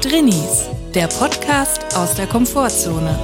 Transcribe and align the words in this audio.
Drinnies, 0.00 0.68
der 0.94 1.08
Podcast 1.08 1.96
aus 1.96 2.14
der 2.14 2.28
Komfortzone. 2.28 3.18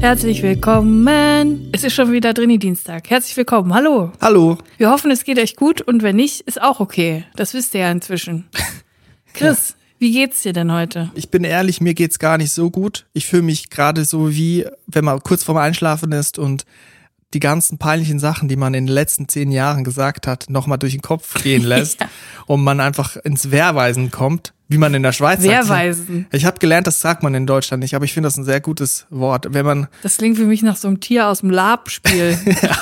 Herzlich 0.00 0.42
willkommen. 0.42 1.70
Es 1.72 1.82
ist 1.82 1.94
schon 1.94 2.12
wieder 2.12 2.34
Drini-Dienstag. 2.34 3.08
Herzlich 3.08 3.34
willkommen. 3.38 3.72
Hallo. 3.72 4.12
Hallo. 4.20 4.58
Wir 4.76 4.90
hoffen, 4.90 5.10
es 5.10 5.24
geht 5.24 5.38
euch 5.38 5.56
gut 5.56 5.80
und 5.80 6.02
wenn 6.02 6.16
nicht, 6.16 6.42
ist 6.42 6.60
auch 6.60 6.80
okay. 6.80 7.24
Das 7.34 7.54
wisst 7.54 7.72
ihr 7.72 7.80
ja 7.80 7.90
inzwischen. 7.90 8.50
Chris, 9.32 9.76
wie 9.98 10.12
geht's 10.12 10.42
dir 10.42 10.52
denn 10.52 10.72
heute? 10.72 11.10
Ich 11.14 11.30
bin 11.30 11.42
ehrlich, 11.42 11.80
mir 11.80 11.94
geht's 11.94 12.18
gar 12.18 12.36
nicht 12.36 12.52
so 12.52 12.70
gut. 12.70 13.06
Ich 13.14 13.26
fühle 13.26 13.44
mich 13.44 13.70
gerade 13.70 14.04
so 14.04 14.30
wie, 14.30 14.66
wenn 14.86 15.06
man 15.06 15.20
kurz 15.20 15.42
vorm 15.42 15.56
Einschlafen 15.56 16.12
ist 16.12 16.38
und 16.38 16.66
die 17.34 17.40
ganzen 17.40 17.78
peinlichen 17.78 18.18
Sachen, 18.18 18.48
die 18.48 18.56
man 18.56 18.74
in 18.74 18.86
den 18.86 18.94
letzten 18.94 19.28
zehn 19.28 19.50
Jahren 19.50 19.84
gesagt 19.84 20.26
hat, 20.26 20.46
nochmal 20.48 20.78
durch 20.78 20.92
den 20.92 21.02
Kopf 21.02 21.42
gehen 21.42 21.62
lässt 21.64 22.00
ja. 22.00 22.08
und 22.46 22.62
man 22.62 22.80
einfach 22.80 23.16
ins 23.16 23.50
Wehrweisen 23.50 24.10
kommt, 24.10 24.52
wie 24.68 24.78
man 24.78 24.94
in 24.94 25.02
der 25.02 25.12
Schweiz 25.12 25.42
Wehrweisen. 25.42 26.22
sagt. 26.22 26.34
Ich 26.34 26.44
habe 26.44 26.58
gelernt, 26.58 26.86
das 26.86 27.00
sagt 27.00 27.22
man 27.22 27.34
in 27.34 27.46
Deutschland 27.46 27.82
nicht, 27.82 27.94
aber 27.94 28.04
ich 28.04 28.12
finde 28.12 28.28
das 28.28 28.36
ein 28.36 28.44
sehr 28.44 28.60
gutes 28.60 29.06
Wort. 29.10 29.48
Wenn 29.50 29.66
man 29.66 29.88
Das 30.02 30.16
klingt 30.18 30.36
für 30.36 30.46
mich 30.46 30.62
nach 30.62 30.76
so 30.76 30.88
einem 30.88 31.00
Tier 31.00 31.28
aus 31.28 31.40
dem 31.40 31.50
Lab-Spiel. 31.50 32.38
ja. 32.62 32.78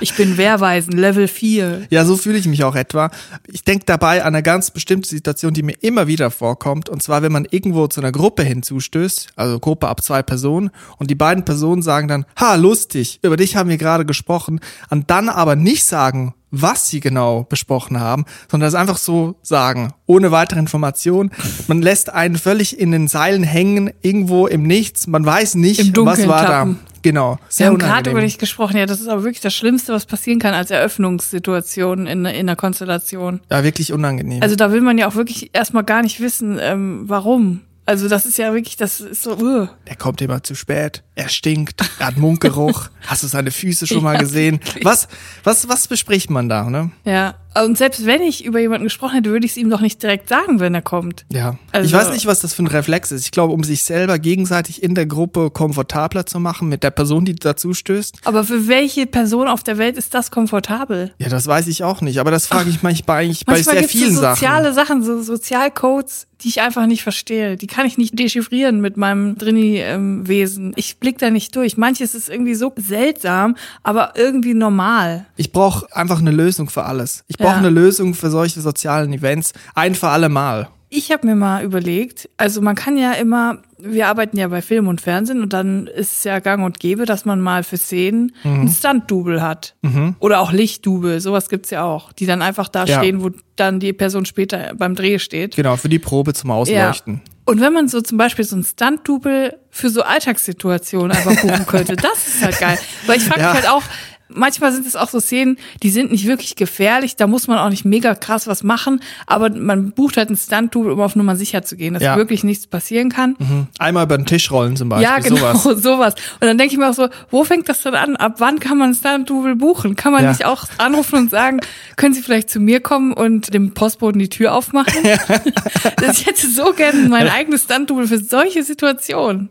Ich 0.00 0.14
bin 0.16 0.36
Wehrweisen, 0.36 0.92
Level 0.92 1.28
4. 1.28 1.86
Ja, 1.90 2.04
so 2.04 2.16
fühle 2.16 2.38
ich 2.38 2.46
mich 2.46 2.64
auch 2.64 2.76
etwa. 2.76 3.10
Ich 3.46 3.64
denke 3.64 3.84
dabei 3.86 4.22
an 4.22 4.34
eine 4.34 4.42
ganz 4.42 4.70
bestimmte 4.70 5.08
Situation, 5.08 5.54
die 5.54 5.62
mir 5.62 5.76
immer 5.80 6.06
wieder 6.06 6.30
vorkommt. 6.30 6.88
Und 6.88 7.02
zwar, 7.02 7.22
wenn 7.22 7.32
man 7.32 7.46
irgendwo 7.50 7.86
zu 7.86 8.00
einer 8.00 8.12
Gruppe 8.12 8.42
hinzustößt, 8.42 9.30
also 9.36 9.58
Gruppe 9.58 9.88
ab 9.88 10.02
zwei 10.02 10.22
Personen, 10.22 10.70
und 10.98 11.10
die 11.10 11.14
beiden 11.14 11.44
Personen 11.44 11.82
sagen 11.82 12.08
dann, 12.08 12.24
ha, 12.38 12.54
lustig, 12.54 13.18
über 13.22 13.36
dich 13.36 13.56
haben 13.56 13.68
wir 13.68 13.78
gerade 13.78 14.04
gesprochen, 14.04 14.60
und 14.90 15.10
dann 15.10 15.28
aber 15.28 15.56
nicht 15.56 15.84
sagen, 15.84 16.34
was 16.50 16.88
sie 16.88 17.00
genau 17.00 17.44
besprochen 17.44 18.00
haben, 18.00 18.24
sondern 18.50 18.68
das 18.68 18.74
einfach 18.74 18.96
so 18.96 19.36
sagen, 19.42 19.92
ohne 20.06 20.30
weitere 20.30 20.58
Information. 20.58 21.30
Man 21.66 21.82
lässt 21.82 22.10
einen 22.10 22.36
völlig 22.36 22.78
in 22.78 22.90
den 22.90 23.08
Seilen 23.08 23.42
hängen, 23.42 23.90
irgendwo 24.00 24.46
im 24.46 24.62
Nichts. 24.62 25.06
Man 25.06 25.24
weiß 25.26 25.56
nicht, 25.56 25.94
was 25.96 26.26
war 26.26 26.46
tappen. 26.46 26.78
Genau. 27.02 27.38
Sehr 27.48 27.66
Wir 27.66 27.72
haben 27.72 27.78
gerade 27.78 28.10
über 28.10 28.20
dich 28.20 28.38
gesprochen. 28.38 28.76
Ja, 28.76 28.86
das 28.86 29.00
ist 29.00 29.08
aber 29.08 29.22
wirklich 29.24 29.40
das 29.40 29.54
Schlimmste, 29.54 29.92
was 29.92 30.06
passieren 30.06 30.38
kann 30.38 30.54
als 30.54 30.70
Eröffnungssituation 30.70 32.06
in, 32.06 32.24
in 32.24 32.26
einer 32.26 32.56
Konstellation. 32.56 33.40
Ja, 33.50 33.64
wirklich 33.64 33.92
unangenehm. 33.92 34.42
Also 34.42 34.56
da 34.56 34.72
will 34.72 34.80
man 34.80 34.98
ja 34.98 35.08
auch 35.08 35.14
wirklich 35.14 35.50
erstmal 35.52 35.84
gar 35.84 36.02
nicht 36.02 36.20
wissen, 36.20 36.58
ähm, 36.60 37.02
warum. 37.06 37.60
Also 37.88 38.06
das 38.06 38.26
ist 38.26 38.36
ja 38.36 38.52
wirklich, 38.52 38.76
das 38.76 39.00
ist 39.00 39.22
so. 39.22 39.38
Uh. 39.38 39.66
Der 39.86 39.96
kommt 39.96 40.20
immer 40.20 40.42
zu 40.42 40.54
spät. 40.54 41.02
Er 41.14 41.30
stinkt. 41.30 41.80
Er 41.98 42.08
hat 42.08 42.18
Munkgeruch. 42.18 42.90
Hast 43.06 43.22
du 43.22 43.28
seine 43.28 43.50
Füße 43.50 43.86
schon 43.86 44.02
mal 44.02 44.18
gesehen? 44.18 44.60
Was, 44.82 45.08
was, 45.42 45.70
was 45.70 45.88
bespricht 45.88 46.28
man 46.28 46.50
da? 46.50 46.68
Ne? 46.68 46.90
Ja, 47.06 47.36
und 47.64 47.78
selbst 47.78 48.06
wenn 48.06 48.22
ich 48.22 48.44
über 48.44 48.60
jemanden 48.60 48.84
gesprochen 48.84 49.14
hätte, 49.14 49.30
würde 49.30 49.46
ich 49.46 49.52
es 49.52 49.56
ihm 49.56 49.70
doch 49.70 49.80
nicht 49.80 50.02
direkt 50.02 50.28
sagen, 50.28 50.60
wenn 50.60 50.74
er 50.74 50.82
kommt. 50.82 51.24
Ja. 51.32 51.58
Also, 51.72 51.86
ich 51.86 51.92
weiß 51.92 52.12
nicht, 52.12 52.26
was 52.26 52.40
das 52.40 52.54
für 52.54 52.62
ein 52.62 52.66
Reflex 52.66 53.10
ist. 53.10 53.24
Ich 53.24 53.30
glaube, 53.30 53.52
um 53.52 53.64
sich 53.64 53.82
selber 53.82 54.18
gegenseitig 54.18 54.82
in 54.82 54.94
der 54.94 55.06
Gruppe 55.06 55.50
komfortabler 55.50 56.26
zu 56.26 56.38
machen 56.38 56.68
mit 56.68 56.82
der 56.82 56.90
Person, 56.90 57.24
die 57.24 57.34
dazu 57.34 57.74
stößt. 57.74 58.18
Aber 58.24 58.44
für 58.44 58.68
welche 58.68 59.06
Person 59.06 59.48
auf 59.48 59.62
der 59.62 59.78
Welt 59.78 59.96
ist 59.96 60.14
das 60.14 60.30
komfortabel? 60.30 61.12
Ja, 61.18 61.28
das 61.28 61.46
weiß 61.46 61.66
ich 61.66 61.82
auch 61.82 62.00
nicht. 62.00 62.20
Aber 62.20 62.30
das 62.30 62.46
frage 62.46 62.70
ich 62.70 62.82
manchmal 62.82 63.24
eigentlich 63.24 63.44
bei 63.44 63.60
sehr 63.62 63.88
vielen 63.88 64.14
so 64.14 64.22
soziale 64.22 64.72
Sachen. 64.72 65.02
so 65.02 65.20
Sozialcodes, 65.22 66.27
die 66.40 66.48
ich 66.48 66.60
einfach 66.60 66.86
nicht 66.86 67.02
verstehe. 67.02 67.56
Die 67.56 67.66
kann 67.66 67.86
ich 67.86 67.98
nicht 67.98 68.18
dechiffrieren 68.18 68.80
mit 68.80 68.96
meinem 68.96 69.36
Drini-Wesen. 69.36 70.72
ich 70.76 70.98
blick 70.98 71.18
da 71.18 71.30
nicht 71.30 71.54
durch. 71.56 71.76
Manches 71.76 72.14
ist 72.14 72.28
irgendwie 72.28 72.54
so 72.54 72.72
seltsam, 72.76 73.56
aber 73.82 74.12
irgendwie 74.16 74.54
normal. 74.54 75.26
Ich 75.36 75.52
brauche 75.52 75.94
einfach 75.94 76.20
eine 76.20 76.30
Lösung 76.30 76.70
für 76.70 76.84
alles. 76.84 77.24
Ich 77.26 77.38
brauche 77.38 77.52
ja. 77.52 77.58
eine 77.58 77.70
Lösung 77.70 78.14
für 78.14 78.30
solche 78.30 78.60
sozialen 78.60 79.12
Events. 79.12 79.52
Ein 79.74 79.94
für 79.94 80.08
alle 80.08 80.28
Mal. 80.28 80.68
Ich 80.90 81.12
habe 81.12 81.26
mir 81.26 81.34
mal 81.34 81.64
überlegt, 81.64 82.30
also 82.38 82.62
man 82.62 82.74
kann 82.74 82.96
ja 82.96 83.12
immer, 83.12 83.58
wir 83.80 84.08
arbeiten 84.08 84.36
ja 84.36 84.48
bei 84.48 84.62
Film 84.62 84.88
und 84.88 85.00
Fernsehen 85.00 85.42
und 85.42 85.52
dann 85.52 85.86
ist 85.86 86.12
es 86.18 86.24
ja 86.24 86.38
gang 86.40 86.64
und 86.64 86.80
gäbe, 86.80 87.04
dass 87.04 87.24
man 87.24 87.40
mal 87.40 87.62
für 87.62 87.76
Szenen 87.76 88.32
mhm. 88.42 88.62
ein 88.62 88.68
Stunt-Double 88.68 89.40
hat. 89.40 89.74
Mhm. 89.82 90.16
Oder 90.18 90.40
auch 90.40 90.52
Lichtdouble, 90.52 91.20
sowas 91.20 91.48
gibt's 91.48 91.70
ja 91.70 91.84
auch, 91.84 92.12
die 92.12 92.26
dann 92.26 92.42
einfach 92.42 92.68
da 92.68 92.84
ja. 92.84 92.98
stehen, 92.98 93.22
wo 93.22 93.30
dann 93.56 93.80
die 93.80 93.92
Person 93.92 94.24
später 94.24 94.72
beim 94.76 94.94
Dreh 94.94 95.18
steht. 95.18 95.56
Genau, 95.56 95.76
für 95.76 95.88
die 95.88 95.98
Probe 95.98 96.34
zum 96.34 96.50
Ausleuchten. 96.50 97.22
Ja. 97.24 97.32
Und 97.44 97.60
wenn 97.60 97.72
man 97.72 97.88
so 97.88 98.00
zum 98.00 98.18
Beispiel 98.18 98.44
so 98.44 98.56
ein 98.56 98.64
Stunt-Double 98.64 99.56
für 99.70 99.90
so 99.90 100.02
Alltagssituationen 100.02 101.16
einfach 101.16 101.40
buchen 101.40 101.66
könnte, 101.66 101.96
das 101.96 102.28
ist 102.28 102.42
halt 102.42 102.58
geil. 102.58 102.78
Weil 103.06 103.16
ich 103.16 103.24
frage 103.24 103.40
ja. 103.40 103.54
mich 103.54 103.62
halt 103.62 103.70
auch, 103.70 103.82
manchmal 104.28 104.72
sind 104.72 104.86
es 104.86 104.96
auch 104.96 105.08
so 105.08 105.20
Szenen, 105.20 105.58
die 105.82 105.90
sind 105.90 106.10
nicht 106.12 106.26
wirklich 106.26 106.56
gefährlich, 106.56 107.16
da 107.16 107.26
muss 107.26 107.46
man 107.46 107.58
auch 107.58 107.70
nicht 107.70 107.84
mega 107.84 108.14
krass 108.14 108.46
was 108.46 108.62
machen, 108.62 109.00
aber 109.26 109.50
man 109.50 109.92
bucht 109.92 110.16
halt 110.16 110.30
ein 110.30 110.36
Stunt-Double, 110.36 110.92
um 110.92 111.00
auf 111.00 111.16
Nummer 111.16 111.36
sicher 111.36 111.62
zu 111.62 111.76
gehen, 111.76 111.94
dass 111.94 112.02
ja. 112.02 112.16
wirklich 112.16 112.44
nichts 112.44 112.66
passieren 112.66 113.10
kann. 113.10 113.36
Mhm. 113.38 113.66
Einmal 113.78 114.04
über 114.04 114.16
den 114.16 114.26
Tisch 114.26 114.50
rollen 114.50 114.76
zum 114.76 114.88
Beispiel. 114.88 115.08
Ja, 115.08 115.18
genau, 115.18 115.54
sowas. 115.54 115.82
sowas. 115.82 116.14
Und 116.40 116.46
dann 116.46 116.58
denke 116.58 116.72
ich 116.72 116.78
mir 116.78 116.88
auch 116.88 116.94
so, 116.94 117.08
wo 117.30 117.44
fängt 117.44 117.68
das 117.68 117.82
denn 117.82 117.94
an? 117.94 118.16
Ab 118.16 118.36
wann 118.38 118.58
kann 118.60 118.78
man 118.78 118.90
ein 118.90 118.94
Stunt-Double 118.94 119.56
buchen? 119.56 119.96
Kann 119.96 120.12
man 120.12 120.24
ja. 120.24 120.30
nicht 120.30 120.44
auch 120.44 120.64
anrufen 120.78 121.18
und 121.18 121.30
sagen, 121.30 121.60
können 121.96 122.14
Sie 122.14 122.22
vielleicht 122.22 122.50
zu 122.50 122.60
mir 122.60 122.80
kommen 122.80 123.12
und 123.12 123.52
dem 123.54 123.74
Postboten 123.74 124.18
die 124.18 124.28
Tür 124.28 124.54
aufmachen? 124.54 124.92
ich 125.04 126.26
hätte 126.26 126.48
so 126.48 126.72
gerne 126.72 127.08
mein 127.08 127.28
eigenes 127.28 127.64
Stunt-Double 127.64 128.06
für 128.06 128.18
solche 128.18 128.62
Situationen. 128.62 129.50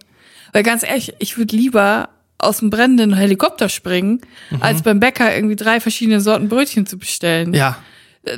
Weil 0.54 0.64
ganz 0.64 0.84
ehrlich, 0.84 1.14
ich 1.20 1.38
würde 1.38 1.56
lieber 1.56 2.10
aus 2.38 2.60
dem 2.60 2.70
brennenden 2.70 3.16
Helikopter 3.16 3.70
springen, 3.70 4.22
mhm. 4.50 4.62
als 4.62 4.82
beim 4.82 5.00
Bäcker 5.00 5.34
irgendwie 5.34 5.56
drei 5.56 5.80
verschiedene 5.80 6.22
Sorten 6.22 6.50
Brötchen 6.50 6.86
zu 6.86 6.98
bestellen. 6.98 7.54
Ja. 7.54 7.78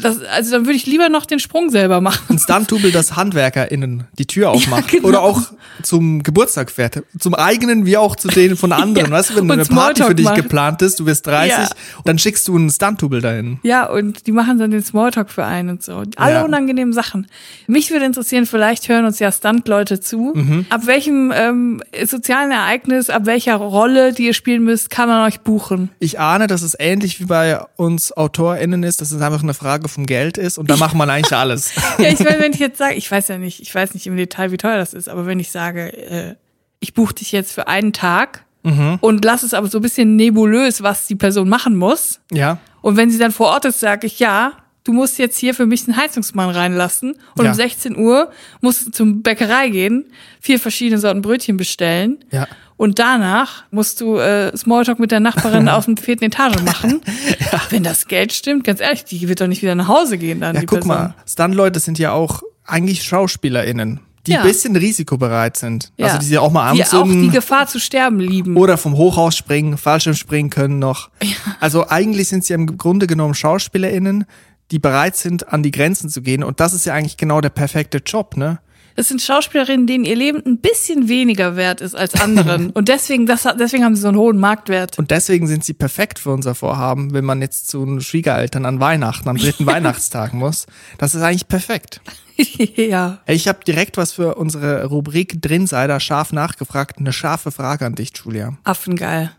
Das, 0.02 0.22
also 0.22 0.52
dann 0.52 0.66
würde 0.66 0.76
ich 0.76 0.86
lieber 0.86 1.10
noch 1.10 1.26
den 1.26 1.40
Sprung 1.40 1.70
selber 1.70 2.02
machen. 2.02 2.26
Ein 2.30 2.40
Stunt-Double, 2.40 2.92
das 2.92 3.16
HandwerkerInnen 3.16 4.06
die 4.18 4.26
Tür 4.26 4.52
aufmacht. 4.52 4.92
Ja, 4.92 4.98
genau. 4.98 5.08
Oder 5.08 5.22
auch 5.22 5.42
zum 5.84 6.24
Geburtstag 6.24 6.72
fährt. 6.72 7.04
Zum 7.18 7.34
eigenen 7.34 7.86
wie 7.86 7.98
auch 7.98 8.16
zu 8.16 8.28
denen 8.28 8.58
von 8.58 8.72
anderen. 8.72 9.08
ja. 9.08 9.18
Weißt 9.18 9.32
du, 9.32 9.36
wenn 9.36 9.50
eine 9.50 9.66
Party 9.66 10.04
für 10.04 10.16
dich 10.16 10.26
macht. 10.26 10.36
geplant 10.36 10.82
ist, 10.82 11.00
du 11.00 11.06
bist 11.06 11.26
30, 11.28 11.52
ja. 11.52 11.70
dann 12.06 12.20
schickst 12.20 12.48
du 12.48 12.58
ein 12.58 12.70
Stunt-Double 12.70 13.22
dahin. 13.22 13.60
Ja, 13.64 13.86
und 13.86 14.28
die 14.28 14.32
machen 14.32 14.58
dann 14.58 14.72
den 14.72 14.84
Smalltalk 14.84 15.30
für 15.30 15.46
einen 15.46 15.70
und 15.70 15.84
so. 15.84 16.04
Alle 16.16 16.44
unangenehmen 16.46 16.94
Sachen. 16.94 17.28
Mich 17.68 17.92
würde 17.92 18.06
interessieren, 18.06 18.46
vielleicht 18.46 18.90
hören 18.90 19.06
uns 19.06 19.20
ja 19.20 19.32
Stunt-Leute 19.32 20.00
zu. 20.00 20.34
Mhm. 20.36 20.66
Ab 20.70 20.82
welchem 20.86 21.32
ähm, 21.36 21.82
sozialen 22.06 22.52
Ereignis, 22.52 23.10
ab 23.10 23.26
welcher 23.26 23.56
Rolle, 23.56 24.14
die 24.14 24.26
ihr 24.26 24.34
spielen 24.34 24.64
müsst, 24.64 24.90
kann 24.90 25.10
man 25.10 25.28
euch 25.28 25.42
buchen? 25.42 25.90
Ich 26.00 26.20
ahne, 26.20 26.48
dass 26.48 26.62
es 26.62 26.76
ähnlich 26.78 27.20
wie 27.20 27.26
bei 27.26 27.60
uns 27.76 28.16
AutorInnen 28.16 28.84
ist. 28.84 29.02
Das 29.02 29.12
ist 29.12 29.22
einfach 29.22 29.44
eine 29.44 29.54
Frage 29.54 29.79
Frage 29.80 29.90
vom 29.90 30.06
Geld 30.06 30.38
ist 30.38 30.58
und 30.58 30.70
da 30.70 30.78
macht 30.78 30.96
man 30.96 31.10
eigentlich 31.10 31.36
alles. 31.36 31.74
ja, 31.98 32.10
ich 32.10 32.20
meine, 32.20 32.40
wenn 32.40 32.54
ich 32.54 32.60
jetzt 32.60 32.78
sage, 32.78 32.96
ich 32.96 33.10
weiß 33.10 33.30
ja 33.30 33.38
nicht, 33.38 33.62
ich 33.62 33.74
weiß 33.74 33.94
nicht 33.94 34.08
im 34.08 34.18
Detail, 34.18 34.52
wie 34.52 34.58
teuer 34.58 34.78
das 34.78 34.94
ist, 34.94 35.10
aber 35.10 35.26
wenn 35.26 35.40
ich 35.40 35.52
sage, 35.52 35.94
äh, 35.94 36.36
ich 36.80 36.94
buche 36.94 37.14
dich 37.14 37.32
jetzt 37.32 37.54
für 37.54 37.68
einen 37.68 37.94
Tag 37.94 38.46
mhm. 38.64 38.98
und 39.02 39.24
lass 39.26 39.44
es 39.44 39.54
aber 39.54 39.68
so 39.68 39.80
ein 39.80 39.82
bisschen 39.82 40.16
nebulös, 40.16 40.84
was 40.84 41.08
die 41.08 41.16
Person 41.16 41.50
machen 41.50 41.76
muss. 41.76 42.20
Ja. 42.32 42.60
Und 42.82 42.98
wenn 42.98 43.10
sie 43.10 43.18
dann 43.18 43.32
vor 43.32 43.48
Ort 43.48 43.66
ist, 43.66 43.80
sage 43.80 44.08
ich, 44.08 44.20
ja, 44.20 44.54
du 44.84 44.94
musst 44.94 45.18
jetzt 45.18 45.38
hier 45.38 45.54
für 45.54 45.66
mich 45.66 45.88
einen 45.88 45.98
Heizungsmann 45.98 46.50
reinlassen 46.50 47.16
und 47.36 47.46
ja. 47.46 47.52
um 47.52 47.56
16 47.56 47.98
Uhr 47.98 48.32
musst 48.62 48.88
du 48.88 48.92
zum 48.92 49.22
Bäckerei 49.22 49.70
gehen, 49.70 50.06
vier 50.40 50.60
verschiedene 50.60 51.00
Sorten 51.00 51.22
Brötchen 51.22 51.58
bestellen. 51.58 52.20
Ja. 52.32 52.48
Und 52.80 52.98
danach 52.98 53.66
musst 53.72 54.00
du 54.00 54.20
äh, 54.20 54.56
Smalltalk 54.56 55.00
mit 55.00 55.12
der 55.12 55.20
Nachbarin 55.20 55.68
aus 55.70 55.84
dem 55.84 55.98
vierten 55.98 56.24
Etage 56.24 56.62
machen. 56.64 57.02
ja. 57.52 57.62
Wenn 57.72 57.84
das 57.84 58.08
Geld 58.08 58.32
stimmt, 58.32 58.64
ganz 58.64 58.80
ehrlich, 58.80 59.04
die 59.04 59.28
wird 59.28 59.42
doch 59.42 59.48
nicht 59.48 59.62
wieder 59.62 59.76
nach 59.76 59.90
Hause 59.90 60.18
gehen 60.18 60.40
dann. 60.40 60.56
Ja, 60.56 60.62
die 60.62 60.66
guck 60.66 60.80
Person. 60.80 60.96
mal, 60.96 61.14
Stunt-Leute 61.28 61.82
sind 61.82 62.00
ja 62.00 62.14
auch 62.14 62.42
eigentlich 62.66 63.04
SchauspielerInnen 63.04 64.00
die 64.28 64.32
ja. 64.34 64.44
bisschen 64.44 64.76
risikobereit 64.76 65.58
sind. 65.58 65.92
Ja. 65.98 66.08
Also 66.08 66.20
die 66.20 66.26
sich 66.26 66.38
auch 66.38 66.52
mal 66.52 66.70
abends 66.70 66.90
Die 66.90 66.96
auch 66.96 67.06
die 67.06 67.30
Gefahr 67.30 67.68
zu 67.68 67.80
sterben 67.80 68.20
lieben. 68.20 68.56
Oder 68.58 68.78
vom 68.78 68.96
Hochhaus 68.96 69.36
springen, 69.36 69.78
Fallschirm 69.78 70.14
springen 70.14 70.50
können 70.50 70.78
noch. 70.78 71.10
Ja. 71.24 71.36
Also 71.60 71.88
eigentlich 71.88 72.28
sind 72.28 72.46
sie 72.46 72.54
im 72.54 72.78
Grunde 72.78 73.08
genommen 73.08 73.34
SchauspielerInnen, 73.34 74.26
die 74.72 74.80
bereit 74.80 75.16
sind, 75.16 75.52
an 75.52 75.64
die 75.64 75.72
Grenzen 75.72 76.10
zu 76.10 76.22
gehen. 76.22 76.44
Und 76.44 76.60
das 76.60 76.74
ist 76.74 76.86
ja 76.86 76.94
eigentlich 76.94 77.18
genau 77.18 77.42
der 77.42 77.50
perfekte 77.50 78.00
Job, 78.06 78.38
ne? 78.38 78.60
Das 79.00 79.08
sind 79.08 79.22
Schauspielerinnen, 79.22 79.88
denen 79.88 80.04
ihr 80.04 80.18
Leben 80.18 80.44
ein 80.46 80.58
bisschen 80.58 81.08
weniger 81.08 81.56
wert 81.56 81.80
ist 81.80 81.96
als 81.96 82.20
anderen. 82.20 82.70
Und 82.74 82.90
deswegen, 82.90 83.28
das, 83.28 83.48
deswegen 83.58 83.86
haben 83.86 83.96
sie 83.96 84.02
so 84.02 84.10
einen 84.10 84.18
hohen 84.18 84.38
Marktwert. 84.38 85.00
Und 85.00 85.10
deswegen 85.10 85.48
sind 85.48 85.64
sie 85.64 85.74
perfekt 85.74 86.20
für 86.20 86.32
unser 86.32 86.54
Vorhaben, 86.54 87.14
wenn 87.14 87.24
man 87.24 87.42
jetzt 87.42 87.70
zu 87.70 87.86
den 87.86 88.02
Schwiegereltern 88.02 88.66
an 88.66 88.82
Weihnachten, 88.82 89.30
am 89.30 89.38
dritten 89.38 89.66
Weihnachtstag 89.66 90.34
muss. 90.34 90.66
Das 90.98 91.16
ist 91.16 91.22
eigentlich 91.22 91.48
perfekt. 91.48 92.02
ja. 92.76 93.20
Ich 93.26 93.48
habe 93.48 93.60
direkt 93.66 93.96
was 93.96 94.12
für 94.12 94.36
unsere 94.36 94.84
Rubrik 94.84 95.42
Drinsider 95.42 96.02
scharf 96.02 96.34
nachgefragt. 96.34 96.98
Eine 96.98 97.14
scharfe 97.14 97.52
Frage 97.52 97.86
an 97.86 97.96
dich, 97.96 98.12
Julia. 98.22 98.58
Affengeil. 98.66 99.32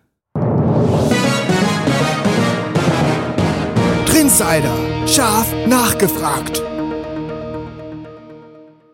Drinsider 4.07 4.75
scharf 5.07 5.53
nachgefragt. 5.67 6.62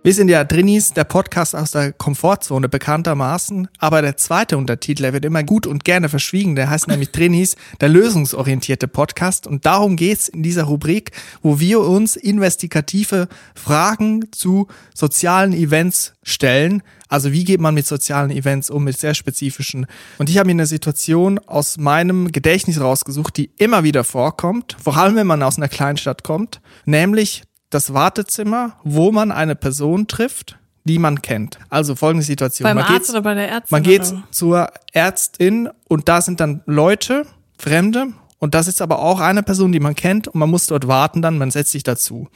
Wir 0.07 0.15
sind 0.15 0.29
ja 0.29 0.45
Drinis, 0.45 0.93
der 0.93 1.03
Podcast 1.03 1.57
aus 1.57 1.73
der 1.73 1.93
Komfortzone 1.93 2.69
bekanntermaßen, 2.69 3.67
aber 3.81 4.03
der 4.03 4.17
zweite 4.17 4.57
Untertitel, 4.57 5.03
der 5.03 5.13
wird 5.13 5.25
immer 5.25 5.43
gut 5.43 5.67
und 5.67 5.83
gerne 5.83 6.09
verschwiegen, 6.09 6.55
der 6.55 6.71
heißt 6.71 6.87
nämlich 6.87 7.11
Drinis, 7.11 7.57
der 7.81 7.89
lösungsorientierte 7.89 8.87
Podcast 8.87 9.49
und 9.49 9.67
darum 9.67 9.97
geht's 9.97 10.29
in 10.29 10.45
dieser 10.45 10.63
Rubrik, 10.63 11.11
wo 11.43 11.59
wir 11.59 11.81
uns 11.81 12.15
investigative 12.15 13.27
Fragen 13.57 14.31
zu 14.31 14.69
sozialen 14.95 15.53
Events 15.53 16.13
stellen. 16.23 16.85
Also 17.09 17.33
wie 17.33 17.43
geht 17.43 17.61
man 17.61 17.75
mit 17.75 17.89
sozialen 17.89 18.31
Events 18.31 18.71
um, 18.71 18.85
mit 18.85 18.97
sehr 18.97 19.15
spezifischen. 19.15 19.87
Und 20.19 20.31
ich 20.31 20.39
habe 20.39 20.47
mir 20.47 20.53
eine 20.53 20.67
Situation 20.67 21.41
aus 21.41 21.79
meinem 21.79 22.31
Gedächtnis 22.31 22.81
rausgesucht, 22.81 23.37
die 23.37 23.51
immer 23.59 23.83
wieder 23.83 24.05
vorkommt, 24.05 24.77
vor 24.81 24.97
allem 24.97 25.17
wenn 25.17 25.27
man 25.27 25.43
aus 25.43 25.57
einer 25.57 25.69
Kleinstadt 25.69 26.23
kommt, 26.23 26.61
nämlich 26.85 27.43
das 27.71 27.93
Wartezimmer, 27.93 28.77
wo 28.85 29.13
man 29.13 29.33
eine 29.33 29.57
Person 29.57 30.07
trifft, 30.07 30.59
die 30.85 30.99
man 30.99 31.21
kennt. 31.21 31.59
Also 31.69 31.95
folgende 31.95 32.25
Situation. 32.25 32.65
Beim 32.65 32.77
man 32.77 32.87
Arzt 32.87 33.11
oder 33.11 33.23
bei 33.23 33.35
der 33.35 33.49
Ärztin? 33.49 33.75
Man 33.75 33.83
geht 33.83 34.03
oder? 34.03 34.23
zur 34.31 34.69
Ärztin 34.93 35.69
und 35.89 36.09
da 36.09 36.21
sind 36.21 36.41
dann 36.41 36.63
Leute, 36.67 37.27
Fremde, 37.59 38.13
und 38.39 38.55
das 38.55 38.69
ist 38.69 38.83
aber 38.83 39.01
auch 39.01 39.21
eine 39.21 39.43
Person, 39.43 39.73
die 39.73 39.81
man 39.81 39.95
kennt 39.95 40.29
und 40.29 40.39
man 40.39 40.51
muss 40.51 40.67
dort 40.67 40.87
warten 40.87 41.23
dann, 41.23 41.39
man 41.39 41.51
setzt 41.51 41.73
sich 41.73 41.83
dazu. 41.83 42.29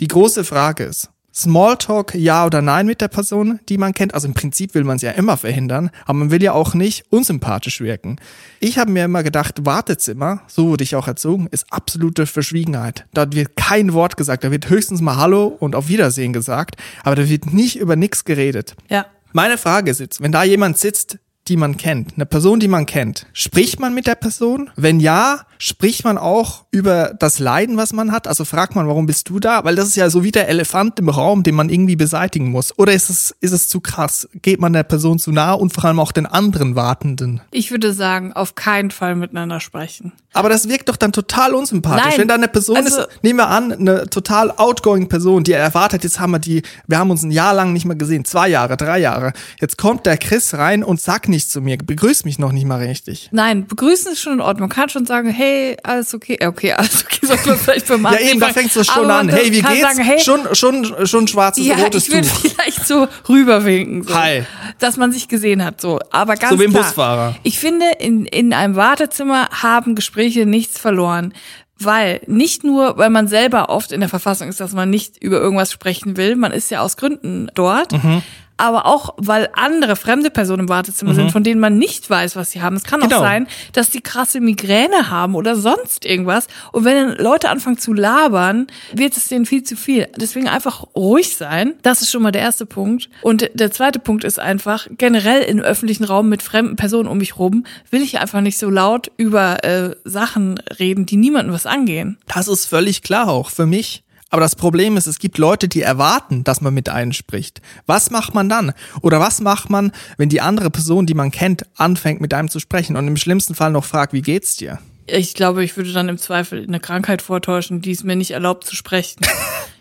Die 0.00 0.08
große 0.08 0.44
Frage 0.44 0.84
ist, 0.84 1.10
Smalltalk 1.34 2.14
ja 2.14 2.44
oder 2.44 2.60
nein 2.60 2.86
mit 2.86 3.00
der 3.00 3.08
Person, 3.08 3.60
die 3.68 3.78
man 3.78 3.94
kennt. 3.94 4.14
Also 4.14 4.28
im 4.28 4.34
Prinzip 4.34 4.74
will 4.74 4.84
man 4.84 4.96
es 4.96 5.02
ja 5.02 5.12
immer 5.12 5.36
verhindern, 5.36 5.90
aber 6.04 6.18
man 6.18 6.30
will 6.30 6.42
ja 6.42 6.52
auch 6.52 6.74
nicht 6.74 7.04
unsympathisch 7.10 7.80
wirken. 7.80 8.16
Ich 8.60 8.78
habe 8.78 8.90
mir 8.90 9.04
immer 9.04 9.22
gedacht, 9.22 9.64
Wartezimmer, 9.64 10.42
so 10.46 10.68
wurde 10.68 10.84
ich 10.84 10.94
auch 10.94 11.08
erzogen, 11.08 11.48
ist 11.50 11.66
absolute 11.70 12.26
Verschwiegenheit. 12.26 13.06
Da 13.14 13.32
wird 13.32 13.56
kein 13.56 13.92
Wort 13.94 14.16
gesagt, 14.16 14.44
da 14.44 14.50
wird 14.50 14.68
höchstens 14.68 15.00
mal 15.00 15.16
Hallo 15.16 15.46
und 15.46 15.74
auf 15.74 15.88
Wiedersehen 15.88 16.32
gesagt, 16.32 16.76
aber 17.02 17.16
da 17.16 17.28
wird 17.28 17.52
nicht 17.52 17.78
über 17.78 17.96
nichts 17.96 18.24
geredet. 18.24 18.74
Ja. 18.88 19.06
Meine 19.32 19.56
Frage 19.56 19.90
ist 19.90 20.00
jetzt, 20.00 20.20
wenn 20.20 20.32
da 20.32 20.44
jemand 20.44 20.76
sitzt, 20.76 21.18
die 21.48 21.56
man 21.56 21.76
kennt, 21.76 22.14
eine 22.14 22.26
Person, 22.26 22.60
die 22.60 22.68
man 22.68 22.86
kennt, 22.86 23.26
spricht 23.32 23.80
man 23.80 23.94
mit 23.94 24.06
der 24.06 24.14
Person? 24.14 24.70
Wenn 24.76 25.00
ja, 25.00 25.46
spricht 25.62 26.02
man 26.02 26.18
auch 26.18 26.64
über 26.72 27.14
das 27.16 27.38
Leiden, 27.38 27.76
was 27.76 27.92
man 27.92 28.10
hat? 28.10 28.26
Also 28.26 28.44
fragt 28.44 28.74
man, 28.74 28.88
warum 28.88 29.06
bist 29.06 29.28
du 29.28 29.38
da? 29.38 29.62
Weil 29.62 29.76
das 29.76 29.86
ist 29.86 29.94
ja 29.94 30.10
so 30.10 30.24
wie 30.24 30.32
der 30.32 30.48
Elefant 30.48 30.98
im 30.98 31.08
Raum, 31.08 31.44
den 31.44 31.54
man 31.54 31.68
irgendwie 31.68 31.94
beseitigen 31.94 32.50
muss. 32.50 32.76
Oder 32.80 32.94
ist 32.94 33.10
es, 33.10 33.32
ist 33.40 33.52
es 33.52 33.68
zu 33.68 33.80
krass? 33.80 34.28
Geht 34.42 34.60
man 34.60 34.72
der 34.72 34.82
Person 34.82 35.20
zu 35.20 35.30
nah 35.30 35.52
und 35.52 35.72
vor 35.72 35.84
allem 35.84 36.00
auch 36.00 36.10
den 36.10 36.26
anderen 36.26 36.74
Wartenden? 36.74 37.42
Ich 37.52 37.70
würde 37.70 37.92
sagen, 37.92 38.32
auf 38.32 38.56
keinen 38.56 38.90
Fall 38.90 39.14
miteinander 39.14 39.60
sprechen. 39.60 40.10
Aber 40.32 40.48
das 40.48 40.68
wirkt 40.68 40.88
doch 40.88 40.96
dann 40.96 41.12
total 41.12 41.54
unsympathisch. 41.54 42.06
Nein, 42.06 42.18
Wenn 42.18 42.28
da 42.28 42.34
eine 42.34 42.48
Person 42.48 42.76
also- 42.78 43.02
ist, 43.02 43.08
nehmen 43.22 43.38
wir 43.38 43.48
an, 43.48 43.70
eine 43.70 44.10
total 44.10 44.50
outgoing 44.50 45.08
Person, 45.08 45.44
die 45.44 45.52
erwartet, 45.52 46.02
jetzt 46.02 46.18
haben 46.18 46.32
wir 46.32 46.38
die, 46.40 46.62
wir 46.88 46.98
haben 46.98 47.10
uns 47.10 47.22
ein 47.22 47.30
Jahr 47.30 47.54
lang 47.54 47.72
nicht 47.72 47.84
mehr 47.84 47.96
gesehen, 47.96 48.24
zwei 48.24 48.48
Jahre, 48.48 48.76
drei 48.76 48.98
Jahre. 48.98 49.32
Jetzt 49.60 49.78
kommt 49.78 50.06
der 50.06 50.16
Chris 50.16 50.54
rein 50.54 50.82
und 50.82 51.00
sagt 51.00 51.28
nichts 51.28 51.50
zu 51.50 51.60
mir, 51.60 51.76
begrüßt 51.76 52.24
mich 52.24 52.38
noch 52.40 52.50
nicht 52.50 52.66
mal 52.66 52.80
richtig. 52.82 53.28
Nein, 53.30 53.66
begrüßen 53.66 54.10
ist 54.10 54.20
schon 54.22 54.34
in 54.34 54.40
Ordnung. 54.40 54.68
Man 54.68 54.74
kann 54.74 54.88
schon 54.88 55.06
sagen, 55.06 55.28
hey, 55.28 55.51
alles 55.82 56.14
okay. 56.14 56.38
Ja, 56.40 56.48
Okay, 56.48 56.72
alles 56.76 57.04
okay, 57.04 57.26
sollte 57.26 57.48
man 57.50 57.58
vielleicht 57.58 57.88
beim 57.88 58.02
Ja 58.04 58.10
Arzt 58.10 58.20
eben, 58.22 58.40
da 58.40 58.48
fängst 58.48 58.76
du 58.76 58.84
schon 58.84 59.10
an. 59.10 59.28
Hey, 59.28 59.52
wie 59.52 59.62
geht's? 59.62 59.80
Sagen, 59.80 59.98
hey, 60.00 60.20
schon, 60.20 60.54
schon, 60.54 61.06
schon 61.06 61.28
schwarzes, 61.28 61.66
ja, 61.66 61.76
rotes 61.76 62.08
ich 62.08 62.14
würde 62.14 62.28
Tuch. 62.28 62.40
vielleicht 62.40 62.86
so 62.86 63.08
rüberwinken. 63.28 64.04
So, 64.04 64.14
Hi. 64.14 64.44
Dass 64.78 64.96
man 64.96 65.12
sich 65.12 65.28
gesehen 65.28 65.64
hat. 65.64 65.80
So, 65.80 65.98
aber 66.10 66.36
ganz 66.36 66.52
So 66.52 66.60
wie 66.60 66.64
ein 66.64 66.70
klar, 66.72 66.82
Busfahrer. 66.84 67.36
Ich 67.42 67.58
finde, 67.58 67.86
in, 67.98 68.26
in 68.26 68.52
einem 68.52 68.76
Wartezimmer 68.76 69.48
haben 69.50 69.94
Gespräche 69.94 70.46
nichts 70.46 70.78
verloren. 70.78 71.34
Weil, 71.78 72.20
nicht 72.28 72.62
nur, 72.62 72.96
weil 72.96 73.10
man 73.10 73.26
selber 73.26 73.68
oft 73.68 73.90
in 73.90 73.98
der 73.98 74.08
Verfassung 74.08 74.48
ist, 74.48 74.60
dass 74.60 74.72
man 74.72 74.88
nicht 74.88 75.20
über 75.20 75.40
irgendwas 75.40 75.72
sprechen 75.72 76.16
will, 76.16 76.36
man 76.36 76.52
ist 76.52 76.70
ja 76.70 76.80
aus 76.80 76.96
Gründen 76.96 77.50
dort, 77.54 77.90
Mhm. 77.92 78.22
Aber 78.62 78.86
auch, 78.86 79.14
weil 79.16 79.48
andere 79.54 79.96
fremde 79.96 80.30
Personen 80.30 80.60
im 80.60 80.68
Wartezimmer 80.68 81.14
sind, 81.14 81.32
von 81.32 81.42
denen 81.42 81.60
man 81.60 81.78
nicht 81.78 82.08
weiß, 82.08 82.36
was 82.36 82.52
sie 82.52 82.62
haben. 82.62 82.76
Es 82.76 82.84
kann 82.84 83.00
Mhm. 83.00 83.04
Genau. 83.04 83.16
auch 83.16 83.20
sein, 83.22 83.48
dass 83.72 83.90
die 83.90 84.00
krasse 84.00 84.40
Migräne 84.40 85.10
haben 85.10 85.34
oder 85.34 85.56
sonst 85.56 86.04
irgendwas. 86.06 86.46
Und 86.70 86.84
wenn 86.84 86.94
dann 87.08 87.16
Leute 87.18 87.48
anfangen 87.50 87.78
zu 87.78 87.92
labern, 87.92 88.68
wird 88.92 89.16
es 89.16 89.26
denen 89.28 89.46
viel 89.46 89.64
zu 89.64 89.74
viel. 89.76 90.06
Deswegen 90.16 90.46
einfach 90.48 90.84
ruhig 90.94 91.36
sein. 91.36 91.74
Das 91.82 92.02
ist 92.02 92.10
schon 92.12 92.22
mal 92.22 92.30
der 92.30 92.42
erste 92.42 92.64
Punkt. 92.64 93.10
Und 93.22 93.50
der 93.54 93.72
zweite 93.72 93.98
Punkt 93.98 94.22
ist 94.22 94.38
einfach, 94.38 94.86
generell 94.96 95.42
im 95.42 95.58
öffentlichen 95.60 96.04
Raum 96.04 96.28
mit 96.28 96.42
fremden 96.42 96.76
Personen 96.76 97.08
um 97.08 97.18
mich 97.18 97.38
rum, 97.38 97.66
will 97.90 98.00
ich 98.02 98.20
einfach 98.20 98.40
nicht 98.42 98.58
so 98.58 98.70
laut 98.70 99.10
über 99.16 99.64
äh, 99.64 99.96
Sachen 100.04 100.60
reden, 100.78 101.04
die 101.04 101.16
niemandem 101.16 101.52
was 101.52 101.66
angehen. 101.66 102.18
Das 102.32 102.46
ist 102.46 102.66
völlig 102.66 103.02
klar 103.02 103.28
auch 103.28 103.50
für 103.50 103.66
mich. 103.66 104.04
Aber 104.32 104.40
das 104.40 104.56
Problem 104.56 104.96
ist, 104.96 105.06
es 105.06 105.18
gibt 105.18 105.36
Leute, 105.36 105.68
die 105.68 105.82
erwarten, 105.82 106.42
dass 106.42 106.62
man 106.62 106.72
mit 106.72 106.88
einem 106.88 107.12
spricht. 107.12 107.60
Was 107.84 108.10
macht 108.10 108.34
man 108.34 108.48
dann? 108.48 108.72
Oder 109.02 109.20
was 109.20 109.42
macht 109.42 109.68
man, 109.68 109.92
wenn 110.16 110.30
die 110.30 110.40
andere 110.40 110.70
Person, 110.70 111.04
die 111.04 111.12
man 111.12 111.30
kennt, 111.30 111.66
anfängt 111.76 112.22
mit 112.22 112.32
einem 112.32 112.48
zu 112.48 112.58
sprechen 112.58 112.96
und 112.96 113.06
im 113.06 113.18
schlimmsten 113.18 113.54
Fall 113.54 113.70
noch 113.70 113.84
fragt, 113.84 114.14
wie 114.14 114.22
geht's 114.22 114.56
dir? 114.56 114.78
Ich 115.06 115.34
glaube, 115.34 115.62
ich 115.62 115.76
würde 115.76 115.92
dann 115.92 116.08
im 116.08 116.16
Zweifel 116.16 116.64
eine 116.66 116.80
Krankheit 116.80 117.20
vortäuschen, 117.20 117.82
die 117.82 117.90
es 117.90 118.04
mir 118.04 118.16
nicht 118.16 118.30
erlaubt 118.30 118.64
zu 118.64 118.74
sprechen. 118.74 119.20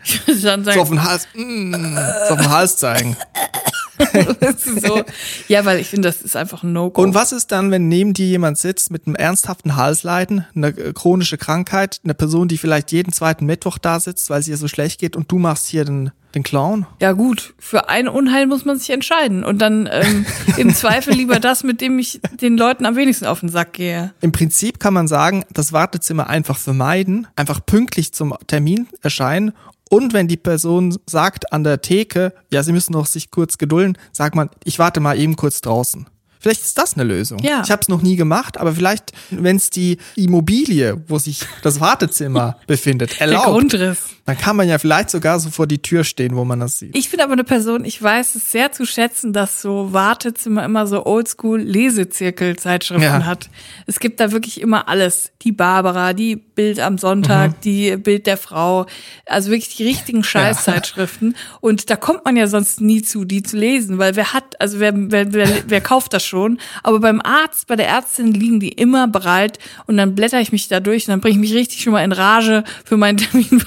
Ich 0.03 0.27
würde 0.27 0.41
dann 0.43 0.65
sagen, 0.65 0.75
So 0.75 0.81
auf 0.81 0.89
den 0.89 1.03
Hals, 1.03 1.27
mm, 1.33 1.73
so 2.27 2.33
auf 2.33 2.39
den 2.41 2.49
Hals 2.49 2.75
zeigen. 2.75 3.15
So. 4.81 5.03
Ja, 5.47 5.65
weil 5.65 5.79
ich 5.79 5.87
finde, 5.87 6.07
das 6.07 6.21
ist 6.21 6.35
einfach 6.35 6.63
ein 6.63 6.73
No-Go. 6.73 7.01
Und 7.01 7.13
was 7.13 7.31
ist 7.31 7.51
dann, 7.51 7.71
wenn 7.71 7.87
neben 7.87 8.13
dir 8.13 8.25
jemand 8.25 8.57
sitzt 8.57 8.91
mit 8.91 9.05
einem 9.05 9.15
ernsthaften 9.15 9.75
Halsleiden, 9.75 10.45
eine 10.55 10.67
äh, 10.67 10.93
chronische 10.93 11.37
Krankheit, 11.37 11.99
eine 12.03 12.13
Person, 12.13 12.47
die 12.47 12.57
vielleicht 12.57 12.91
jeden 12.91 13.11
zweiten 13.11 13.45
Mittwoch 13.45 13.77
da 13.77 13.99
sitzt, 13.99 14.29
weil 14.29 14.39
es 14.39 14.47
ihr 14.47 14.57
so 14.57 14.67
schlecht 14.67 14.99
geht 14.99 15.15
und 15.15 15.31
du 15.31 15.37
machst 15.37 15.67
hier 15.67 15.85
den, 15.85 16.11
den 16.35 16.43
Clown? 16.43 16.85
Ja 17.01 17.11
gut, 17.11 17.53
für 17.59 17.89
ein 17.89 18.07
Unheil 18.07 18.47
muss 18.47 18.65
man 18.65 18.77
sich 18.77 18.89
entscheiden 18.91 19.43
und 19.43 19.59
dann 19.59 19.89
ähm, 19.91 20.25
im 20.57 20.73
Zweifel 20.73 21.13
lieber 21.13 21.39
das, 21.39 21.63
mit 21.63 21.81
dem 21.81 21.99
ich 21.99 22.21
den 22.39 22.57
Leuten 22.57 22.85
am 22.85 22.95
wenigsten 22.95 23.25
auf 23.25 23.41
den 23.41 23.49
Sack 23.49 23.73
gehe. 23.73 24.13
Im 24.21 24.31
Prinzip 24.31 24.79
kann 24.79 24.93
man 24.93 25.07
sagen, 25.07 25.45
das 25.51 25.73
Wartezimmer 25.73 26.27
einfach 26.27 26.57
vermeiden, 26.57 27.27
einfach 27.35 27.65
pünktlich 27.65 28.13
zum 28.13 28.35
Termin 28.47 28.87
erscheinen 29.01 29.53
und 29.91 30.13
wenn 30.13 30.29
die 30.29 30.37
Person 30.37 30.97
sagt 31.05 31.51
an 31.51 31.65
der 31.65 31.81
Theke, 31.81 32.33
ja, 32.49 32.63
sie 32.63 32.71
müssen 32.71 32.93
noch 32.93 33.05
sich 33.05 33.29
kurz 33.29 33.57
gedulden, 33.57 33.97
sagt 34.13 34.35
man, 34.35 34.49
ich 34.63 34.79
warte 34.79 35.01
mal 35.01 35.19
eben 35.19 35.35
kurz 35.35 35.59
draußen. 35.59 36.07
Vielleicht 36.39 36.61
ist 36.61 36.77
das 36.77 36.93
eine 36.95 37.03
Lösung. 37.03 37.39
Ja. 37.39 37.61
Ich 37.63 37.69
habe 37.71 37.81
es 37.81 37.89
noch 37.89 38.01
nie 38.01 38.15
gemacht, 38.15 38.57
aber 38.57 38.73
vielleicht, 38.73 39.11
wenn 39.29 39.57
es 39.57 39.69
die 39.69 39.97
Immobilie, 40.15 41.03
wo 41.07 41.19
sich 41.19 41.41
das 41.61 41.81
Wartezimmer 41.81 42.57
befindet, 42.67 43.11
Der 43.19 43.27
erlaubt, 43.27 43.47
Grundriss. 43.47 43.99
Dann 44.31 44.37
kann 44.37 44.55
man 44.55 44.67
ja 44.69 44.77
vielleicht 44.77 45.09
sogar 45.09 45.39
so 45.39 45.49
vor 45.49 45.67
die 45.67 45.81
Tür 45.81 46.03
stehen, 46.03 46.35
wo 46.35 46.45
man 46.45 46.59
das 46.61 46.79
sieht. 46.79 46.95
Ich 46.97 47.09
bin 47.11 47.19
aber 47.19 47.33
eine 47.33 47.43
Person, 47.43 47.83
ich 47.85 48.01
weiß 48.01 48.35
es 48.35 48.51
sehr 48.51 48.71
zu 48.71 48.85
schätzen, 48.85 49.33
dass 49.33 49.61
so 49.61 49.91
Wartezimmer 49.91 50.63
immer 50.63 50.87
so 50.87 51.05
oldschool 51.05 51.59
Lesezirkel-Zeitschriften 51.61 53.03
Ja. 53.03 53.25
hat. 53.25 53.49
Es 53.87 53.99
gibt 53.99 54.19
da 54.19 54.31
wirklich 54.31 54.61
immer 54.61 54.87
alles. 54.87 55.31
Die 55.41 55.51
Barbara, 55.51 56.13
die 56.13 56.35
Bild 56.35 56.79
am 56.79 56.97
Sonntag, 56.97 57.51
Mhm. 57.51 57.55
die 57.63 57.97
Bild 57.97 58.27
der 58.27 58.37
Frau. 58.37 58.85
Also 59.25 59.51
wirklich 59.51 59.75
die 59.75 59.83
richtigen 59.85 60.23
Scheißzeitschriften. 60.23 61.35
Und 61.59 61.89
da 61.89 61.95
kommt 61.95 62.25
man 62.25 62.35
ja 62.37 62.47
sonst 62.47 62.79
nie 62.81 63.01
zu, 63.01 63.25
die 63.25 63.43
zu 63.43 63.57
lesen, 63.57 63.97
weil 63.97 64.15
wer 64.15 64.33
hat, 64.33 64.59
also 64.61 64.79
wer, 64.79 64.93
wer, 64.95 65.33
wer, 65.33 65.49
wer 65.67 65.81
kauft 65.81 66.13
das 66.13 66.23
schon? 66.25 66.59
Aber 66.83 66.99
beim 66.99 67.21
Arzt, 67.21 67.67
bei 67.67 67.75
der 67.75 67.87
Ärztin 67.87 68.31
liegen 68.33 68.59
die 68.59 68.69
immer 68.69 69.07
bereit 69.07 69.57
und 69.87 69.97
dann 69.97 70.15
blätter 70.15 70.39
ich 70.39 70.51
mich 70.51 70.67
da 70.67 70.79
durch 70.79 71.07
und 71.07 71.11
dann 71.11 71.21
bringe 71.21 71.35
ich 71.35 71.41
mich 71.41 71.53
richtig 71.53 71.81
schon 71.81 71.93
mal 71.93 72.03
in 72.03 72.11
Rage 72.11 72.63
für 72.85 72.97
meinen 72.97 73.17
Termin, 73.17 73.63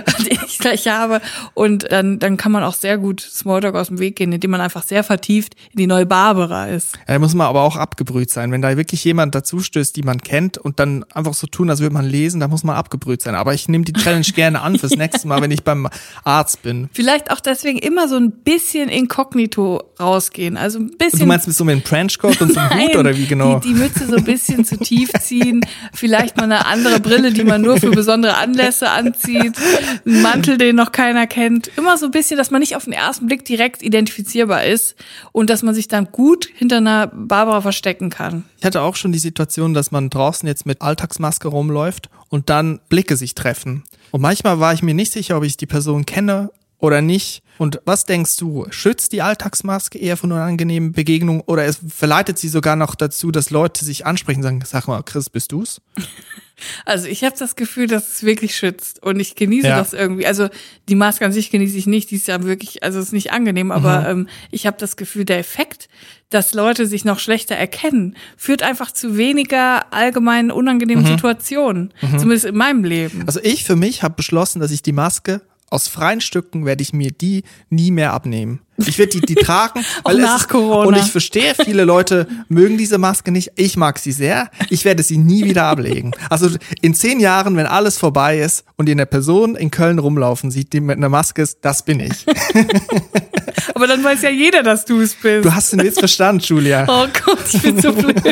den 0.18 0.38
ich 0.46 0.58
gleich 0.58 0.86
habe. 0.88 1.20
Und 1.54 1.90
dann, 1.90 2.18
dann 2.18 2.36
kann 2.36 2.52
man 2.52 2.62
auch 2.62 2.74
sehr 2.74 2.98
gut 2.98 3.20
Smalltalk 3.20 3.74
aus 3.74 3.88
dem 3.88 3.98
Weg 3.98 4.16
gehen, 4.16 4.32
indem 4.32 4.50
man 4.50 4.60
einfach 4.60 4.82
sehr 4.82 5.04
vertieft 5.04 5.54
in 5.72 5.78
die 5.78 5.86
neue 5.86 6.06
Barbara 6.06 6.66
ist. 6.66 6.96
Ja, 7.06 7.14
Da 7.14 7.18
muss 7.18 7.34
man 7.34 7.46
aber 7.46 7.62
auch 7.62 7.76
abgebrüht 7.76 8.30
sein. 8.30 8.52
Wenn 8.52 8.62
da 8.62 8.76
wirklich 8.76 9.04
jemand 9.04 9.34
dazustößt, 9.34 9.94
die 9.96 10.02
man 10.02 10.18
kennt 10.18 10.58
und 10.58 10.78
dann 10.80 11.04
einfach 11.14 11.34
so 11.34 11.46
tun, 11.46 11.70
als 11.70 11.80
würde 11.80 11.94
man 11.94 12.06
lesen, 12.06 12.40
da 12.40 12.48
muss 12.48 12.64
man 12.64 12.76
abgebrüht 12.76 13.22
sein. 13.22 13.34
Aber 13.34 13.54
ich 13.54 13.68
nehme 13.68 13.84
die 13.84 13.92
Challenge 13.92 14.26
gerne 14.34 14.62
an 14.62 14.78
fürs 14.78 14.92
nächste 14.96 15.28
Mal, 15.28 15.40
wenn 15.42 15.50
ich 15.50 15.64
beim 15.64 15.88
Arzt 16.24 16.62
bin. 16.62 16.88
Vielleicht 16.92 17.30
auch 17.30 17.40
deswegen 17.40 17.78
immer 17.78 18.08
so 18.08 18.16
ein 18.16 18.30
bisschen 18.30 18.88
inkognito 18.88 19.82
rausgehen. 20.00 20.56
Also 20.56 20.78
ein 20.78 20.96
bisschen. 20.96 21.20
Du 21.20 21.26
meinst 21.26 21.46
mit 21.46 21.56
so 21.56 21.64
einem 21.64 21.82
Trenchcoat 21.84 22.40
und 22.40 22.52
so 22.52 22.60
einem 22.60 22.80
Hut 22.88 22.96
oder 22.96 23.16
wie 23.16 23.26
genau? 23.26 23.58
Die, 23.60 23.68
die 23.68 23.74
Mütze 23.74 24.06
so 24.06 24.16
ein 24.16 24.24
bisschen 24.24 24.64
zu 24.64 24.76
tief 24.78 25.10
ziehen, 25.20 25.60
vielleicht 25.92 26.36
mal 26.36 26.44
eine 26.44 26.66
andere 26.66 27.00
Brille, 27.00 27.32
die 27.32 27.44
man 27.44 27.62
nur 27.62 27.78
für 27.78 27.90
besondere 27.90 28.36
Anlässe 28.36 28.90
anzieht, 28.90 29.54
Mantel, 30.04 30.58
den 30.58 30.76
noch 30.76 30.92
keiner 30.92 31.26
kennt. 31.26 31.70
Immer 31.76 31.96
so 31.98 32.06
ein 32.06 32.10
bisschen, 32.10 32.36
dass 32.36 32.50
man 32.50 32.60
nicht 32.60 32.76
auf 32.76 32.84
den 32.84 32.92
ersten 32.92 33.26
Blick 33.26 33.44
direkt 33.44 33.82
identifizierbar 33.82 34.64
ist 34.64 34.94
und 35.32 35.50
dass 35.50 35.62
man 35.62 35.74
sich 35.74 35.88
dann 35.88 36.06
gut 36.12 36.48
hinter 36.54 36.78
einer 36.78 37.06
Barbara 37.08 37.60
verstecken 37.60 38.10
kann. 38.10 38.44
Ich 38.58 38.64
hatte 38.64 38.82
auch 38.82 38.96
schon 38.96 39.12
die 39.12 39.18
Situation, 39.18 39.74
dass 39.74 39.90
man 39.90 40.10
draußen 40.10 40.46
jetzt 40.46 40.66
mit 40.66 40.82
Alltagsmaske 40.82 41.48
rumläuft 41.48 42.10
und 42.28 42.50
dann 42.50 42.80
Blicke 42.88 43.16
sich 43.16 43.34
treffen. 43.34 43.84
Und 44.10 44.20
manchmal 44.20 44.60
war 44.60 44.72
ich 44.72 44.82
mir 44.82 44.94
nicht 44.94 45.12
sicher, 45.12 45.36
ob 45.36 45.44
ich 45.44 45.56
die 45.56 45.66
Person 45.66 46.06
kenne 46.06 46.50
oder 46.78 47.02
nicht. 47.02 47.42
Und 47.58 47.80
was 47.84 48.04
denkst 48.04 48.36
du? 48.36 48.66
Schützt 48.70 49.12
die 49.12 49.22
Alltagsmaske 49.22 49.98
eher 49.98 50.16
von 50.16 50.30
unangenehmen 50.30 50.92
Begegnungen 50.92 51.42
oder 51.42 51.64
es 51.64 51.80
verleitet 51.88 52.38
sie 52.38 52.48
sogar 52.48 52.76
noch 52.76 52.94
dazu, 52.94 53.32
dass 53.32 53.50
Leute 53.50 53.84
sich 53.84 54.06
ansprechen 54.06 54.38
und 54.38 54.44
sagen, 54.44 54.62
sag 54.64 54.86
mal, 54.86 55.02
Chris, 55.02 55.28
bist 55.28 55.52
du's? 55.52 55.80
Also 56.84 57.06
ich 57.08 57.24
habe 57.24 57.34
das 57.38 57.56
Gefühl, 57.56 57.86
dass 57.86 58.08
es 58.08 58.22
wirklich 58.22 58.56
schützt 58.56 59.02
und 59.02 59.18
ich 59.20 59.34
genieße 59.34 59.68
Ja. 59.68 59.78
das 59.78 59.92
irgendwie. 59.92 60.26
Also 60.26 60.48
die 60.88 60.94
Maske 60.94 61.24
an 61.24 61.32
sich 61.32 61.50
genieße 61.50 61.76
ich 61.76 61.86
nicht, 61.86 62.10
die 62.10 62.16
ist 62.16 62.28
ja 62.28 62.42
wirklich, 62.42 62.82
also 62.82 62.98
es 62.98 63.06
ist 63.06 63.12
nicht 63.12 63.32
angenehm, 63.32 63.70
aber 63.70 64.00
Mhm. 64.00 64.06
ähm, 64.22 64.28
ich 64.50 64.66
habe 64.66 64.76
das 64.78 64.96
Gefühl, 64.96 65.24
der 65.24 65.38
Effekt, 65.38 65.88
dass 66.30 66.52
Leute 66.54 66.86
sich 66.86 67.04
noch 67.04 67.18
schlechter 67.20 67.54
erkennen, 67.54 68.16
führt 68.36 68.62
einfach 68.62 68.90
zu 68.92 69.16
weniger 69.16 69.92
allgemeinen 69.92 70.50
unangenehmen 70.50 71.04
Mhm. 71.04 71.08
Situationen, 71.08 71.94
zumindest 72.00 72.44
in 72.44 72.56
meinem 72.56 72.84
Leben. 72.84 73.24
Also 73.26 73.40
ich 73.42 73.64
für 73.64 73.76
mich 73.76 74.02
habe 74.02 74.14
beschlossen, 74.14 74.60
dass 74.60 74.70
ich 74.70 74.82
die 74.82 74.92
Maske 74.92 75.40
aus 75.70 75.86
freien 75.88 76.20
Stücken 76.20 76.64
werde 76.66 76.82
ich 76.82 76.92
mir 76.92 77.10
die 77.10 77.44
nie 77.70 77.90
mehr 77.90 78.12
abnehmen. 78.12 78.60
Ich 78.86 78.98
werde 78.98 79.20
die, 79.20 79.20
die 79.20 79.34
tragen. 79.42 79.84
Auch 80.04 80.12
weil 80.12 80.18
nach 80.18 80.42
es, 80.42 80.48
Corona. 80.48 80.88
Und 80.88 80.96
ich 80.96 81.10
verstehe, 81.10 81.54
viele 81.54 81.84
Leute 81.84 82.26
mögen 82.48 82.78
diese 82.78 82.98
Maske 82.98 83.30
nicht. 83.32 83.52
Ich 83.56 83.76
mag 83.76 83.98
sie 83.98 84.12
sehr. 84.12 84.50
Ich 84.70 84.84
werde 84.84 85.02
sie 85.02 85.18
nie 85.18 85.44
wieder 85.44 85.64
ablegen. 85.64 86.12
Also 86.30 86.48
in 86.80 86.94
zehn 86.94 87.20
Jahren, 87.20 87.56
wenn 87.56 87.66
alles 87.66 87.98
vorbei 87.98 88.38
ist 88.38 88.64
und 88.76 88.88
ihr 88.88 88.94
eine 88.94 89.06
Person 89.06 89.56
in 89.56 89.70
Köln 89.70 89.98
rumlaufen 89.98 90.50
sieht, 90.50 90.72
die 90.72 90.80
mit 90.80 90.96
einer 90.96 91.08
Maske 91.08 91.42
ist, 91.42 91.58
das 91.62 91.84
bin 91.84 92.00
ich. 92.00 92.26
Aber 93.74 93.86
dann 93.86 94.02
weiß 94.02 94.22
ja 94.22 94.30
jeder, 94.30 94.62
dass 94.62 94.84
du 94.84 95.00
es 95.00 95.14
bist. 95.14 95.44
Du 95.44 95.54
hast 95.54 95.72
den 95.72 95.82
Witz 95.82 95.98
verstanden, 95.98 96.42
Julia. 96.44 96.86
oh 96.88 97.06
Gott, 97.24 97.38
ich 97.52 97.62
bin 97.62 97.80
so 97.80 97.92
blöd. 97.92 98.24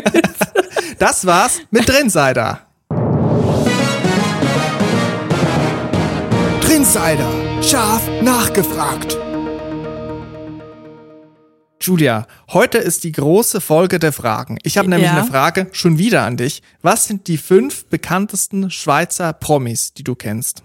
Das 0.98 1.26
war's 1.26 1.60
mit 1.70 1.88
Drinsider. 1.88 2.60
Drinsider. 6.60 7.46
Scharf 7.62 8.02
nachgefragt. 8.22 9.16
Julia, 11.86 12.26
heute 12.52 12.78
ist 12.78 13.04
die 13.04 13.12
große 13.12 13.60
Folge 13.60 13.98
der 14.00 14.12
Fragen. 14.12 14.58
Ich 14.64 14.76
habe 14.76 14.88
nämlich 14.88 15.08
Ja. 15.08 15.18
eine 15.18 15.24
Frage 15.24 15.68
schon 15.72 15.98
wieder 15.98 16.22
an 16.22 16.36
dich. 16.36 16.60
Was 16.82 17.04
sind 17.06 17.28
die 17.28 17.38
fünf 17.38 17.86
bekanntesten 17.86 18.70
Schweizer 18.72 19.32
Promis, 19.32 19.92
die 19.92 20.02
du 20.02 20.14
kennst? 20.16 20.62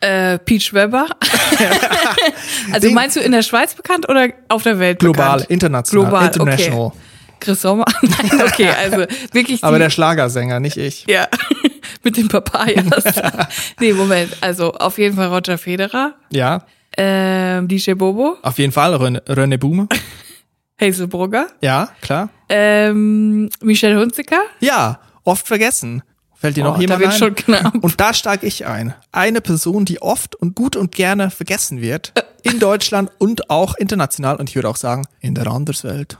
äh, 0.00 0.38
Peach 0.38 0.72
Weber. 0.72 1.06
also 2.72 2.86
Ding- 2.88 2.94
meinst 2.94 3.14
du 3.16 3.20
in 3.20 3.30
der 3.30 3.42
Schweiz 3.42 3.74
bekannt 3.74 4.08
oder 4.08 4.30
auf 4.48 4.62
der 4.64 4.78
Welt 4.80 4.98
Global, 4.98 5.32
bekannt? 5.34 5.50
international, 5.50 6.06
Global, 6.06 6.26
international. 6.26 6.80
okay. 6.86 6.96
Chris 7.38 7.60
Sommer? 7.60 7.84
Nein, 8.02 8.42
okay, 8.44 8.68
also 8.70 8.96
wirklich 9.32 9.60
die, 9.60 9.64
Aber 9.66 9.78
der 9.78 9.90
Schlagersänger, 9.90 10.58
nicht 10.60 10.76
ich. 10.76 11.04
ja, 11.08 11.28
mit 12.02 12.16
den 12.16 12.26
Papayas. 12.28 13.04
nee, 13.78 13.92
Moment, 13.92 14.36
also 14.40 14.72
auf 14.72 14.98
jeden 14.98 15.14
Fall 15.14 15.28
Roger 15.28 15.56
Federer, 15.58 16.14
Ja, 16.30 16.64
ähm, 16.96 17.68
DJ 17.68 17.92
Bobo, 17.92 18.36
auf 18.42 18.58
jeden 18.58 18.72
Fall. 18.72 18.94
René, 18.94 19.20
René 19.26 19.58
Boomer. 19.58 19.88
Hazelbrugger, 20.80 21.46
Ja, 21.60 21.90
klar. 22.00 22.28
ähm, 22.48 23.48
Michelle 23.62 24.00
Hunziker. 24.00 24.40
Ja, 24.60 24.98
oft 25.24 25.46
vergessen. 25.46 26.02
Fällt 26.34 26.56
dir 26.56 26.64
noch 26.64 26.76
Oh, 26.78 26.80
jemand 26.80 27.00
da 27.00 27.04
wird 27.04 27.12
ein? 27.12 27.18
schon 27.18 27.34
knapp. 27.36 27.74
Und 27.84 28.00
da 28.00 28.12
steige 28.12 28.46
ich 28.48 28.66
ein. 28.66 28.94
Eine 29.12 29.40
Person, 29.40 29.84
die 29.84 30.02
oft 30.02 30.34
und 30.34 30.56
gut 30.56 30.74
und 30.74 30.92
gerne 30.92 31.30
vergessen 31.30 31.80
wird. 31.80 32.12
In 32.42 32.58
Deutschland 32.58 33.12
und 33.18 33.48
auch 33.48 33.76
international. 33.76 34.36
Und 34.36 34.48
ich 34.50 34.56
würde 34.56 34.68
auch 34.68 34.76
sagen, 34.76 35.04
in 35.20 35.36
der 35.36 35.46
Anderswelt. 35.46 36.18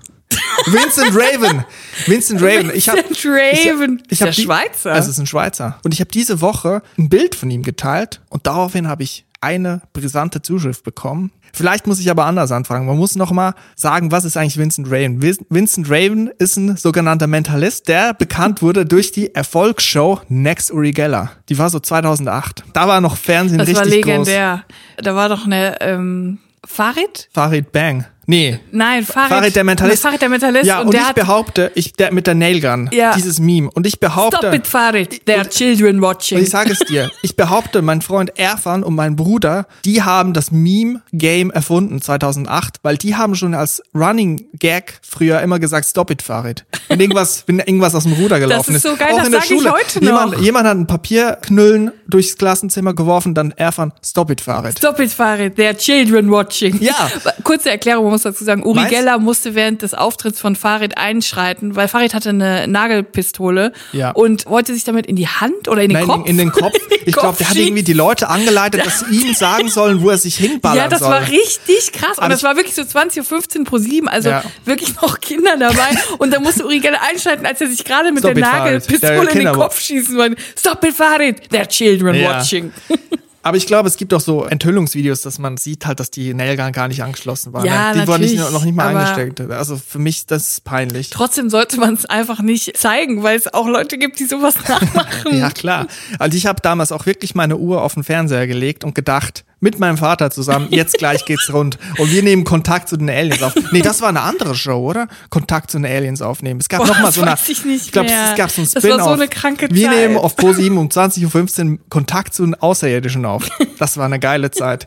Vincent 0.66 1.12
Raven. 1.16 1.64
Vincent 2.06 2.40
Raven. 2.40 2.70
Ich 2.72 2.88
hab, 2.88 2.96
Vincent 2.98 3.24
Raven. 3.26 4.02
Ich, 4.06 4.12
ich 4.12 4.18
Der 4.18 4.28
hab 4.28 4.34
die, 4.36 4.42
Schweizer? 4.42 4.92
Also 4.92 5.06
es 5.10 5.16
ist 5.16 5.18
ein 5.18 5.26
Schweizer. 5.26 5.80
Und 5.82 5.92
ich 5.92 5.98
habe 5.98 6.10
diese 6.12 6.40
Woche 6.40 6.82
ein 6.96 7.08
Bild 7.08 7.34
von 7.34 7.50
ihm 7.50 7.64
geteilt 7.64 8.20
und 8.28 8.46
daraufhin 8.46 8.86
habe 8.86 9.02
ich 9.02 9.24
eine 9.42 9.82
brisante 9.92 10.40
Zuschrift 10.42 10.84
bekommen. 10.84 11.32
Vielleicht 11.54 11.86
muss 11.86 11.98
ich 12.00 12.10
aber 12.10 12.24
anders 12.24 12.50
anfangen. 12.50 12.86
Man 12.86 12.96
muss 12.96 13.14
noch 13.16 13.30
mal 13.30 13.54
sagen, 13.76 14.10
was 14.10 14.24
ist 14.24 14.36
eigentlich 14.38 14.56
Vincent 14.56 14.86
Raven? 14.90 15.20
Vin- 15.20 15.44
Vincent 15.50 15.90
Raven 15.90 16.30
ist 16.38 16.56
ein 16.56 16.76
sogenannter 16.76 17.26
Mentalist, 17.26 17.88
der 17.88 18.14
bekannt 18.14 18.62
wurde 18.62 18.86
durch 18.86 19.12
die 19.12 19.34
Erfolgsshow 19.34 20.20
Next 20.28 20.72
Uri 20.72 20.92
Geller. 20.92 21.30
Die 21.50 21.58
war 21.58 21.68
so 21.68 21.78
2008. 21.78 22.64
Da 22.72 22.88
war 22.88 23.00
noch 23.02 23.16
Fernsehen 23.16 23.58
Das 23.58 23.68
richtig 23.68 23.84
war 23.84 23.90
legendär. 23.90 24.64
groß. 24.96 25.04
Da 25.04 25.14
war 25.14 25.28
doch 25.28 25.44
eine 25.44 25.78
ähm, 25.82 26.38
Farid? 26.64 27.28
Farid 27.34 27.70
Bang. 27.72 28.06
Nee. 28.26 28.60
Nein, 28.70 29.04
Farid. 29.04 29.28
Farid 29.30 29.56
der 29.56 29.64
Mentalist. 29.64 30.02
Farid 30.02 30.20
der 30.22 30.28
Mentalist. 30.28 30.64
Ja, 30.66 30.80
und, 30.80 30.86
und 30.86 30.92
der 30.94 31.00
ich 31.02 31.06
hat 31.08 31.14
behaupte, 31.16 31.72
ich 31.74 31.92
der 31.94 32.12
mit 32.12 32.26
der 32.26 32.34
Nailgun, 32.34 32.88
Ja. 32.92 33.14
dieses 33.14 33.38
Meme 33.40 33.70
und 33.72 33.86
ich 33.86 33.98
behaupte 34.00 34.38
Stop 34.38 34.54
it, 34.54 34.66
Farid. 34.66 35.22
Are 35.28 35.48
children 35.48 36.00
watching. 36.00 36.38
Und 36.38 36.44
ich 36.44 36.50
sage 36.50 36.72
es 36.72 36.78
dir, 36.80 37.10
ich 37.22 37.36
behaupte, 37.36 37.82
mein 37.82 38.00
Freund 38.02 38.38
Erfan 38.38 38.82
und 38.84 38.94
mein 38.94 39.16
Bruder, 39.16 39.66
die 39.84 40.02
haben 40.02 40.32
das 40.32 40.50
Meme-Game 40.52 41.50
erfunden 41.50 42.00
2008, 42.00 42.76
weil 42.82 42.96
die 42.96 43.16
haben 43.16 43.34
schon 43.34 43.54
als 43.54 43.82
Running 43.94 44.44
Gag 44.54 45.00
früher 45.02 45.40
immer 45.40 45.58
gesagt, 45.58 45.86
stop 45.88 46.10
it, 46.10 46.22
Farid. 46.22 46.64
Wenn 46.88 47.00
irgendwas, 47.00 47.42
wenn 47.46 47.58
irgendwas 47.58 47.94
aus 47.94 48.04
dem 48.04 48.12
Ruder 48.12 48.38
gelaufen 48.38 48.74
ist 48.74 48.82
so 48.82 48.94
geil, 48.96 49.08
Auch 49.12 49.18
das 49.18 49.26
in 49.26 49.32
der 49.32 49.40
sag 49.40 49.50
ich 49.50 49.56
Schule. 49.58 49.72
heute 49.72 50.00
jemand, 50.00 50.32
noch. 50.32 50.40
jemand 50.40 50.66
hat 50.66 50.76
einen 50.76 50.86
Papierknüllen 50.86 51.90
durchs 52.08 52.36
Klassenzimmer 52.36 52.94
geworfen, 52.94 53.34
dann 53.34 53.52
Erfan, 53.52 53.92
stop 54.04 54.30
it, 54.30 54.40
Farid. 54.40 54.78
Stop 54.78 54.98
it, 55.00 55.10
Farid. 55.12 55.58
Are 55.60 55.76
children 55.76 56.30
watching. 56.30 56.80
Ja. 56.80 57.10
Kurze 57.44 57.70
Erklärung, 57.70 58.11
muss 58.12 58.22
dazu 58.22 58.44
sagen, 58.44 58.62
Uri 58.64 58.76
Meinst- 58.80 58.90
Geller 58.94 59.18
musste 59.18 59.54
während 59.54 59.82
des 59.82 59.94
Auftritts 59.94 60.38
von 60.40 60.54
Farid 60.56 60.96
einschreiten, 60.98 61.74
weil 61.74 61.88
Farid 61.88 62.14
hatte 62.14 62.28
eine 62.28 62.68
Nagelpistole 62.68 63.72
Ja. 63.92 64.10
und 64.12 64.46
wollte 64.46 64.72
sich 64.74 64.84
damit 64.84 65.06
in 65.06 65.16
die 65.16 65.26
Hand 65.28 65.66
oder 65.68 65.82
in 65.82 65.88
den 65.88 65.98
Nein, 65.98 66.06
Kopf. 66.06 66.28
in 66.28 66.38
den 66.38 66.52
Kopf. 66.52 66.72
Ich 67.04 67.14
glaube, 67.14 67.36
der 67.38 67.50
hat 67.50 67.56
irgendwie 67.56 67.82
die 67.82 67.92
Leute 67.92 68.28
angeleitet, 68.28 68.86
dass 68.86 69.00
sie 69.00 69.06
ihm 69.28 69.34
sagen 69.34 69.68
sollen, 69.68 70.02
wo 70.02 70.10
er 70.10 70.18
sich 70.18 70.36
hinballern 70.36 70.76
Ja, 70.78 70.88
das 70.88 71.00
soll. 71.00 71.10
war 71.10 71.22
richtig 71.28 71.92
krass. 71.92 72.18
Und 72.18 72.24
Aber 72.24 72.28
das 72.28 72.42
war 72.44 72.54
wirklich 72.56 72.74
so 72.74 72.82
20.15 72.82 73.58
Uhr 73.60 73.64
pro 73.64 73.78
7, 73.78 74.08
also 74.08 74.28
Ja. 74.28 74.42
wirklich 74.64 74.94
noch 75.00 75.20
Kinder 75.20 75.56
dabei. 75.58 75.90
Und 76.18 76.32
da 76.32 76.38
musste 76.40 76.64
Uri 76.64 76.78
Geller 76.80 77.00
einschalten, 77.10 77.46
als 77.46 77.60
er 77.60 77.66
sich 77.68 77.82
gerade 77.84 78.12
mit 78.12 78.20
Stop 78.22 78.34
der. 78.34 78.42
Nagelpistole 78.46 79.30
in 79.30 79.38
den 79.40 79.52
Kopf 79.52 79.80
schießen 79.80 80.16
wollte. 80.16 80.36
Stop 80.58 80.84
it, 80.84 80.94
Farid. 80.94 81.48
There 81.50 81.62
are 81.62 81.68
children 81.68 82.14
Ja. 82.14 82.38
watching. 82.38 82.72
Aber 83.42 83.56
ich 83.56 83.66
glaube, 83.66 83.88
es 83.88 83.96
gibt 83.96 84.14
auch 84.14 84.20
so 84.20 84.44
Enthüllungsvideos, 84.44 85.22
dass 85.22 85.38
man 85.38 85.56
sieht 85.56 85.86
halt, 85.86 86.00
dass 86.00 86.10
die 86.10 86.32
Nailgun 86.32 86.72
gar 86.72 86.88
nicht 86.88 87.02
angeschlossen 87.02 87.52
war. 87.52 87.64
Ja, 87.64 87.92
ne? 87.92 88.02
Die 88.02 88.06
wurden 88.06 88.22
nicht, 88.22 88.36
noch 88.36 88.64
nicht 88.64 88.74
mal 88.74 88.94
eingesteckt. 88.96 89.40
Also 89.50 89.76
für 89.76 89.98
mich, 89.98 90.26
das 90.26 90.52
ist 90.52 90.64
peinlich. 90.64 91.10
Trotzdem 91.10 91.50
sollte 91.50 91.78
man 91.78 91.94
es 91.94 92.06
einfach 92.06 92.40
nicht 92.40 92.76
zeigen, 92.76 93.22
weil 93.22 93.36
es 93.36 93.52
auch 93.52 93.66
Leute 93.66 93.98
gibt, 93.98 94.20
die 94.20 94.26
sowas 94.26 94.54
nachmachen. 94.68 95.36
Ja, 95.36 95.50
klar. 95.50 95.86
Also 96.18 96.36
ich 96.36 96.46
habe 96.46 96.60
damals 96.62 96.92
auch 96.92 97.06
wirklich 97.06 97.34
meine 97.34 97.56
Uhr 97.56 97.82
auf 97.82 97.94
den 97.94 98.04
Fernseher 98.04 98.46
gelegt 98.46 98.84
und 98.84 98.94
gedacht, 98.94 99.44
mit 99.62 99.78
meinem 99.78 99.96
Vater 99.96 100.30
zusammen, 100.30 100.66
jetzt 100.70 100.98
gleich 100.98 101.24
geht's 101.24 101.50
rund. 101.52 101.78
Und 101.98 102.10
wir 102.12 102.22
nehmen 102.22 102.42
Kontakt 102.44 102.88
zu 102.88 102.96
den 102.96 103.08
Aliens 103.08 103.42
auf. 103.42 103.54
Nee, 103.70 103.80
das 103.80 104.02
war 104.02 104.08
eine 104.08 104.20
andere 104.22 104.54
Show, 104.56 104.80
oder? 104.90 105.06
Kontakt 105.30 105.70
zu 105.70 105.78
den 105.78 105.86
Aliens 105.86 106.20
aufnehmen. 106.20 106.58
Es 106.60 106.68
gab 106.68 106.80
Boah, 106.80 106.88
noch 106.88 107.00
mal 107.00 107.12
so 107.12 107.22
eine, 107.22 107.30
weiß 107.30 107.48
ich 107.48 107.64
ich 107.64 107.92
glaube, 107.92 108.08
es 108.10 108.36
gab 108.36 108.50
so 108.50 108.60
ein 108.60 108.64
Das 108.64 108.74
war 108.74 108.82
so 108.82 108.88
Spin-off. 108.88 109.12
eine 109.12 109.28
kranke 109.28 109.68
Wir 109.70 109.88
Zeit. 109.88 109.96
nehmen 109.96 110.16
auf 110.18 110.36
Pro 110.36 110.52
7 110.52 110.76
um 110.76 110.88
20.15 110.88 111.70
Uhr 111.74 111.78
Kontakt 111.88 112.34
zu 112.34 112.44
den 112.44 112.54
Außerirdischen 112.56 113.24
auf. 113.24 113.48
Das 113.78 113.96
war 113.96 114.06
eine 114.06 114.18
geile 114.18 114.50
Zeit. 114.50 114.86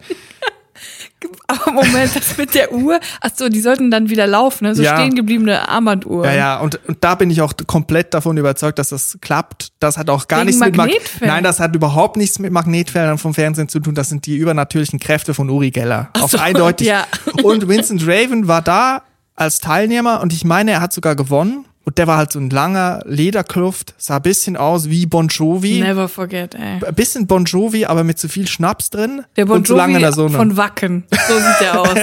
Aber 1.47 1.71
Moment, 1.71 2.15
das 2.15 2.37
mit 2.37 2.53
der 2.55 2.71
Uhr, 2.73 2.99
ach 3.21 3.29
so, 3.35 3.49
die 3.49 3.61
sollten 3.61 3.91
dann 3.91 4.09
wieder 4.09 4.27
laufen, 4.27 4.65
ne? 4.65 4.75
so 4.75 4.81
Ja. 4.83 4.95
stehen 4.95 5.15
gebliebene 5.15 5.67
Armbanduhren. 5.69 6.29
Ja, 6.29 6.35
ja, 6.35 6.59
und, 6.59 6.79
und 6.87 6.97
da 7.03 7.15
bin 7.15 7.29
ich 7.29 7.41
auch 7.41 7.53
komplett 7.67 8.13
davon 8.13 8.37
überzeugt, 8.37 8.79
dass 8.79 8.89
das 8.89 9.17
klappt. 9.21 9.69
Das 9.79 9.97
hat 9.97 10.09
auch 10.09 10.27
gar 10.27 10.39
Wegen 10.39 10.47
nichts 10.47 10.61
mit 10.61 10.75
Mag 10.75 10.87
Magnetfeldern? 10.87 11.35
Nein, 11.35 11.43
das 11.43 11.59
hat 11.59 11.75
überhaupt 11.75 12.17
nichts 12.17 12.39
mit 12.39 12.51
Magnetfeldern 12.51 13.17
vom 13.17 13.33
Fernsehen 13.33 13.69
zu 13.69 13.79
tun. 13.79 13.95
Das 13.95 14.09
sind 14.09 14.25
die 14.25 14.37
übernatürlichen 14.37 14.99
Kräfte 14.99 15.33
von 15.33 15.49
Uri 15.49 15.71
Geller. 15.71 16.09
Auf 16.19 16.31
so, 16.31 16.37
eindeutig. 16.37 16.87
ja. 16.87 17.05
Und 17.43 17.67
Vincent 17.67 18.03
Raven 18.07 18.47
war 18.47 18.61
da 18.61 19.03
als 19.35 19.59
Teilnehmer 19.59 20.21
und 20.21 20.33
ich 20.33 20.45
meine, 20.45 20.71
er 20.71 20.81
hat 20.81 20.93
sogar 20.93 21.15
gewonnen. 21.15 21.65
Und 21.85 21.99
der 21.99 22.07
war 22.07 22.17
halt 22.17 22.31
so 22.31 22.39
ein 22.39 22.49
langer 22.49 23.01
Lederkluft, 23.05 23.93
sah 23.97 24.15
ein 24.17 24.23
bisschen 24.23 24.57
aus 24.57 24.89
wie 24.89 25.05
Bon 25.05 25.27
Jovi. 25.27 25.79
Never 25.81 26.09
forget, 26.09 26.55
ey. 26.55 26.83
Ein 26.83 26.95
bisschen 26.95 27.27
Bon 27.27 27.45
Jovi, 27.45 27.85
aber 27.85 28.03
mit 28.03 28.17
zu 28.17 28.27
viel 28.27 28.47
Schnaps 28.47 28.89
drin. 28.89 29.23
Der 29.35 29.45
Bon 29.45 29.57
und 29.57 29.69
Jovi 29.69 29.99
der 29.99 30.11
Sonne. 30.11 30.35
von 30.35 30.57
Wacken. 30.57 31.03
So 31.27 31.35
sieht 31.37 31.61
der 31.61 31.81
aus. 31.81 31.97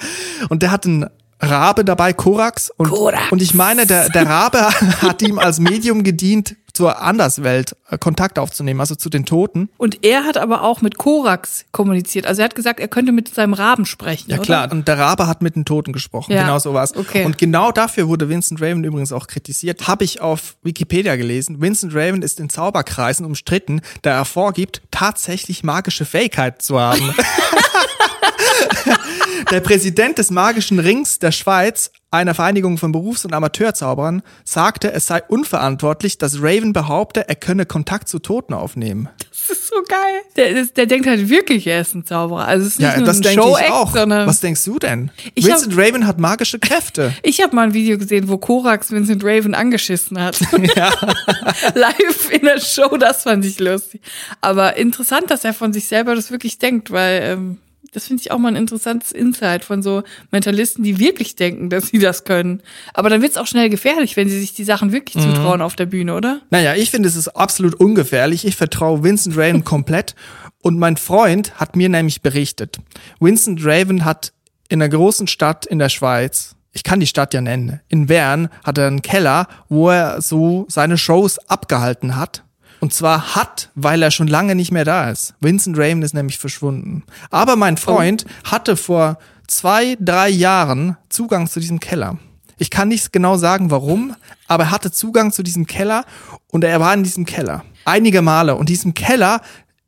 Und 0.48 0.62
der 0.62 0.70
hat 0.70 0.84
einen 0.86 1.06
Rabe 1.40 1.84
dabei, 1.84 2.12
Korax. 2.12 2.70
Und, 2.76 2.90
Korax. 2.90 3.30
und 3.32 3.40
ich 3.42 3.54
meine, 3.54 3.86
der, 3.86 4.08
der 4.10 4.26
Rabe 4.26 4.68
hat 5.02 5.22
ihm 5.22 5.38
als 5.38 5.58
Medium 5.60 6.02
gedient, 6.02 6.56
zur 6.76 7.00
Anderswelt 7.00 7.74
äh, 7.88 7.96
Kontakt 7.96 8.38
aufzunehmen, 8.38 8.80
also 8.80 8.94
zu 8.94 9.08
den 9.08 9.24
Toten. 9.24 9.70
Und 9.78 10.04
er 10.04 10.24
hat 10.24 10.36
aber 10.36 10.62
auch 10.62 10.82
mit 10.82 10.98
Korax 10.98 11.64
kommuniziert. 11.72 12.26
Also 12.26 12.42
er 12.42 12.44
hat 12.44 12.54
gesagt, 12.54 12.80
er 12.80 12.88
könnte 12.88 13.12
mit 13.12 13.34
seinem 13.34 13.54
Raben 13.54 13.86
sprechen. 13.86 14.30
Ja 14.30 14.36
oder? 14.36 14.44
klar, 14.44 14.72
und 14.72 14.86
der 14.86 14.98
Rabe 14.98 15.26
hat 15.26 15.40
mit 15.40 15.56
den 15.56 15.64
Toten 15.64 15.94
gesprochen, 15.94 16.32
Ja. 16.32 16.42
genau 16.42 16.58
so 16.58 16.74
war's. 16.74 16.94
Okay. 16.94 17.24
Und 17.24 17.38
genau 17.38 17.72
dafür 17.72 18.08
wurde 18.08 18.28
Vincent 18.28 18.60
Raven 18.60 18.84
übrigens 18.84 19.10
auch 19.10 19.26
kritisiert. 19.26 19.88
Habe 19.88 20.04
ich 20.04 20.20
auf 20.20 20.56
Wikipedia 20.62 21.16
gelesen. 21.16 21.62
Vincent 21.62 21.94
Raven 21.94 22.20
ist 22.20 22.40
in 22.40 22.50
Zauberkreisen 22.50 23.24
umstritten, 23.24 23.80
da 24.02 24.10
er 24.10 24.26
vorgibt, 24.26 24.82
tatsächlich 24.90 25.64
magische 25.64 26.04
Fähigkeiten 26.04 26.60
zu 26.60 26.78
haben. 26.78 27.00
Der 29.50 29.60
Präsident 29.60 30.18
des 30.18 30.30
Magischen 30.30 30.78
Rings 30.80 31.18
der 31.18 31.30
Schweiz, 31.30 31.90
einer 32.10 32.34
Vereinigung 32.34 32.78
von 32.78 32.90
Berufs- 32.90 33.24
und 33.24 33.32
Amateurzauberern, 33.32 34.22
sagte, 34.44 34.92
es 34.92 35.06
sei 35.06 35.22
unverantwortlich, 35.28 36.18
dass 36.18 36.40
Raven 36.42 36.72
behaupte, 36.72 37.28
er 37.28 37.34
könne 37.36 37.66
Kontakt 37.66 38.08
zu 38.08 38.18
Toten 38.18 38.54
aufnehmen. 38.54 39.08
Das 39.30 39.50
ist 39.58 39.68
so 39.68 39.76
geil. 39.86 40.22
Der, 40.36 40.48
ist, 40.50 40.76
der 40.76 40.86
denkt 40.86 41.06
halt 41.06 41.28
wirklich, 41.28 41.66
er 41.66 41.80
ist 41.82 41.94
ein 41.94 42.04
Zauberer. 42.04 42.46
Also 42.46 42.66
es 42.66 42.72
ist 42.74 42.78
nicht 42.80 42.88
Ja, 42.90 42.96
nur 42.96 43.06
das 43.06 43.18
ein 43.18 43.22
denke 43.22 43.42
Show 43.42 43.56
ich 43.62 43.70
auch. 43.70 43.92
sondern 43.94 44.26
Was 44.26 44.40
denkst 44.40 44.64
du 44.64 44.78
denn? 44.78 45.10
Ich 45.34 45.46
Vincent 45.46 45.76
Raven 45.76 46.06
hat 46.06 46.18
magische 46.18 46.58
Kräfte. 46.58 47.12
ich 47.22 47.40
habe 47.42 47.54
mal 47.54 47.62
ein 47.68 47.74
Video 47.74 47.98
gesehen, 47.98 48.28
wo 48.28 48.38
Korax 48.38 48.90
Vincent 48.90 49.22
Raven 49.22 49.54
angeschissen 49.54 50.20
hat. 50.20 50.40
Live 51.74 52.30
in 52.30 52.42
der 52.42 52.60
Show, 52.60 52.96
das 52.96 53.22
fand 53.22 53.44
ich 53.44 53.58
lustig. 53.60 54.00
Aber 54.40 54.76
interessant, 54.76 55.30
dass 55.30 55.44
er 55.44 55.54
von 55.54 55.72
sich 55.72 55.86
selber 55.86 56.14
das 56.14 56.30
wirklich 56.30 56.58
denkt, 56.58 56.90
weil 56.90 57.20
ähm, 57.22 57.58
das 57.96 58.08
finde 58.08 58.20
ich 58.20 58.30
auch 58.30 58.38
mal 58.38 58.48
ein 58.48 58.56
interessantes 58.56 59.10
Insight 59.10 59.64
von 59.64 59.82
so 59.82 60.02
Mentalisten, 60.30 60.84
die 60.84 60.98
wirklich 60.98 61.34
denken, 61.34 61.70
dass 61.70 61.88
sie 61.88 61.98
das 61.98 62.24
können. 62.24 62.62
Aber 62.92 63.08
dann 63.08 63.22
wird 63.22 63.32
es 63.32 63.38
auch 63.38 63.46
schnell 63.46 63.70
gefährlich, 63.70 64.16
wenn 64.16 64.28
sie 64.28 64.38
sich 64.38 64.52
die 64.52 64.64
Sachen 64.64 64.92
wirklich 64.92 65.16
Mhm. 65.24 65.34
zutrauen 65.34 65.62
auf 65.62 65.76
der 65.76 65.86
Bühne, 65.86 66.14
oder? 66.14 66.42
Naja, 66.50 66.74
ich 66.74 66.90
finde, 66.90 67.08
es 67.08 67.16
ist 67.16 67.28
absolut 67.28 67.74
ungefährlich. 67.74 68.44
Ich 68.46 68.54
vertraue 68.56 69.02
Vincent 69.02 69.36
Raven 69.36 69.64
komplett. 69.64 70.14
Und 70.62 70.78
mein 70.78 70.96
Freund 70.98 71.54
hat 71.58 71.74
mir 71.74 71.88
nämlich 71.88 72.20
berichtet, 72.20 72.76
Vincent 73.18 73.64
Raven 73.64 74.04
hat 74.04 74.32
in 74.68 74.82
einer 74.82 74.88
großen 74.90 75.26
Stadt 75.26 75.64
in 75.64 75.78
der 75.78 75.88
Schweiz, 75.88 76.54
ich 76.72 76.82
kann 76.82 77.00
die 77.00 77.06
Stadt 77.06 77.32
ja 77.32 77.40
nennen, 77.40 77.80
in 77.88 78.06
Bern 78.06 78.50
hat 78.62 78.76
er 78.76 78.88
einen 78.88 79.00
Keller, 79.00 79.48
wo 79.70 79.88
er 79.88 80.20
so 80.20 80.66
seine 80.68 80.98
Shows 80.98 81.38
abgehalten 81.48 82.16
hat. 82.16 82.42
Und 82.80 82.92
zwar 82.92 83.34
hat, 83.34 83.70
weil 83.74 84.02
er 84.02 84.10
schon 84.10 84.28
lange 84.28 84.54
nicht 84.54 84.72
mehr 84.72 84.84
da 84.84 85.10
ist. 85.10 85.34
Vincent 85.40 85.78
Raven 85.78 86.02
ist 86.02 86.14
nämlich 86.14 86.38
verschwunden. 86.38 87.04
Aber 87.30 87.56
mein 87.56 87.76
Freund 87.76 88.26
hatte 88.44 88.76
vor 88.76 89.18
zwei, 89.46 89.96
drei 90.00 90.28
Jahren 90.28 90.96
Zugang 91.08 91.48
zu 91.48 91.60
diesem 91.60 91.80
Keller. 91.80 92.18
Ich 92.58 92.70
kann 92.70 92.88
nicht 92.88 93.12
genau 93.12 93.36
sagen, 93.36 93.70
warum, 93.70 94.16
aber 94.46 94.64
er 94.64 94.70
hatte 94.70 94.90
Zugang 94.90 95.32
zu 95.32 95.42
diesem 95.42 95.66
Keller 95.66 96.04
und 96.48 96.64
er 96.64 96.80
war 96.80 96.94
in 96.94 97.04
diesem 97.04 97.26
Keller. 97.26 97.64
Einige 97.84 98.22
Male. 98.22 98.56
Und 98.56 98.68
diesem 98.68 98.94
Keller 98.94 99.40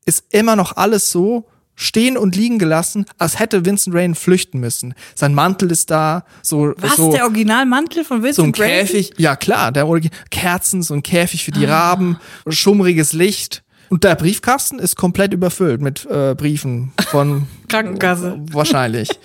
ist 0.04 0.25
immer 0.30 0.57
noch 0.57 0.76
alles 0.76 1.11
so 1.11 1.47
stehen 1.80 2.18
und 2.18 2.37
liegen 2.37 2.58
gelassen, 2.58 3.06
als 3.16 3.38
hätte 3.38 3.64
Vincent 3.64 3.97
Raven 3.97 4.14
flüchten 4.16 4.58
müssen. 4.61 4.94
Sein 5.14 5.32
Mantel 5.32 5.70
ist 5.70 5.90
da, 5.90 6.25
so, 6.42 6.75
Was, 6.76 6.97
so, 6.97 7.12
der 7.12 7.25
Originalmantel 7.25 8.04
von 8.04 8.18
so 8.20 8.42
ein 8.42 8.49
Vincent 8.54 8.61
Raven? 8.61 8.70
Käfig. 8.87 9.12
Ja 9.16 9.37
klar, 9.37 9.73
der 9.73 9.87
Origi- 9.87 10.11
Kerzen, 10.30 10.82
so 10.82 10.92
ein 10.94 11.02
Käfig 11.02 11.44
für 11.44 11.52
die 11.52 11.66
Ah. 11.66 11.90
Raben, 11.90 12.18
schummriges 12.49 13.12
Licht. 13.12 13.62
Und 13.90 14.04
der 14.04 14.16
Briefkasten 14.16 14.78
ist 14.78 14.97
komplett 14.97 15.32
überfüllt 15.32 15.80
mit 15.80 16.04
äh, 16.11 16.35
Briefen 16.35 16.92
von 17.08 17.47
Krankenkasse. 17.68 18.38
wahrscheinlich. 18.52 19.08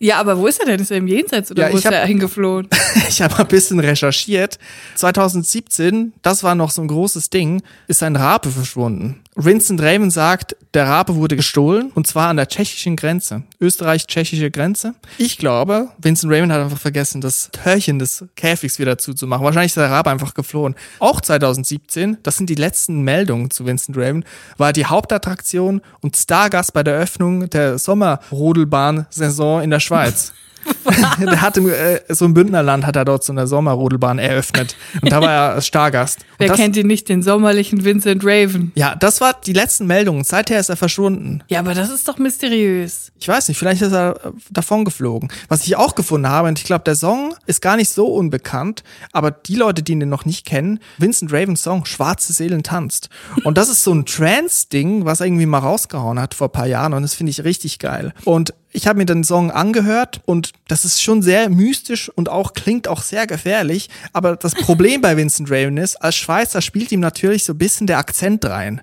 Ja, 0.00 0.20
aber 0.20 0.38
wo 0.38 0.46
ist 0.46 0.60
er 0.60 0.66
denn? 0.66 0.78
Ist 0.78 0.92
er 0.92 0.98
im 0.98 1.08
Jenseits 1.08 1.50
oder 1.50 1.66
Ja, 1.66 1.72
wo 1.72 1.76
ist 1.76 1.84
hab- 1.84 1.92
er 1.92 2.06
hingeflohen? 2.06 2.68
Ich 3.08 3.20
habe 3.20 3.36
ein 3.40 3.48
bisschen 3.48 3.80
recherchiert. 3.80 4.56
2017, 4.94 6.12
das 6.22 6.42
war 6.44 6.54
noch 6.54 6.70
so 6.70 6.80
ein 6.82 6.88
großes 6.88 7.30
Ding, 7.30 7.62
ist 7.88 8.02
ein 8.04 8.14
Rabe 8.16 8.50
verschwunden. 8.50 9.20
Vincent 9.40 9.80
Raven 9.80 10.10
sagt, 10.10 10.56
der 10.74 10.88
Rabe 10.88 11.14
wurde 11.14 11.36
gestohlen 11.36 11.92
und 11.94 12.08
zwar 12.08 12.28
an 12.28 12.36
der 12.36 12.48
tschechischen 12.48 12.96
Grenze, 12.96 13.44
österreich-tschechische 13.60 14.50
Grenze. 14.50 14.96
Ich 15.16 15.38
glaube, 15.38 15.90
Vincent 15.98 16.32
Raven 16.32 16.52
hat 16.52 16.60
einfach 16.60 16.80
vergessen, 16.80 17.20
das 17.20 17.48
Törchen 17.52 18.00
des 18.00 18.24
Käfigs 18.34 18.80
wieder 18.80 18.98
zuzumachen. 18.98 19.44
Wahrscheinlich 19.44 19.70
ist 19.70 19.76
der 19.76 19.92
Rabe 19.92 20.10
einfach 20.10 20.34
geflohen. 20.34 20.74
Auch 20.98 21.20
2017, 21.20 22.18
das 22.24 22.36
sind 22.36 22.50
die 22.50 22.56
letzten 22.56 23.02
Meldungen 23.02 23.52
zu 23.52 23.64
Vincent 23.64 23.96
Raven, 23.96 24.24
war 24.56 24.72
die 24.72 24.86
Hauptattraktion 24.86 25.82
und 26.00 26.16
Stargast 26.16 26.72
bei 26.72 26.82
der 26.82 26.94
Eröffnung 26.94 27.48
der 27.48 27.78
Sommerrodelbahn-Saison 27.78 29.62
in 29.62 29.70
der 29.70 29.80
Schweiz. 29.80 30.32
der 31.20 31.40
hat 31.40 31.56
im, 31.56 31.68
äh, 31.68 32.00
so 32.08 32.24
im 32.24 32.34
Bündnerland 32.34 32.86
hat 32.86 32.96
er 32.96 33.04
dort 33.04 33.24
so 33.24 33.32
eine 33.32 33.46
Sommerrodelbahn 33.46 34.18
eröffnet. 34.18 34.76
Und 35.00 35.12
da 35.12 35.20
war 35.20 35.30
er 35.56 35.60
Stargast. 35.60 36.18
Und 36.18 36.26
Wer 36.38 36.48
das, 36.48 36.56
kennt 36.56 36.76
ihn 36.76 36.86
nicht, 36.86 37.08
den 37.08 37.22
sommerlichen 37.22 37.84
Vincent 37.84 38.22
Raven? 38.24 38.72
ja, 38.74 38.94
das 38.94 39.20
war 39.20 39.34
die 39.34 39.52
letzten 39.52 39.86
Meldungen. 39.86 40.24
Seither 40.24 40.58
ist 40.58 40.68
er 40.68 40.76
verschwunden. 40.76 41.42
Ja, 41.48 41.60
aber 41.60 41.74
das 41.74 41.90
ist 41.90 42.08
doch 42.08 42.18
mysteriös. 42.18 43.12
Ich 43.18 43.28
weiß 43.28 43.48
nicht, 43.48 43.58
vielleicht 43.58 43.82
ist 43.82 43.92
er 43.92 44.16
äh, 44.24 44.30
davon 44.50 44.84
geflogen. 44.84 45.30
Was 45.48 45.66
ich 45.66 45.76
auch 45.76 45.94
gefunden 45.94 46.28
habe, 46.28 46.48
und 46.48 46.58
ich 46.58 46.64
glaube, 46.64 46.84
der 46.84 46.94
Song 46.94 47.34
ist 47.46 47.60
gar 47.60 47.76
nicht 47.76 47.90
so 47.90 48.06
unbekannt, 48.06 48.82
aber 49.12 49.30
die 49.30 49.56
Leute, 49.56 49.82
die 49.82 49.92
ihn 49.92 50.08
noch 50.08 50.24
nicht 50.24 50.46
kennen, 50.46 50.80
Vincent 50.98 51.32
Ravens 51.32 51.62
Song 51.62 51.84
Schwarze 51.84 52.32
Seelen 52.32 52.62
tanzt. 52.62 53.08
Und 53.44 53.58
das 53.58 53.68
ist 53.68 53.84
so 53.84 53.92
ein 53.92 54.06
Trance-Ding, 54.06 55.04
was 55.04 55.20
er 55.20 55.26
irgendwie 55.26 55.46
mal 55.46 55.58
rausgehauen 55.58 56.20
hat 56.20 56.34
vor 56.34 56.48
ein 56.48 56.52
paar 56.52 56.66
Jahren 56.66 56.92
und 56.94 57.02
das 57.02 57.14
finde 57.14 57.30
ich 57.30 57.44
richtig 57.44 57.78
geil. 57.78 58.12
Und 58.24 58.54
ich 58.72 58.86
habe 58.86 58.98
mir 58.98 59.06
den 59.06 59.24
Song 59.24 59.50
angehört 59.50 60.20
und 60.24 60.52
das 60.68 60.84
ist 60.84 61.02
schon 61.02 61.22
sehr 61.22 61.48
mystisch 61.48 62.10
und 62.10 62.28
auch 62.28 62.52
klingt 62.52 62.88
auch 62.88 63.02
sehr 63.02 63.26
gefährlich. 63.26 63.88
Aber 64.12 64.36
das 64.36 64.54
Problem 64.54 65.00
bei 65.00 65.16
Vincent 65.16 65.50
Raven 65.50 65.76
ist, 65.76 65.96
als 65.96 66.16
Schweizer 66.16 66.60
spielt 66.60 66.92
ihm 66.92 67.00
natürlich 67.00 67.44
so 67.44 67.54
ein 67.54 67.58
bisschen 67.58 67.86
der 67.86 67.98
Akzent 67.98 68.44
rein 68.44 68.82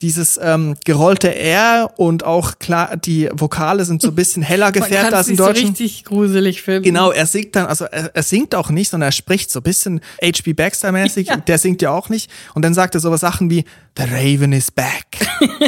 dieses 0.00 0.38
ähm, 0.40 0.76
gerollte 0.84 1.34
R 1.34 1.92
und 1.96 2.22
auch 2.22 2.60
klar, 2.60 2.96
die 2.96 3.28
Vokale 3.32 3.84
sind 3.84 4.00
so 4.00 4.08
ein 4.08 4.14
bisschen 4.14 4.42
heller 4.42 4.70
gefärbt 4.72 5.12
als 5.12 5.26
es 5.26 5.30
im 5.30 5.32
nicht 5.32 5.38
so 5.38 5.46
Deutschen. 5.46 5.68
richtig 5.70 6.04
gruselig 6.04 6.62
finden. 6.62 6.84
Genau, 6.84 7.10
er 7.10 7.26
singt 7.26 7.56
dann, 7.56 7.66
also 7.66 7.84
er, 7.84 8.14
er 8.14 8.22
singt 8.22 8.54
auch 8.54 8.70
nicht, 8.70 8.90
sondern 8.90 9.08
er 9.08 9.12
spricht 9.12 9.50
so 9.50 9.58
ein 9.58 9.64
bisschen 9.64 10.00
H.P. 10.22 10.52
Baxter-mäßig. 10.52 11.28
Ja. 11.28 11.36
Der 11.48 11.58
singt 11.58 11.82
ja 11.82 11.90
auch 11.90 12.10
nicht. 12.10 12.30
Und 12.54 12.64
dann 12.64 12.74
sagt 12.74 12.94
er 12.94 13.00
sowas 13.00 13.20
Sachen 13.20 13.50
wie, 13.50 13.64
The 13.96 14.04
Raven 14.04 14.52
is 14.52 14.70
back. 14.70 15.04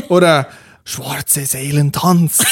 Oder 0.08 0.46
Schwarze 0.90 1.46
Seelen 1.46 1.92
tanzt. 1.92 2.44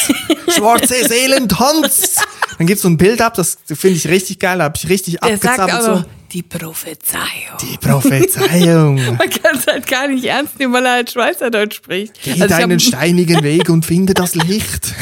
Schwarze 0.48 1.04
Seelen 1.08 1.48
tanzt. 1.48 2.24
Dann 2.58 2.66
gibt's 2.66 2.82
so 2.82 2.88
ein 2.88 2.96
Bild 2.96 3.20
ab, 3.20 3.34
das 3.34 3.58
finde 3.66 3.96
ich 3.96 4.06
richtig 4.08 4.38
geil, 4.38 4.58
da 4.58 4.64
habe 4.64 4.76
ich 4.76 4.88
richtig 4.88 5.18
Der 5.20 5.36
sagt 5.38 5.58
abgezappelt. 5.60 5.86
aber, 5.88 5.96
So. 6.00 6.04
die 6.32 6.42
Prophezeiung. 6.42 7.56
Die 7.60 7.76
Prophezeiung. 7.78 8.94
Man 9.18 9.18
kann 9.30 9.56
es 9.56 9.66
halt 9.66 9.86
gar 9.86 10.08
nicht 10.08 10.24
ernst 10.24 10.58
nehmen, 10.58 10.72
weil 10.72 10.84
er 10.86 10.92
halt 10.92 11.10
Schweizerdeutsch 11.10 11.76
spricht. 11.76 12.14
Geh 12.22 12.32
Also 12.32 12.44
ich 12.44 12.50
deinen 12.50 12.62
habe 12.72 12.80
steinigen 12.80 13.42
Weg 13.42 13.68
und 13.70 13.84
finde 13.86 14.14
das 14.14 14.34
Licht. 14.34 14.94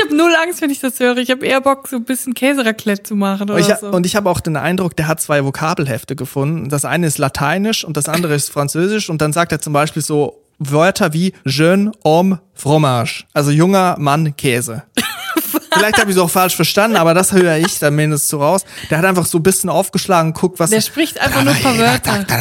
hab 0.00 0.10
null 0.10 0.34
Angst, 0.42 0.60
wenn 0.62 0.70
ich 0.70 0.80
das 0.80 0.98
höre. 1.00 1.16
Ich 1.18 1.30
habe 1.30 1.46
eher 1.46 1.60
Bock, 1.60 1.88
so 1.88 1.96
ein 1.96 2.04
bisschen 2.04 2.34
Käseraclette 2.34 3.02
zu 3.04 3.16
machen 3.16 3.50
oder 3.50 3.58
ich, 3.58 3.66
so. 3.80 3.88
und 3.88 4.06
ich 4.06 4.16
habe 4.16 4.28
auch 4.30 4.40
den 4.40 4.56
Eindruck, 4.56 4.96
der 4.96 5.08
hat 5.08 5.20
zwei 5.20 5.44
Vokabelhefte 5.44 6.16
gefunden. 6.16 6.68
Das 6.68 6.84
eine 6.84 7.06
ist 7.06 7.18
Lateinisch 7.18 7.84
und 7.84 7.96
das 7.96 8.08
andere 8.08 8.34
ist 8.34 8.50
Französisch. 8.50 9.10
Und 9.10 9.20
dann 9.20 9.32
sagt 9.32 9.52
er 9.52 9.60
zum 9.60 9.72
Beispiel 9.72 10.02
so 10.02 10.40
Wörter 10.60 11.12
wie 11.12 11.32
jeune 11.44 11.90
homme 12.04 12.40
fromage, 12.54 13.24
also 13.32 13.50
junger 13.50 13.96
Mann 13.98 14.36
Käse. 14.36 14.84
Vielleicht 15.72 15.98
habe 15.98 16.10
ich 16.10 16.16
es 16.16 16.22
auch 16.22 16.30
falsch 16.30 16.56
verstanden, 16.56 16.96
aber 16.96 17.14
das 17.14 17.32
höre 17.32 17.56
ich 17.56 17.78
dann 17.78 17.94
mindestens 17.94 18.28
so 18.28 18.40
raus. 18.40 18.64
Der 18.90 18.98
hat 18.98 19.04
einfach 19.04 19.24
so 19.24 19.38
ein 19.38 19.42
bisschen 19.42 19.70
aufgeschlagen, 19.70 20.32
guckt, 20.32 20.58
was. 20.58 20.70
Der 20.70 20.80
spricht 20.80 21.20
einfach 21.20 21.42
nur 21.44 21.54
ein 21.54 21.62
paar 21.62 21.78
Wörter. 21.78 22.26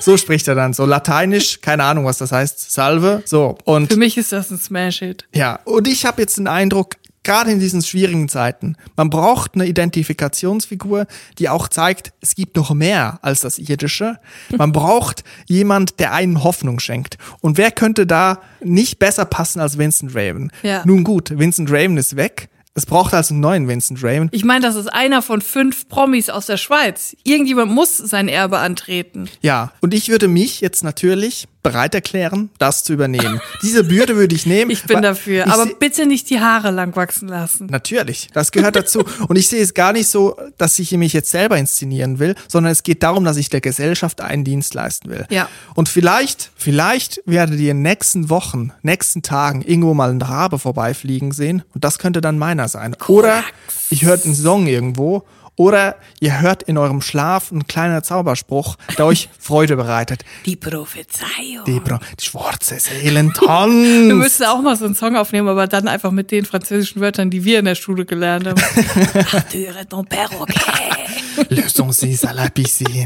So 0.00 0.16
spricht 0.16 0.48
er 0.48 0.56
dann, 0.56 0.72
so 0.72 0.84
lateinisch, 0.84 1.60
keine 1.60 1.84
Ahnung, 1.84 2.06
was 2.06 2.18
das 2.18 2.32
heißt, 2.32 2.72
Salve, 2.72 3.22
so. 3.24 3.56
Und 3.64 3.92
Für 3.92 3.98
mich 3.98 4.16
ist 4.18 4.32
das 4.32 4.50
ein 4.50 4.58
Smash-Hit. 4.58 5.28
ja, 5.32 5.60
und 5.64 5.86
ich 5.86 6.04
habe 6.04 6.20
jetzt 6.22 6.38
den 6.38 6.48
Eindruck, 6.48 6.96
gerade 7.22 7.50
in 7.50 7.60
diesen 7.60 7.82
schwierigen 7.82 8.28
Zeiten, 8.28 8.76
man 8.96 9.10
braucht 9.10 9.54
eine 9.54 9.66
Identifikationsfigur, 9.66 11.06
die 11.38 11.48
auch 11.48 11.68
zeigt, 11.68 12.12
es 12.20 12.34
gibt 12.34 12.56
noch 12.56 12.72
mehr 12.74 13.18
als 13.22 13.40
das 13.40 13.58
Irdische. 13.58 14.18
Man 14.50 14.72
braucht 14.72 15.24
jemand, 15.46 16.00
der 16.00 16.12
einen 16.12 16.42
Hoffnung 16.42 16.80
schenkt. 16.80 17.18
Und 17.40 17.58
wer 17.58 17.70
könnte 17.70 18.06
da 18.06 18.40
nicht 18.62 18.98
besser 18.98 19.24
passen 19.24 19.60
als 19.60 19.78
Vincent 19.78 20.14
Raven? 20.14 20.50
Ja. 20.62 20.82
Nun 20.84 21.04
gut, 21.04 21.38
Vincent 21.38 21.70
Raven 21.70 21.96
ist 21.96 22.16
weg. 22.16 22.48
Es 22.74 22.86
braucht 22.86 23.12
also 23.12 23.34
einen 23.34 23.40
neuen 23.40 23.68
Vincent 23.68 24.02
Raven. 24.02 24.28
Ich 24.32 24.44
meine, 24.44 24.64
das 24.64 24.76
ist 24.76 24.86
einer 24.86 25.20
von 25.20 25.42
fünf 25.42 25.88
Promis 25.88 26.30
aus 26.30 26.46
der 26.46 26.56
Schweiz. 26.56 27.14
Irgendjemand 27.22 27.70
muss 27.70 27.98
sein 27.98 28.28
Erbe 28.28 28.58
antreten. 28.58 29.28
Ja, 29.42 29.72
und 29.82 29.92
ich 29.92 30.08
würde 30.08 30.26
mich 30.26 30.62
jetzt 30.62 30.82
natürlich 30.82 31.48
bereit 31.62 31.94
erklären, 31.94 32.50
das 32.58 32.84
zu 32.84 32.92
übernehmen. 32.92 33.40
Diese 33.62 33.84
Bürde 33.84 34.16
würde 34.16 34.34
ich 34.34 34.46
nehmen. 34.46 34.70
Ich 34.82 34.84
bin 34.84 35.02
dafür. 35.02 35.46
ich 35.46 35.52
Aber 35.52 35.66
bitte 35.66 36.06
nicht 36.06 36.30
die 36.30 36.40
Haare 36.40 36.70
lang 36.70 36.96
wachsen 36.96 37.28
lassen. 37.28 37.66
Natürlich, 37.66 38.30
das 38.32 38.52
gehört 38.52 38.74
dazu. 38.74 39.04
Und 39.28 39.36
ich 39.36 39.48
sehe 39.48 39.62
es 39.62 39.74
gar 39.74 39.92
nicht 39.92 40.08
so, 40.08 40.34
dass 40.56 40.78
ich 40.78 40.90
mich 40.92 41.12
jetzt 41.12 41.30
selber 41.30 41.58
inszenieren 41.58 42.18
will, 42.18 42.34
sondern 42.48 42.72
es 42.72 42.82
geht 42.82 43.02
darum, 43.02 43.24
dass 43.24 43.36
ich 43.36 43.50
der 43.50 43.60
Gesellschaft 43.60 44.20
einen 44.22 44.44
Dienst 44.44 44.74
leisten 44.74 45.10
will. 45.10 45.26
Ja. 45.30 45.48
Und 45.74 45.88
vielleicht, 45.88 46.50
vielleicht 46.56 47.20
werdet 47.26 47.60
ihr 47.60 47.72
in 47.72 47.78
den 47.78 47.82
nächsten 47.82 48.30
Wochen, 48.30 48.72
nächsten 48.82 49.22
Tagen 49.22 49.62
irgendwo 49.62 49.94
mal 49.94 50.10
einen 50.10 50.22
Rabe 50.22 50.58
vorbeifliegen 50.58 51.32
sehen 51.32 51.62
und 51.74 51.84
das 51.84 51.98
könnte 51.98 52.20
dann 52.20 52.38
meiner 52.38 52.68
sein. 52.68 52.96
Oder 53.06 53.44
ich 53.90 54.04
hört 54.04 54.24
einen 54.24 54.34
Song 54.34 54.66
irgendwo 54.66 55.24
oder 55.56 55.96
ihr 56.20 56.40
hört 56.40 56.62
in 56.62 56.78
eurem 56.78 57.02
Schlaf 57.02 57.52
einen 57.52 57.66
kleiner 57.66 58.02
Zauberspruch, 58.02 58.76
der 58.96 59.06
euch 59.06 59.28
Freude 59.38 59.76
bereitet. 59.76 60.24
Die 60.46 60.56
Prophezeiung. 60.56 61.64
Die, 61.66 61.78
Bra 61.80 62.00
die 62.18 62.24
schwarze 62.24 62.78
Seelen 62.80 63.28
Wir 63.40 63.46
tanzt. 63.46 64.14
müssen 64.16 64.44
auch 64.46 64.62
mal 64.62 64.76
so 64.76 64.84
einen 64.86 64.94
Song 64.94 65.16
aufnehmen, 65.16 65.48
aber 65.48 65.66
dann 65.66 65.88
einfach 65.88 66.10
mit 66.10 66.30
den 66.30 66.44
französischen 66.44 67.00
Wörtern, 67.00 67.30
die 67.30 67.44
wir 67.44 67.58
in 67.58 67.64
der 67.66 67.74
Schule 67.74 68.04
gelernt 68.04 68.46
haben. 68.48 68.60
Arthur 69.32 69.88
ton 69.88 70.06
perroquet. 70.06 71.46
Laissons-y 71.50 72.16
à 72.26 72.32
la 72.32 72.48
piscine. 72.50 73.04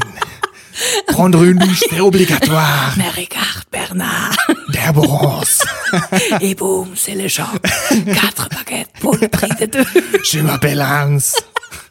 Prendre 1.07 1.43
une 1.43 1.57
douche, 1.57 1.81
c'est 1.89 1.99
obligatoire. 2.01 2.93
Mais 2.97 3.09
regarde 3.09 3.65
Bernard. 3.71 4.35
Der 4.73 4.93
bronze. 4.93 5.65
Et 6.39 6.53
boum, 6.55 6.89
c'est 6.95 7.15
le 7.15 7.27
choc. 7.27 7.47
Quatre 8.13 8.47
baguettes 8.49 8.91
pour 8.99 9.15
le 9.15 9.27
prix 9.27 9.49
de 9.59 9.65
deux. 9.65 9.85
Je 10.23 10.39
m'appelle 10.39 10.81
Hans. 10.81 11.33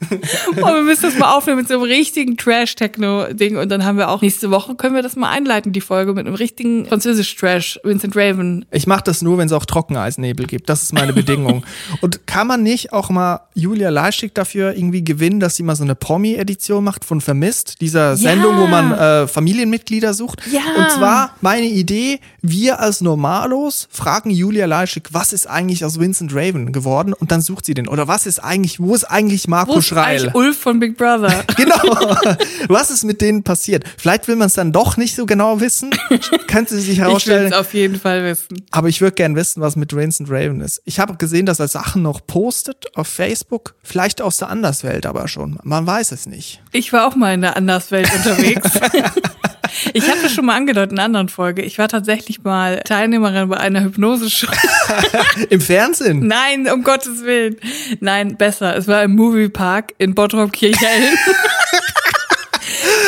Und 0.48 0.56
wir 0.56 0.82
müssen 0.82 1.02
das 1.02 1.18
mal 1.18 1.34
aufnehmen 1.34 1.58
mit 1.58 1.68
so 1.68 1.74
einem 1.74 1.82
richtigen 1.84 2.36
Trash-Techno-Ding. 2.36 3.56
Und 3.56 3.68
dann 3.70 3.84
haben 3.84 3.98
wir 3.98 4.10
auch 4.10 4.22
nächste 4.22 4.50
Woche, 4.50 4.74
können 4.74 4.94
wir 4.94 5.02
das 5.02 5.16
mal 5.16 5.30
einleiten, 5.30 5.72
die 5.72 5.80
Folge, 5.80 6.12
mit 6.12 6.26
einem 6.26 6.34
richtigen 6.34 6.86
Französisch-Trash, 6.86 7.80
Vincent 7.82 8.16
Raven. 8.16 8.64
Ich 8.70 8.86
mache 8.86 9.04
das 9.04 9.22
nur, 9.22 9.38
wenn 9.38 9.46
es 9.46 9.52
auch 9.52 9.64
Trockeneisnebel 9.64 10.46
gibt. 10.46 10.68
Das 10.68 10.82
ist 10.82 10.92
meine 10.92 11.12
Bedingung. 11.14 11.64
Und 12.00 12.26
kann 12.26 12.46
man 12.46 12.62
nicht 12.62 12.92
auch 12.92 13.10
mal 13.10 13.40
Julia 13.54 13.90
Leischig 13.90 14.34
dafür 14.34 14.76
irgendwie 14.76 15.02
gewinnen, 15.02 15.40
dass 15.40 15.56
sie 15.56 15.62
mal 15.62 15.76
so 15.76 15.84
eine 15.84 15.94
Promi-Edition 15.94 16.84
macht 16.84 17.04
von 17.04 17.20
Vermisst, 17.20 17.80
dieser 17.80 18.16
Sendung, 18.16 18.58
wo 18.58 18.66
man 18.66 18.92
äh, 18.92 19.26
Familienmitglieder 19.26 20.14
sucht? 20.14 20.42
Ja. 20.50 20.60
Und 20.76 20.90
zwar 20.90 21.34
meine 21.40 21.66
Idee, 21.66 22.20
wir 22.42 22.80
als 22.80 23.00
Normalos 23.00 23.88
fragen 23.90 24.30
Julia 24.30 24.66
Leischig, 24.66 25.08
was 25.12 25.32
ist 25.32 25.46
eigentlich 25.46 25.84
aus 25.84 25.98
Vincent 25.98 26.34
Raven 26.34 26.72
geworden? 26.72 27.12
Und 27.12 27.32
dann 27.32 27.40
sucht 27.40 27.66
sie 27.66 27.74
den. 27.74 27.88
Oder 27.88 28.08
was 28.08 28.26
ist 28.26 28.38
eigentlich, 28.40 28.80
wo 28.80 28.94
ist 28.94 29.04
eigentlich 29.04 29.48
Marco 29.48 29.78
ist 29.78 29.85
Schreil? 29.86 30.30
Ulf 30.34 30.58
von 30.58 30.78
Big 30.80 30.96
Brother? 30.96 31.44
Genau. 31.56 32.16
Was 32.68 32.90
ist 32.90 33.04
mit 33.04 33.20
denen 33.20 33.42
passiert? 33.42 33.84
Vielleicht 33.96 34.28
will 34.28 34.36
man 34.36 34.48
es 34.48 34.54
dann 34.54 34.72
doch 34.72 34.96
nicht 34.96 35.14
so 35.16 35.26
genau 35.26 35.60
wissen. 35.60 35.90
Könnte 36.46 36.76
sich 36.76 36.90
Ich 36.90 36.98
will 36.98 37.04
herausstellen. 37.06 37.52
es 37.52 37.58
auf 37.58 37.72
jeden 37.74 37.98
Fall 37.98 38.24
wissen. 38.24 38.62
Aber 38.70 38.88
ich 38.88 39.00
würde 39.00 39.14
gern 39.14 39.34
wissen, 39.36 39.60
was 39.62 39.74
mit 39.76 39.94
Vincent 39.96 40.28
Raven 40.30 40.60
ist. 40.60 40.82
Ich 40.84 41.00
habe 41.00 41.16
gesehen, 41.16 41.46
dass 41.46 41.60
er 41.60 41.68
Sachen 41.68 42.02
noch 42.02 42.26
postet 42.26 42.86
auf 42.96 43.08
Facebook. 43.08 43.74
Vielleicht 43.82 44.20
aus 44.20 44.36
der 44.36 44.48
Anderswelt 44.50 45.06
aber 45.06 45.28
schon. 45.28 45.58
Man 45.62 45.86
weiß 45.86 46.12
es 46.12 46.26
nicht. 46.26 46.62
Ich 46.72 46.92
war 46.92 47.06
auch 47.06 47.16
mal 47.16 47.32
in 47.34 47.40
der 47.40 47.56
Anderswelt 47.56 48.10
unterwegs. 48.16 48.70
Ich 49.92 50.08
habe 50.08 50.20
das 50.22 50.32
schon 50.32 50.46
mal 50.46 50.56
angedeutet 50.56 50.92
in 50.92 50.98
einer 50.98 51.06
anderen 51.06 51.28
Folge. 51.28 51.62
Ich 51.62 51.78
war 51.78 51.88
tatsächlich 51.88 52.42
mal 52.42 52.80
Teilnehmerin 52.80 53.48
bei 53.48 53.56
einer 53.56 53.82
Hypnose-Show. 53.82 54.48
Im 55.50 55.60
Fernsehen? 55.60 56.26
Nein, 56.26 56.70
um 56.70 56.82
Gottes 56.82 57.22
Willen. 57.22 57.56
Nein, 58.00 58.36
besser. 58.36 58.76
Es 58.76 58.86
war 58.86 59.02
im 59.02 59.14
Moviepark 59.14 59.94
in 59.98 60.14
Bottrop 60.14 60.52
Kirchhellen. 60.52 61.16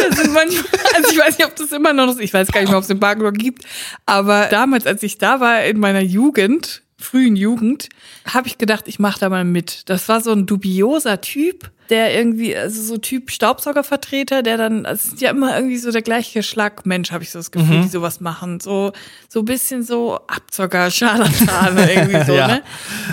Das 0.09 0.21
sind 0.21 0.33
manchmal, 0.33 0.65
also 0.95 1.11
ich 1.11 1.19
weiß 1.19 1.39
nicht, 1.39 1.47
ob 1.47 1.57
das 1.57 1.73
immer 1.73 1.93
noch 1.93 2.09
ist. 2.09 2.21
Ich 2.21 2.33
weiß 2.33 2.49
gar 2.49 2.61
nicht 2.61 2.71
mehr, 2.71 2.79
ob 2.79 2.83
es 2.83 2.89
den 2.89 3.01
Park 3.01 3.19
noch 3.19 3.33
gibt. 3.33 3.65
Aber 4.07 4.47
damals, 4.47 4.87
als 4.87 5.03
ich 5.03 5.19
da 5.19 5.41
war 5.41 5.63
in 5.65 5.79
meiner 5.79 6.01
Jugend, 6.01 6.83
frühen 7.01 7.37
Jugend, 7.37 7.89
habe 8.27 8.49
ich 8.49 8.59
gedacht, 8.59 8.85
ich 8.87 8.99
mache 8.99 9.21
da 9.21 9.29
mal 9.29 9.45
mit. 9.45 9.89
Das 9.89 10.09
war 10.09 10.21
so 10.21 10.33
ein 10.33 10.47
dubioser 10.47 11.21
Typ, 11.21 11.71
der 11.91 12.15
irgendwie, 12.15 12.55
also 12.55 12.83
so 12.83 12.99
Typ 12.99 13.31
Staubsaugervertreter, 13.31 14.43
der 14.43 14.57
dann, 14.57 14.85
also 14.85 15.07
es 15.07 15.15
ist 15.15 15.23
ja 15.23 15.31
immer 15.31 15.57
irgendwie 15.57 15.79
so 15.79 15.91
der 15.91 16.03
gleiche 16.03 16.43
Schlag 16.43 16.85
Mensch, 16.85 17.13
habe 17.13 17.23
ich 17.23 17.31
so 17.31 17.39
das 17.39 17.51
Gefühl, 17.51 17.83
die 17.83 17.89
sowas 17.89 18.21
machen. 18.21 18.61
So, 18.61 18.93
so 19.29 19.41
ein 19.41 19.45
bisschen 19.45 19.85
so 19.85 20.19
Abzocker, 20.27 20.91
Scharlatane 20.91 21.95
irgendwie 21.95 22.25
so, 22.27 22.35
ja. 22.35 22.49
ne? 22.49 22.63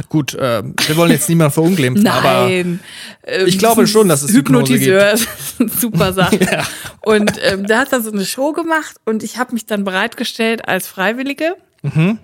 Gut, 0.10 0.34
äh, 0.34 0.64
wir 0.64 0.98
wollen 0.98 1.12
jetzt 1.12 1.30
niemanden 1.30 1.54
verunglimpfen, 1.54 2.08
aber 2.08 2.48
Nein. 2.50 2.80
Ähm, 3.24 3.48
Ich 3.48 3.60
glaube 3.60 3.88
schon, 3.88 4.10
dass 4.10 4.24
es 4.24 4.34
Hypnotiseur 4.34 5.16
super 5.80 6.12
Sache. 6.12 6.40
Ja. 6.44 6.64
Und 7.02 7.34
ähm, 7.44 7.68
der 7.68 7.80
hat 7.80 7.94
da 7.94 8.02
so 8.02 8.12
eine 8.12 8.26
Show 8.26 8.52
gemacht 8.52 8.98
und 9.06 9.24
ich 9.24 9.38
habe 9.38 9.54
mich 9.54 9.66
dann 9.68 9.84
bereitgestellt 9.84 10.68
als 10.68 10.88
Freiwillige. 10.88 11.56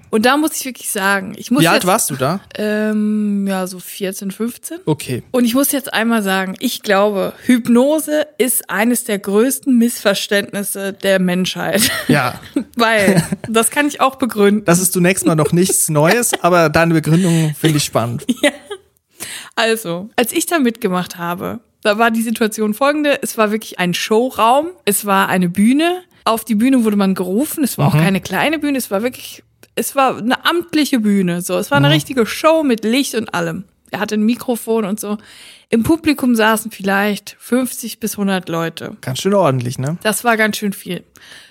Und 0.10 0.26
da 0.26 0.38
muss 0.38 0.56
ich 0.60 0.65
wirklich 0.65 0.89
sagen, 0.89 1.34
ich 1.38 1.52
muss 1.52 1.62
wie 1.62 1.65
jetzt, 1.65 1.74
alt 1.74 1.86
warst 1.86 2.10
du 2.10 2.15
da? 2.15 2.41
Ähm, 2.56 3.45
ja, 3.47 3.67
so 3.67 3.80
14, 3.80 4.32
15. 4.32 4.80
Okay. 4.86 5.24
Und 5.32 5.45
ich 5.45 5.54
muss 5.54 5.71
jetzt 5.71 5.93
einmal 5.93 6.24
sagen, 6.24 6.56
ich 6.60 6.82
glaube, 6.82 7.34
Hypnose 7.45 8.28
ist 8.38 8.69
eines 8.69 9.04
der 9.04 9.19
größten 9.19 9.78
Missverständnisse 9.78 10.93
der 10.93 11.19
Menschheit. 11.19 11.91
Ja. 12.08 12.39
Weil, 12.76 13.24
das 13.47 13.69
kann 13.69 13.88
ich 13.88 14.02
auch 14.02 14.15
begründen. 14.15 14.65
Das 14.65 14.80
ist 14.80 14.93
zunächst 14.93 15.26
mal 15.26 15.36
noch 15.36 15.52
nichts 15.52 15.89
Neues, 15.89 16.32
aber 16.41 16.69
deine 16.69 16.93
Begründung 16.93 17.56
finde 17.60 17.78
ich 17.78 17.84
spannend. 17.84 18.26
Also, 19.56 20.10
als 20.15 20.32
ich 20.32 20.45
da 20.47 20.58
mitgemacht 20.60 21.17
habe, 21.17 21.60
da 21.84 21.97
war 21.97 22.12
die 22.12 22.21
Situation 22.21 22.74
folgende. 22.74 23.19
Es 23.21 23.38
war 23.38 23.52
wirklich 23.52 23.80
ein 23.80 23.93
Showraum. 23.93 24.69
Es 24.86 25.06
war 25.06 25.30
eine 25.30 25.50
Bühne. 25.50 26.02
Auf 26.24 26.45
die 26.45 26.56
Bühne 26.56 26.84
wurde 26.84 26.95
man 26.95 27.15
gerufen. 27.15 27.63
Es 27.63 27.78
war 27.78 27.88
auch 27.88 27.93
keine 27.97 28.21
kleine 28.21 28.60
Bühne. 28.60 28.78
Es 28.78 28.91
war 28.91 29.02
wirklich, 29.02 29.43
es 29.76 29.96
war 29.96 30.18
eine 30.18 30.46
amtliche 30.46 31.00
Bühne. 31.00 31.42
So, 31.42 31.58
es 31.58 31.72
war 31.72 31.78
eine 31.78 31.90
richtige 31.90 32.26
Show 32.26 32.64
mit 32.64 32.84
Licht 32.84 33.16
und 33.16 33.34
allem. 33.34 33.66
Er 33.92 34.00
hatte 34.00 34.16
ein 34.16 34.24
Mikrofon 34.24 34.86
und 34.86 35.00
so. 35.00 35.18
Im 35.70 35.84
Publikum 35.84 36.36
saßen 36.36 36.72
vielleicht 36.72 37.36
50 37.40 38.00
bis 38.00 38.14
100 38.14 38.48
Leute. 38.50 38.98
Ganz 39.02 39.20
schön 39.20 39.34
ordentlich, 39.34 39.80
ne? 39.80 39.98
Das 40.04 40.24
war 40.24 40.38
ganz 40.38 40.58
schön 40.58 40.74
viel. 40.74 41.04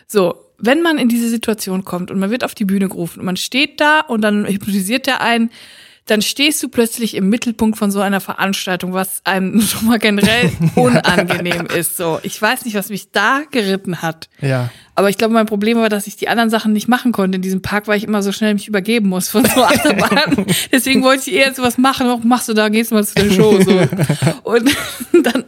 So, 0.07 0.47
wenn 0.59 0.83
man 0.83 0.99
in 0.99 1.09
diese 1.09 1.29
Situation 1.29 1.85
kommt 1.85 2.11
und 2.11 2.19
man 2.19 2.31
wird 2.31 2.45
auf 2.45 2.55
die 2.55 2.65
Bühne 2.65 2.89
gerufen 2.89 3.21
und 3.21 3.27
man 3.27 3.37
steht 3.37 3.81
da 3.81 4.01
und 4.01 4.23
dann 4.23 4.47
hypnotisiert 4.47 5.07
der 5.07 5.21
einen, 5.21 5.51
dann 6.07 6.23
stehst 6.23 6.63
du 6.63 6.69
plötzlich 6.69 7.15
im 7.15 7.29
Mittelpunkt 7.29 7.79
von 7.79 7.91
so 7.91 8.01
einer 8.01 8.21
Veranstaltung, 8.21 8.93
was 8.93 9.25
einem 9.25 9.61
schon 9.63 9.87
mal 9.87 9.99
generell 9.99 10.51
unangenehm 10.75 11.67
ist. 11.67 11.97
So, 11.97 12.19
ich 12.23 12.41
weiß 12.41 12.65
nicht, 12.65 12.75
was 12.75 12.89
mich 12.89 13.13
da 13.13 13.43
geritten 13.51 14.03
hat. 14.03 14.29
Ja. 14.41 14.71
Aber 15.01 15.09
ich 15.09 15.17
glaube, 15.17 15.33
mein 15.33 15.47
Problem 15.47 15.79
war, 15.79 15.89
dass 15.89 16.07
ich 16.07 16.17
die 16.17 16.29
anderen 16.29 16.51
Sachen 16.51 16.75
nicht 16.75 16.87
machen 16.87 17.11
konnte 17.11 17.37
in 17.37 17.41
diesem 17.41 17.63
Park, 17.63 17.89
weil 17.89 17.97
ich 17.97 18.05
immer 18.05 18.23
so 18.23 18.33
schnell 18.33 18.53
mich 18.53 18.69
übergeben 18.69 19.09
muss 19.09 19.31
von 19.31 19.47
so 19.47 19.63
Achterbahnen. 19.65 20.45
Deswegen 20.71 21.03
wollte 21.03 21.31
ich 21.31 21.37
eher 21.37 21.55
sowas 21.55 21.79
machen. 21.79 22.07
Was 22.07 22.23
machst 22.23 22.51
du 22.51 22.53
da? 22.53 22.69
Gehst 22.69 22.91
du 22.91 22.97
mal 22.97 23.07
zu 23.07 23.15
der 23.15 23.31
Show. 23.31 23.59
So. 23.63 23.71
Und 24.43 24.71
dann, 25.23 25.45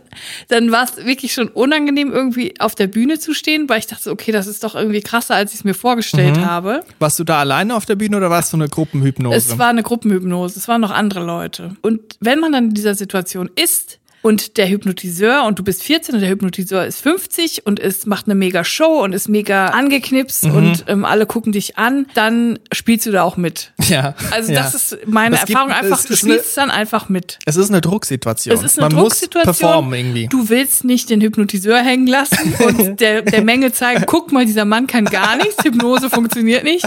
dann 0.49 0.73
war 0.73 0.85
es 0.85 1.05
wirklich 1.05 1.35
schon 1.35 1.49
unangenehm, 1.49 2.11
irgendwie 2.11 2.59
auf 2.61 2.75
der 2.75 2.87
Bühne 2.87 3.19
zu 3.19 3.35
stehen, 3.35 3.69
weil 3.69 3.79
ich 3.79 3.87
dachte, 3.87 4.11
okay, 4.11 4.33
das 4.33 4.47
ist 4.47 4.65
doch 4.65 4.75
irgendwie 4.75 5.03
krasser, 5.03 5.35
als 5.35 5.53
ich 5.53 5.59
es 5.59 5.65
mir 5.65 5.75
vorgestellt 5.75 6.39
habe. 6.39 6.83
Warst 6.99 7.19
du 7.19 7.25
da 7.25 7.41
alleine 7.41 7.77
auf 7.77 7.85
der 7.85 7.97
Bühne 7.97 8.17
oder 8.17 8.31
warst 8.31 8.55
du 8.55 8.57
eine 8.57 8.71
Gruppenhypnose? 8.71 9.37
Es 9.37 9.59
war 9.59 9.69
eine 9.69 9.83
Gruppenhypnose, 9.83 10.59
es 10.59 10.67
waren 10.67 10.81
noch 10.81 10.93
andere 10.93 11.23
Leute. 11.27 11.77
Und 11.83 12.01
wenn 12.21 12.41
man 12.41 12.53
dann 12.53 12.69
in 12.69 12.75
dieser 12.75 12.95
Situation 12.95 13.51
ist 13.55 13.99
und 14.23 14.57
der 14.57 14.69
Hypnotiseur 14.69 15.45
und 15.45 15.59
du 15.59 15.65
bist 15.65 15.83
14 15.83 16.15
und 16.15 16.21
der 16.21 16.31
Hypnotiseur 16.31 16.85
ist 16.87 17.01
50 17.03 17.67
und 17.67 17.81
es 17.81 18.07
macht 18.07 18.27
eine 18.27 18.35
mega 18.35 18.65
Show 18.65 19.03
und 19.03 19.13
ist 19.13 19.29
mega 19.29 19.67
angeknipst 19.69 20.45
Mhm. 20.45 20.55
und 20.55 20.85
ähm, 20.87 21.05
alle 21.05 21.27
gucken 21.27 21.53
dich 21.53 21.77
an, 21.77 22.07
dann 22.15 22.59
spielst 22.73 23.07
du 23.07 23.11
da 23.11 23.23
auch 23.25 23.37
mit. 23.37 23.73
ja. 23.89 24.15
Also 24.31 24.53
ja. 24.53 24.63
das 24.63 24.75
ist 24.75 24.99
meine 25.07 25.37
gibt- 25.37 25.51
Erfahrung 25.51 25.73
einfach, 25.73 25.99
es 25.99 26.07
du 26.07 26.15
ist 26.15 26.25
eine- 26.25 26.35
spielst 26.35 26.57
dann 26.57 26.71
einfach 26.71 27.09
mit. 27.09 27.39
Es 27.47 27.57
ist 27.57 27.71
eine 27.71 27.81
Drucksituation. 27.81 28.55
Es 28.57 28.63
ist 28.63 28.79
eine 28.79 28.89
Man 28.89 28.99
Drucksituation. 29.03 29.47
muss 29.49 29.59
performen 29.59 29.95
irgendwie. 29.95 30.27
Du 30.29 30.49
willst 30.49 30.85
nicht 30.85 31.11
den 31.11 31.21
Hypnotiseur 31.21 31.79
hängen 31.79 32.07
lassen 32.07 32.55
und 32.65 33.01
der, 33.01 33.23
der 33.23 33.43
Menge 33.43 33.73
zeigen, 33.73 34.05
guck 34.07 34.33
mal, 34.33 34.47
dieser 34.47 34.65
Mann 34.65 34.87
kann 34.87 35.05
gar 35.05 35.37
nichts, 35.37 35.65
Hypnose 35.65 36.09
funktioniert 36.11 36.65
nicht. 36.65 36.87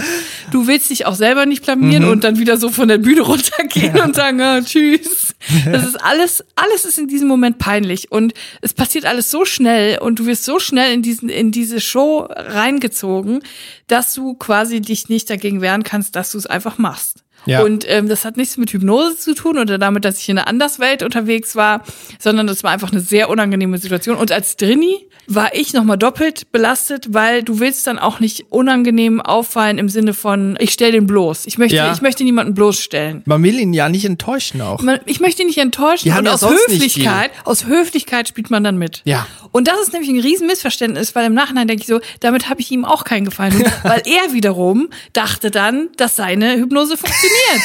Du 0.50 0.66
willst 0.66 0.90
dich 0.90 1.06
auch 1.06 1.14
selber 1.14 1.44
nicht 1.46 1.64
blamieren 1.64 2.04
Mhm. 2.04 2.10
und 2.10 2.24
dann 2.24 2.38
wieder 2.38 2.56
so 2.56 2.70
von 2.70 2.88
der 2.88 2.98
Bühne 2.98 3.20
runtergehen 3.22 4.00
und 4.00 4.16
sagen, 4.16 4.40
ah, 4.40 4.60
tschüss. 4.62 5.34
Das 5.70 5.84
ist 5.86 5.96
alles, 6.02 6.42
alles 6.56 6.84
ist 6.84 6.98
in 6.98 7.08
diesem 7.08 7.25
Moment 7.28 7.58
peinlich 7.58 8.12
und 8.12 8.34
es 8.60 8.74
passiert 8.74 9.04
alles 9.04 9.30
so 9.30 9.44
schnell 9.44 9.98
und 9.98 10.18
du 10.18 10.26
wirst 10.26 10.44
so 10.44 10.58
schnell 10.58 10.92
in 10.92 11.02
diesen, 11.02 11.28
in 11.28 11.50
diese 11.50 11.80
Show 11.80 12.26
reingezogen, 12.30 13.40
dass 13.86 14.14
du 14.14 14.34
quasi 14.34 14.80
dich 14.80 15.08
nicht 15.08 15.30
dagegen 15.30 15.60
wehren 15.60 15.82
kannst, 15.82 16.16
dass 16.16 16.32
du 16.32 16.38
es 16.38 16.46
einfach 16.46 16.78
machst. 16.78 17.22
Ja. 17.44 17.62
Und 17.62 17.84
ähm, 17.88 18.08
das 18.08 18.24
hat 18.24 18.36
nichts 18.36 18.56
mit 18.56 18.72
Hypnose 18.72 19.16
zu 19.16 19.34
tun 19.34 19.58
oder 19.58 19.78
damit, 19.78 20.04
dass 20.04 20.18
ich 20.18 20.28
in 20.28 20.38
einer 20.38 20.48
Anderswelt 20.48 21.02
unterwegs 21.02 21.54
war, 21.54 21.84
sondern 22.18 22.46
das 22.46 22.64
war 22.64 22.72
einfach 22.72 22.90
eine 22.90 23.00
sehr 23.00 23.28
unangenehme 23.28 23.78
Situation. 23.78 24.16
Und 24.16 24.32
als 24.32 24.56
Drini 24.56 25.06
war 25.28 25.54
ich 25.54 25.72
nochmal 25.72 25.98
doppelt 25.98 26.52
belastet, 26.52 27.12
weil 27.12 27.42
du 27.42 27.58
willst 27.60 27.86
dann 27.86 27.98
auch 27.98 28.20
nicht 28.20 28.46
unangenehm 28.50 29.20
auffallen 29.20 29.78
im 29.78 29.88
Sinne 29.88 30.14
von, 30.14 30.56
ich 30.60 30.72
stell 30.72 30.92
den 30.92 31.06
bloß. 31.06 31.46
Ich 31.46 31.58
möchte, 31.58 31.76
Ja. 31.76 31.92
ich 31.92 32.00
möchte 32.00 32.24
niemanden 32.24 32.54
bloßstellen. 32.54 33.22
Man 33.26 33.42
will 33.42 33.58
ihn 33.58 33.72
ja 33.72 33.88
nicht 33.88 34.04
enttäuschen 34.04 34.60
auch. 34.60 34.80
Man, 34.82 35.00
ich 35.06 35.20
möchte 35.20 35.42
ihn 35.42 35.48
nicht 35.48 35.58
enttäuschen 35.58 36.12
und 36.16 36.24
ja 36.24 36.32
aus 36.32 36.42
Höflichkeit, 36.48 37.30
aus 37.44 37.66
Höflichkeit 37.66 38.28
spielt 38.28 38.50
man 38.50 38.62
dann 38.64 38.78
mit. 38.78 39.02
Ja. 39.04 39.26
Und 39.52 39.68
das 39.68 39.80
ist 39.80 39.92
nämlich 39.92 40.10
ein 40.10 40.20
riesen 40.20 40.46
Missverständnis, 40.46 41.14
weil 41.14 41.26
im 41.26 41.34
Nachhinein 41.34 41.66
denke 41.66 41.82
ich 41.82 41.86
so, 41.88 42.00
damit 42.20 42.48
habe 42.48 42.60
ich 42.60 42.70
ihm 42.70 42.84
auch 42.84 43.04
keinen 43.04 43.24
Gefallen, 43.24 43.54
weil 43.82 44.02
er 44.04 44.32
wiederum 44.32 44.88
dachte 45.12 45.50
dann, 45.50 45.88
dass 45.96 46.16
seine 46.16 46.56
Hypnose 46.56 46.96
funktioniert. 46.96 47.62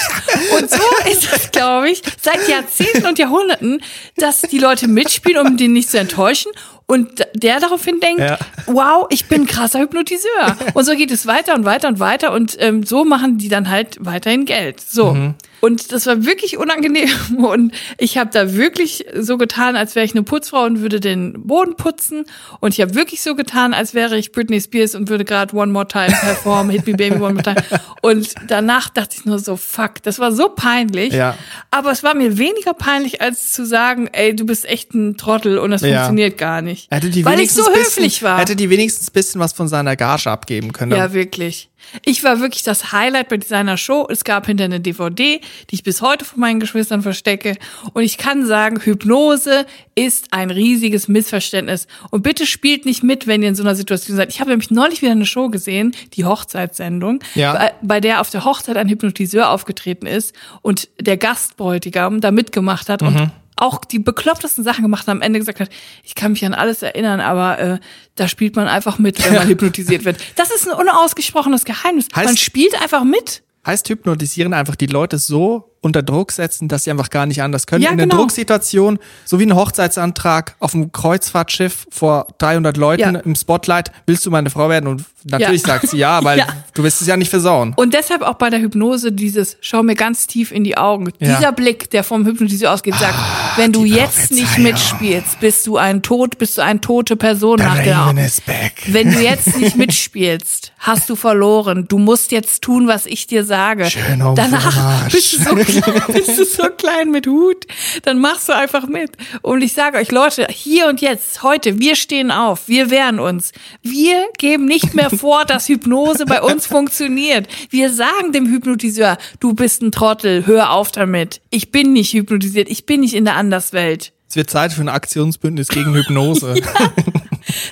Und 0.62 0.70
so 0.70 1.12
ist 1.12 1.28
es, 1.36 1.52
glaube 1.52 1.90
ich, 1.90 2.02
seit 2.22 2.48
Jahrzehnten 2.48 3.06
und 3.06 3.20
Jahrhunderten, 3.20 3.82
dass 4.18 4.42
die 4.42 4.58
Leute 4.58 4.88
mitspielen, 4.88 5.46
um 5.46 5.58
den 5.58 5.74
nicht 5.74 5.90
zu 5.90 6.00
enttäuschen. 6.00 6.52
Und 6.92 7.26
der 7.36 7.60
daraufhin 7.62 8.00
denkt, 8.02 8.20
Ja. 8.22 8.38
wow, 8.66 9.06
ich 9.10 9.28
bin 9.30 9.44
ein 9.44 9.48
krasser 9.48 9.80
Hypnotiseur. 9.80 10.58
Und 10.74 10.84
so 10.84 10.94
geht 10.94 11.10
es 11.12 11.26
weiter 11.26 11.56
und 11.56 11.64
weiter 11.64 11.88
und 11.88 12.00
weiter. 12.00 12.34
Und 12.34 12.58
ähm, 12.60 12.84
so 12.84 13.06
machen 13.06 13.38
die 13.38 13.48
dann 13.48 13.70
halt 13.70 13.98
weiterhin 14.02 14.44
Geld. 14.46 14.82
So. 14.82 15.16
Und 15.62 15.92
das 15.92 16.06
war 16.08 16.26
wirklich 16.26 16.58
unangenehm. 16.58 17.10
Und 17.38 17.74
ich 17.98 18.18
habe 18.18 18.30
da 18.32 18.54
wirklich 18.56 19.06
so 19.18 19.38
getan, 19.38 19.76
als 19.76 19.96
wäre 19.96 20.06
ich 20.06 20.12
eine 20.14 20.24
Putzfrau 20.24 20.64
und 20.66 20.82
würde 20.82 21.00
den 21.00 21.34
Boden 21.48 21.76
putzen. 21.76 22.26
Und 22.60 22.74
ich 22.74 22.82
habe 22.82 22.94
wirklich 22.96 23.22
so 23.22 23.36
getan, 23.36 23.74
als 23.74 23.94
wäre 23.94 24.18
ich 24.18 24.32
Britney 24.32 24.60
Spears 24.60 24.96
und 24.96 25.10
würde 25.10 25.24
gerade 25.26 25.56
One 25.56 25.72
More 25.72 25.88
Time 25.88 26.08
performen, 26.08 26.72
Hit 26.72 26.86
Me 26.88 26.94
Baby 26.94 27.16
One 27.16 27.34
More 27.36 27.44
Time. 27.44 27.64
Und 28.02 28.34
danach 28.48 28.90
dachte 28.90 29.16
ich 29.18 29.26
nur 29.26 29.40
so, 29.40 29.56
fuck, 29.56 30.02
das 30.04 30.20
war 30.20 30.32
so 30.32 30.50
peinlich. 30.50 31.14
Ja. 31.14 31.38
Aber 31.72 31.92
es 31.92 32.04
war 32.04 32.16
mir 32.16 32.38
weniger 32.38 32.74
peinlich, 32.74 33.22
als 33.22 33.52
zu 33.52 33.66
sagen, 33.66 34.08
ey, 34.12 34.36
du 34.36 34.46
bist 34.46 34.66
echt 34.66 34.94
ein 34.94 35.18
Trottel 35.18 35.58
und 35.58 35.72
das 35.72 35.82
Ja. 35.82 35.90
funktioniert 36.06 36.38
gar 36.38 36.62
nicht. 36.62 36.90
Hätte 36.92 37.10
die 37.10 37.24
Weil 37.26 37.40
ich 37.40 37.52
so 37.52 37.64
bisschen, 37.66 37.80
höflich 37.84 38.24
war. 38.24 38.40
Hätte 38.40 38.56
die 38.56 38.70
wenigstens 38.70 39.10
ein 39.10 39.14
bisschen 39.14 39.40
was 39.42 39.54
von 39.54 39.68
seiner 39.68 39.96
Gage 39.96 40.30
abgeben 40.30 40.74
können. 40.74 40.92
Ja, 40.92 41.14
wirklich. 41.14 41.70
Ich 42.06 42.24
war 42.24 42.40
wirklich 42.40 42.64
das 42.64 42.92
Highlight 42.92 43.30
bei 43.30 43.40
seiner 43.46 43.78
Show. 43.78 44.08
Es 44.10 44.24
gab 44.24 44.46
hinter 44.46 44.64
eine 44.66 44.80
DVD, 44.80 45.42
die 45.70 45.76
ich 45.76 45.84
bis 45.84 46.02
heute 46.02 46.24
von 46.26 46.40
meinen 46.40 46.60
Geschwistern 46.60 47.02
verstecke. 47.02 47.56
Und 47.94 48.04
ich 48.04 48.18
kann 48.18 48.46
sagen, 48.46 48.80
Hypnose 48.80 49.66
ist 49.96 50.28
ein 50.32 50.52
riesiges 50.52 51.08
Missverständnis. 51.08 51.88
Und 52.10 52.24
bitte 52.24 52.46
spielt 52.46 52.86
nicht 52.86 53.04
mit, 53.04 53.28
wenn 53.28 53.42
ihr 53.42 53.50
in 53.50 53.56
so 53.56 53.64
einer 53.64 53.76
Situation 53.76 54.16
seid. 54.18 54.30
Ich 54.30 54.40
habe 54.40 54.50
nämlich 54.52 54.72
neulich 54.72 55.02
wieder 55.02 55.12
eine 55.12 55.26
Show 55.26 55.50
gesehen, 55.50 55.96
die 56.14 56.26
Hochzeitssendung, 56.26 57.20
Ja. 57.36 57.54
bei, 57.54 57.74
bei 57.82 58.00
der 58.00 58.22
auf 58.22 58.30
der 58.30 58.46
Hochzeit 58.46 58.78
ein 58.78 58.88
Hypnotiseur 58.88 59.50
aufgetreten 59.50 60.06
ist 60.06 60.34
und 60.62 60.88
der 61.00 61.18
Gastbräutigam 61.18 62.22
da 62.22 62.32
mitgemacht 62.32 62.90
hat 62.90 63.02
und 63.02 63.32
auch 63.62 63.86
die 63.86 64.00
beklopptesten 64.00 64.64
Sachen 64.64 64.82
gemacht 64.82 65.08
hat, 65.08 65.10
am 65.10 65.22
Ende 65.22 65.40
gesagt 65.40 65.60
hat, 65.60 65.70
ich 66.04 66.16
kann 66.16 66.32
mich 66.32 66.46
an 66.46 66.54
alles 66.54 66.82
erinnern, 66.82 67.20
aber 67.20 67.60
äh, 67.60 67.80
da 68.16 68.28
spielt 68.28 68.56
man 68.56 68.68
einfach 68.68 69.00
mit, 69.00 69.24
wenn 69.24 69.34
man 69.34 69.48
hypnotisiert 69.48 70.04
wird. 70.06 70.18
Das 70.36 70.52
ist 70.52 70.68
ein 70.68 70.74
unausgesprochenes 70.78 71.64
Geheimnis. 71.66 72.08
Heißt- 72.10 72.26
man 72.26 72.38
spielt 72.38 72.82
einfach 72.82 73.04
mit. 73.04 73.44
Heißt 73.66 73.88
hypnotisieren 73.90 74.54
einfach 74.54 74.76
die 74.76 74.88
Leute 74.88 75.18
so 75.20 75.71
unter 75.82 76.04
Druck 76.04 76.32
setzen, 76.32 76.68
dass 76.68 76.84
sie 76.84 76.92
einfach 76.92 77.10
gar 77.10 77.26
nicht 77.26 77.42
anders 77.42 77.66
können. 77.66 77.82
Ja, 77.84 77.90
in 77.90 77.94
einer 77.94 78.04
genau. 78.04 78.18
Drucksituation, 78.18 79.00
so 79.26 79.40
wie 79.40 79.46
ein 79.46 79.56
Hochzeitsantrag 79.56 80.56
auf 80.60 80.76
einem 80.76 80.92
Kreuzfahrtschiff 80.92 81.88
vor 81.90 82.28
300 82.38 82.78
Leuten 82.78 83.16
Ja. 83.16 83.20
im 83.22 83.36
Spotlight, 83.36 83.92
willst 84.06 84.26
du 84.26 84.32
meine 84.32 84.52
Frau 84.52 84.70
werden? 84.70 84.88
Und 84.88 85.06
natürlich 85.24 85.62
Ja. 85.62 85.68
sagt 85.68 85.90
sie 85.90 85.98
ja, 85.98 86.24
weil 86.24 86.46
du 86.76 86.84
willst 86.84 87.02
es 87.02 87.08
ja 87.08 87.18
nicht 87.18 87.30
versauen. 87.30 87.74
Und 87.76 87.96
deshalb 87.96 88.22
auch 88.22 88.36
bei 88.36 88.52
der 88.52 88.60
Hypnose 88.62 89.12
dieses, 89.12 89.58
schau 89.62 89.82
mir 89.82 89.96
ganz 89.96 90.28
tief 90.28 90.52
in 90.52 90.64
die 90.64 90.78
Augen. 90.78 91.12
Dieser 91.20 91.52
Blick, 91.52 91.90
der 91.90 92.04
vom 92.04 92.26
Hypnotiseur 92.26 92.72
ausgeht, 92.72 92.96
sagt, 92.96 93.18
wenn 93.56 93.74
du 93.74 93.84
jetzt 93.84 94.32
nicht 94.32 94.60
mitspielst, 94.60 95.40
bist 95.40 95.66
du 95.66 95.78
ein 95.78 96.04
Tod, 96.04 96.38
bist 96.38 96.58
du 96.58 96.62
eine 96.62 96.80
tote 96.80 97.16
Person 97.16 97.58
nach 97.58 97.82
der 97.84 98.14
is 98.24 98.40
back. 98.42 98.74
Wenn 98.88 99.12
du 99.12 99.20
jetzt 99.24 99.58
nicht 99.60 99.76
mitspielst, 99.78 100.74
hast 100.78 101.10
du 101.10 101.16
verloren. 101.16 101.86
Du 101.88 101.98
musst 101.98 102.32
jetzt 102.32 102.62
tun, 102.62 102.88
was 102.88 103.06
ich 103.06 103.26
dir 103.28 103.44
sage. 103.44 103.90
Schön 103.90 104.20
Danach 104.36 105.10
bist 105.10 105.34
du, 105.34 105.44
so 105.44 105.56
bist 106.14 106.38
du 106.38 106.46
so 106.46 106.64
klein 106.78 107.12
mit 107.12 107.28
Hut. 107.28 107.66
Dann 108.04 108.20
machst 108.20 108.50
du 108.50 108.54
einfach 108.54 108.88
mit. 108.88 109.12
Und 109.42 109.62
ich 109.62 109.74
sage 109.74 109.98
euch, 109.98 110.12
Leute, 110.12 110.48
hier 110.50 110.88
und 110.88 111.02
jetzt, 111.02 111.44
heute, 111.44 111.80
wir 111.80 111.96
stehen 111.96 112.32
auf. 112.32 112.68
Wir 112.68 112.90
wehren 112.90 113.20
uns. 113.20 113.52
Wir 113.82 114.26
geben 114.38 114.66
nicht 114.66 114.94
mehr 114.94 115.10
vor, 115.10 115.46
dass 115.48 115.68
Hypnose 115.68 116.26
bei 116.26 116.42
uns 116.42 116.66
funktioniert. 116.66 117.48
Wir 117.70 117.92
sagen 117.92 118.32
dem 118.32 118.48
Hypnotiseur, 118.48 119.18
du 119.40 119.54
bist 119.54 119.82
ein 119.82 119.92
Trottel, 119.92 120.46
hör 120.48 120.72
auf 120.72 120.92
damit. 120.92 121.42
Ich 121.50 121.72
bin 121.72 121.94
nicht 121.94 122.14
hypnotisiert. 122.14 122.70
Ich 122.70 122.86
bin 122.86 123.02
nicht 123.02 123.14
in 123.14 123.26
der 123.26 123.36
Anderswelt. 123.36 124.14
Es 124.30 124.36
wird 124.36 124.50
Zeit 124.50 124.72
für 124.72 124.82
ein 124.82 124.90
Aktionsbündnis 124.90 125.68
gegen 125.68 125.94
Hypnose. 125.94 126.56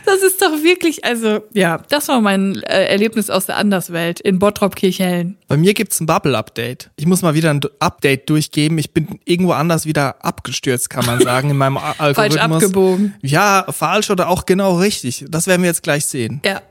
Das 0.05 0.21
ist 0.21 0.41
doch 0.41 0.63
wirklich, 0.63 1.05
also 1.05 1.41
ja, 1.53 1.81
das 1.89 2.07
war 2.07 2.21
mein 2.21 2.61
äh, 2.63 2.85
Erlebnis 2.85 3.29
aus 3.29 3.45
der 3.45 3.57
Anderswelt 3.57 4.19
in 4.19 4.39
Bottrop 4.39 4.75
Kirchhellen. 4.75 5.37
Bei 5.47 5.57
mir 5.57 5.73
gibt's 5.73 5.99
ein 5.99 6.05
Bubble-Update. 6.05 6.91
Ich 6.95 7.05
muss 7.05 7.21
mal 7.21 7.33
wieder 7.33 7.49
ein 7.51 7.61
Update 7.79 8.29
durchgeben. 8.29 8.77
Ich 8.77 8.91
bin 8.93 9.19
irgendwo 9.25 9.53
anders 9.53 9.85
wieder 9.85 10.23
abgestürzt, 10.23 10.89
kann 10.89 11.05
man 11.05 11.21
sagen, 11.21 11.49
in 11.51 11.57
meinem 11.57 11.77
Algorithmus. 11.97 12.15
Falsch 12.15 12.37
abgebogen. 12.37 13.15
Ja, 13.21 13.65
falsch 13.69 14.09
oder 14.09 14.29
auch 14.29 14.45
genau 14.45 14.77
richtig. 14.77 15.25
Das 15.29 15.47
werden 15.47 15.61
wir 15.61 15.69
jetzt 15.69 15.83
gleich 15.83 16.05
sehen. 16.05 16.41
Ja. 16.45 16.61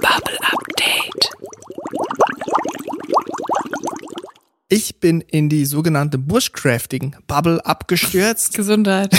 Bubble 0.00 0.38
Update. 0.42 1.30
Ich 4.70 5.00
bin 5.00 5.22
in 5.22 5.48
die 5.48 5.64
sogenannte 5.64 6.18
Bushcrafting-Bubble 6.18 7.64
abgestürzt. 7.64 8.54
Gesundheit. 8.54 9.18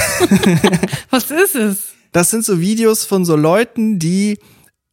Was 1.10 1.32
ist 1.32 1.56
es? 1.56 1.88
Das 2.12 2.30
sind 2.30 2.46
so 2.46 2.60
Videos 2.60 3.04
von 3.04 3.26
so 3.26 3.36
Leuten, 3.36 3.98
die 3.98 4.38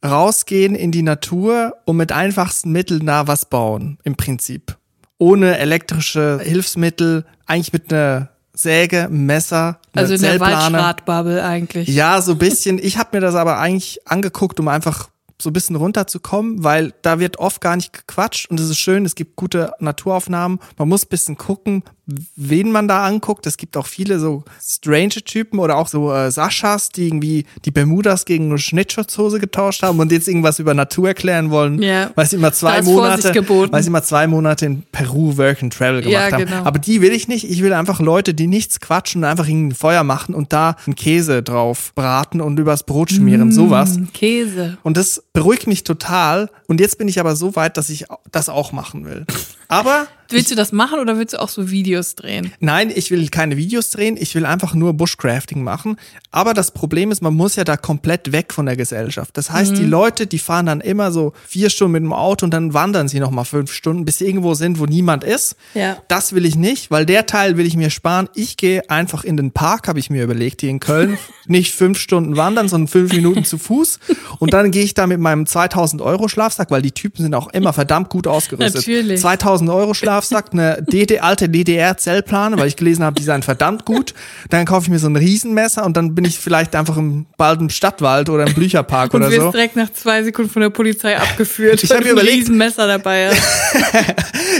rausgehen 0.03 0.73
in 0.73 0.91
die 0.91 1.03
Natur 1.03 1.75
und 1.85 1.97
mit 1.97 2.11
einfachsten 2.11 2.71
Mitteln 2.71 3.05
da 3.05 3.27
was 3.27 3.45
bauen, 3.45 3.97
im 4.03 4.15
Prinzip. 4.15 4.77
Ohne 5.19 5.57
elektrische 5.57 6.39
Hilfsmittel, 6.43 7.25
eigentlich 7.45 7.73
mit 7.73 7.91
einer 7.91 8.29
Säge, 8.53 9.05
einem 9.05 9.25
Messer, 9.25 9.79
einer 9.93 10.03
Also 10.03 10.13
in 10.15 10.21
der. 10.21 10.39
Waldschratbubble 10.39 11.43
eigentlich. 11.43 11.87
Ja, 11.87 12.21
so 12.21 12.33
ein 12.33 12.37
bisschen. 12.37 12.79
Ich 12.79 12.97
habe 12.97 13.17
mir 13.17 13.21
das 13.21 13.35
aber 13.35 13.59
eigentlich 13.59 13.99
angeguckt, 14.07 14.59
um 14.59 14.67
einfach 14.67 15.09
so 15.41 15.49
ein 15.49 15.53
bisschen 15.53 15.75
runterzukommen, 15.75 16.63
weil 16.63 16.93
da 17.01 17.19
wird 17.19 17.37
oft 17.37 17.61
gar 17.61 17.75
nicht 17.75 17.93
gequatscht 17.93 18.49
und 18.49 18.59
es 18.59 18.69
ist 18.69 18.79
schön, 18.79 19.05
es 19.05 19.15
gibt 19.15 19.35
gute 19.35 19.71
Naturaufnahmen. 19.79 20.59
Man 20.77 20.89
muss 20.89 21.05
ein 21.05 21.09
bisschen 21.09 21.37
gucken, 21.37 21.83
wen 22.35 22.71
man 22.71 22.87
da 22.87 23.05
anguckt. 23.05 23.45
Es 23.45 23.57
gibt 23.57 23.75
auch 23.75 23.85
viele 23.85 24.19
so 24.19 24.43
strange 24.63 25.09
Typen 25.09 25.59
oder 25.59 25.77
auch 25.77 25.87
so 25.87 26.11
äh, 26.13 26.31
Saschas, 26.31 26.89
die 26.89 27.07
irgendwie 27.07 27.45
die 27.65 27.71
Bermudas 27.71 28.23
gegen 28.25 28.49
eine 28.49 28.57
Schnittschutzhose 28.59 29.39
getauscht 29.39 29.83
haben 29.83 29.99
und 29.99 30.11
jetzt 30.11 30.27
irgendwas 30.27 30.59
über 30.59 30.73
Natur 30.73 31.09
erklären 31.09 31.49
wollen, 31.49 31.81
Ja. 31.81 32.11
weil 32.15 32.25
sie 32.25 32.37
immer 32.37 32.53
zwei 32.53 32.81
Monate, 32.81 33.33
weil 33.71 33.83
sie 33.83 33.89
immer 33.89 34.03
zwei 34.03 34.25
Monate 34.27 34.65
in 34.65 34.83
Peru 34.91 35.35
Work 35.37 35.61
and 35.63 35.73
Travel 35.73 36.01
gemacht 36.01 36.13
Ja, 36.13 36.31
haben. 36.31 36.45
genau. 36.45 36.63
Aber 36.63 36.79
die 36.79 37.01
will 37.01 37.11
ich 37.11 37.27
nicht. 37.27 37.49
Ich 37.49 37.61
will 37.61 37.73
einfach 37.73 37.99
Leute, 37.99 38.33
die 38.33 38.47
nichts 38.47 38.79
quatschen 38.79 39.23
und 39.23 39.29
einfach 39.29 39.47
ein 39.47 39.73
Feuer 39.73 40.03
machen 40.03 40.33
und 40.33 40.53
da 40.53 40.75
einen 40.85 40.95
Käse 40.95 41.43
drauf 41.43 41.91
braten 41.93 42.39
und 42.39 42.57
übers 42.57 42.83
Brot 42.83 43.11
schmieren, 43.11 43.51
sowas. 43.51 43.99
Käse. 44.13 44.77
Und 44.83 44.95
das 44.95 45.23
beruhigt 45.33 45.67
mich 45.67 45.83
total. 45.83 46.49
Und 46.67 46.79
jetzt 46.79 46.97
bin 46.97 47.07
ich 47.07 47.19
aber 47.19 47.35
so 47.35 47.55
weit, 47.57 47.75
dass 47.77 47.89
ich 47.89 48.05
das 48.31 48.47
auch 48.49 48.71
machen 48.71 49.03
will. 49.05 49.25
Aber 49.67 50.07
Willst 50.29 50.51
du 50.51 50.55
das 50.55 50.71
machen 50.71 50.99
oder 50.99 51.17
willst 51.17 51.33
du 51.33 51.41
auch 51.41 51.49
so 51.49 51.69
Videos 51.69 52.15
drehen? 52.15 52.51
Nein, 52.59 52.91
ich 52.93 53.11
will 53.11 53.27
keine 53.29 53.57
Videos 53.57 53.89
drehen, 53.89 54.17
ich 54.19 54.35
will 54.35 54.45
einfach 54.45 54.73
nur 54.73 54.93
Bushcrafting 54.93 55.63
machen. 55.63 55.97
Aber 56.31 56.53
das 56.53 56.71
Problem 56.71 57.11
ist, 57.11 57.21
man 57.21 57.33
muss 57.33 57.55
ja 57.55 57.63
da 57.63 57.77
komplett 57.77 58.31
weg 58.31 58.53
von 58.53 58.65
der 58.65 58.75
Gesellschaft. 58.75 59.37
Das 59.37 59.51
heißt, 59.51 59.77
die 59.77 59.83
Mhm. 59.83 59.89
Leute, 59.89 60.27
die 60.27 60.39
fahren 60.39 60.65
dann 60.65 60.81
immer 60.81 61.11
so 61.11 61.33
vier 61.47 61.69
Stunden 61.69 61.93
mit 61.93 62.03
dem 62.03 62.13
Auto 62.13 62.45
und 62.45 62.51
dann 62.51 62.73
wandern 62.73 63.07
sie 63.07 63.19
nochmal 63.19 63.45
fünf 63.45 63.71
Stunden, 63.71 64.05
bis 64.05 64.17
sie 64.19 64.25
irgendwo 64.25 64.53
sind, 64.53 64.79
wo 64.79 64.85
niemand 64.85 65.23
ist. 65.23 65.55
Ja. 65.73 65.97
Das 66.07 66.33
will 66.33 66.45
ich 66.45 66.55
nicht, 66.55 66.91
weil 66.91 67.05
der 67.05 67.25
Teil 67.25 67.57
will 67.57 67.65
ich 67.65 67.75
mir 67.75 67.89
sparen. 67.89 68.29
Ich 68.35 68.57
gehe 68.57 68.89
einfach 68.89 69.23
in 69.23 69.37
den 69.37 69.51
Park, 69.51 69.87
habe 69.87 69.99
ich 69.99 70.09
mir 70.09 70.23
überlegt, 70.23 70.61
hier 70.61 70.69
in 70.69 70.79
Köln. 70.79 71.17
nicht 71.47 71.73
fünf 71.73 71.97
Stunden 71.99 72.35
wandern, 72.35 72.67
sondern 72.67 72.87
fünf 72.89 73.13
Minuten 73.13 73.45
zu 73.45 73.57
Fuß. 73.57 73.99
Und 74.39 74.53
dann 74.53 74.71
gehe 74.71 74.83
ich 74.83 74.93
da 74.93 75.07
mit 75.07 75.19
meinem 75.19 75.45
2000 75.45 76.01
Euro 76.01 76.27
Schlafsack, 76.27 76.71
weil 76.71 76.81
die 76.81 76.91
Typen 76.91 77.21
sind 77.23 77.33
auch 77.33 77.47
immer 77.53 77.71
verdammt 77.73 78.09
gut 78.09 78.27
ausgerüstet. 78.27 78.75
Natürlich. 78.87 79.21
2000 79.21 79.69
Euro 79.69 79.93
Schlafsack, 79.93 80.16
eine 80.51 80.81
DD, 80.81 81.19
alte 81.19 81.49
DDR-Zellplane, 81.49 82.57
weil 82.57 82.67
ich 82.67 82.75
gelesen 82.75 83.03
habe, 83.03 83.15
die 83.15 83.23
seien 83.23 83.43
verdammt 83.43 83.85
gut. 83.85 84.13
Dann 84.49 84.65
kaufe 84.65 84.85
ich 84.85 84.89
mir 84.89 84.99
so 84.99 85.07
ein 85.07 85.15
Riesenmesser 85.15 85.85
und 85.85 85.95
dann 85.97 86.15
bin 86.15 86.25
ich 86.25 86.37
vielleicht 86.39 86.75
einfach 86.75 86.97
im, 86.97 87.25
bald 87.37 87.59
im 87.61 87.69
Stadtwald 87.69 88.29
oder 88.29 88.45
im 88.47 88.53
Blücherpark 88.53 89.13
Und 89.13 89.21
oder 89.21 89.31
wirst 89.31 89.41
so. 89.41 89.51
direkt 89.51 89.75
nach 89.75 89.91
zwei 89.93 90.23
Sekunden 90.23 90.51
von 90.51 90.61
der 90.61 90.69
Polizei 90.69 91.17
abgeführt. 91.17 91.81
Ich 91.83 91.89
hab 91.91 91.97
weil 91.99 92.05
mir 92.05 92.09
du 92.13 92.19
ein 92.19 92.23
überlegt- 92.25 92.37
Riesenmesser 92.41 92.87
dabei. 92.87 93.31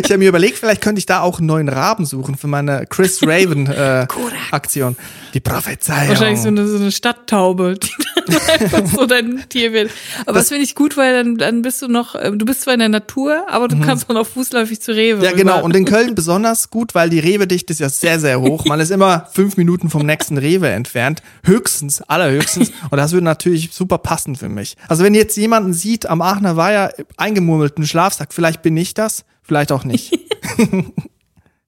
Ich 0.03 0.11
habe 0.11 0.17
mir 0.19 0.29
überlegt, 0.29 0.57
vielleicht 0.59 0.81
könnte 0.81 0.99
ich 0.99 1.05
da 1.05 1.21
auch 1.21 1.39
einen 1.39 1.47
neuen 1.47 1.69
Raben 1.69 2.05
suchen 2.05 2.35
für 2.37 2.47
meine 2.47 2.85
Chris 2.87 3.19
Raven 3.23 3.67
äh, 3.67 4.05
Aktion. 4.51 4.95
Die 5.33 5.39
Prophezeiung. 5.39 6.09
Wahrscheinlich 6.09 6.39
so 6.41 6.47
eine, 6.49 6.67
so 6.67 6.77
eine 6.77 6.91
Stadttaube, 6.91 7.75
die 7.81 7.89
dann 8.27 8.41
einfach 8.49 8.85
so 8.85 9.05
dein 9.05 9.43
Tier 9.49 9.73
wird. 9.73 9.91
Aber 10.25 10.39
das, 10.39 10.49
finde 10.49 10.63
ich 10.63 10.75
gut, 10.75 10.97
weil 10.97 11.13
dann, 11.23 11.37
dann 11.37 11.61
bist 11.61 11.81
du 11.81 11.87
noch, 11.87 12.15
äh, 12.15 12.31
du 12.31 12.45
bist 12.45 12.61
zwar 12.61 12.73
in 12.73 12.79
der 12.79 12.89
Natur, 12.89 13.45
aber 13.49 13.67
du 13.67 13.79
kannst 13.79 14.09
dann 14.09 14.17
auch 14.17 14.27
fußläufig 14.27 14.81
zu 14.81 14.91
Rewe. 14.93 15.17
Mhm. 15.19 15.23
Ja, 15.23 15.31
genau. 15.31 15.46
Rüber. 15.55 15.63
Und 15.63 15.75
in 15.75 15.85
Köln 15.85 16.15
besonders 16.15 16.69
gut, 16.69 16.95
weil 16.95 17.09
die 17.09 17.19
Rewe-Dichte 17.19 17.73
ist 17.73 17.79
ja 17.79 17.89
sehr, 17.89 18.19
sehr 18.19 18.41
hoch. 18.41 18.65
Man 18.65 18.79
ist 18.79 18.91
immer 18.91 19.27
fünf 19.31 19.57
Minuten 19.57 19.89
vom 19.89 20.05
nächsten 20.05 20.37
Rewe 20.37 20.69
entfernt. 20.69 21.21
Höchstens, 21.43 22.01
allerhöchstens. 22.01 22.71
Und 22.89 22.97
das 22.97 23.11
würde 23.11 23.25
natürlich 23.25 23.71
super 23.73 23.97
passen 23.97 24.35
für 24.35 24.49
mich. 24.49 24.75
Also 24.87 25.03
wenn 25.03 25.13
jetzt 25.13 25.37
jemanden 25.37 25.73
sieht 25.73 26.05
am 26.05 26.21
Aachener 26.21 26.55
Weiher 26.57 26.93
eingemurmelten 27.17 27.85
Schlafsack, 27.85 28.33
vielleicht 28.33 28.61
bin 28.61 28.77
ich 28.77 28.93
das, 28.93 29.25
vielleicht 29.43 29.71
auch 29.71 29.83
nicht. 29.83 30.17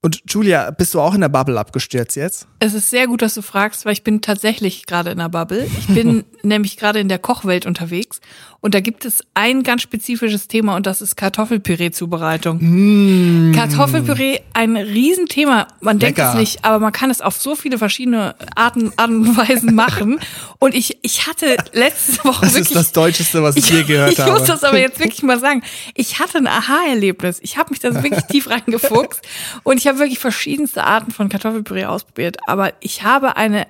Und 0.02 0.22
Julia, 0.30 0.72
bist 0.72 0.94
du 0.94 1.02
auch 1.02 1.14
in 1.14 1.20
der 1.20 1.28
Bubble 1.28 1.60
abgestürzt 1.60 2.16
jetzt? 2.16 2.48
Es 2.60 2.74
ist 2.74 2.90
sehr 2.90 3.08
gut, 3.08 3.22
dass 3.22 3.34
du 3.34 3.42
fragst, 3.42 3.84
weil 3.84 3.92
ich 3.92 4.04
bin 4.04 4.22
tatsächlich 4.22 4.86
gerade 4.86 5.12
in 5.12 5.18
der 5.18 5.28
Bubble. 5.28 5.66
Ich 5.66 5.88
bin 5.88 6.24
nämlich 6.42 6.78
gerade 6.78 7.02
in 7.02 7.10
der 7.10 7.20
Kochwelt 7.20 7.66
unterwegs 7.66 8.22
und 8.62 8.74
da 8.74 8.82
gibt 8.82 9.06
es 9.06 9.24
ein 9.34 9.64
ganz 9.64 9.82
spezifisches 9.82 10.48
Thema 10.48 10.76
und 10.76 10.86
das 10.86 11.02
ist 11.02 11.16
Kartoffelpüree-Zubereitung. 11.16 12.60
Mm. 12.60 13.54
Kartoffelpüree, 13.54 14.40
ein 14.54 14.76
Riesenthema. 14.76 15.68
Man 15.80 15.98
denkt 16.00 16.18
Lecker. 16.18 16.32
es 16.32 16.36
nicht, 16.36 16.66
aber 16.66 16.80
man 16.80 16.92
kann 16.92 17.10
es 17.10 17.22
auf 17.22 17.38
so 17.38 17.56
viele 17.56 17.78
verschiedene 17.78 18.36
Arten, 18.56 18.92
Arten 18.98 19.28
und 19.28 19.38
Weisen 19.38 19.76
machen. 19.76 20.20
Und 20.62 20.76
ich, 20.76 20.98
ich 21.04 21.26
hatte 21.26 21.56
letzte 21.72 22.22
Woche 22.26 22.42
Das 22.42 22.54
wirklich 22.54 22.72
ist 22.72 22.76
das 22.76 22.92
Deutscheste, 22.92 23.42
was 23.42 23.56
ich 23.56 23.70
je 23.70 23.84
gehört 23.84 24.12
ich 24.12 24.20
habe. 24.20 24.34
muss 24.34 24.44
das 24.44 24.66
aber 24.66 24.78
jetzt 24.78 25.00
wirklich 25.00 25.24
mal 25.24 25.40
sagen. 25.40 25.64
Ich 25.96 26.20
hatte 26.20 26.38
ein 26.38 26.48
Aha-Erlebnis. 26.48 27.40
Ich 27.42 27.58
habe 27.58 27.70
mich 27.70 27.80
da 27.80 27.94
wirklich 28.04 28.26
tief 28.30 28.50
reingefuchst 28.50 29.22
und 29.64 29.78
ich 29.78 29.88
habe 29.88 30.00
wirklich 30.00 30.20
verschiedenste 30.20 30.84
Arten 30.84 31.12
von 31.12 31.30
Kartoffelpüree 31.30 31.86
ausprobiert. 31.86 32.38
Aber 32.46 32.74
ich 32.82 33.04
habe 33.04 33.38
eine, 33.38 33.68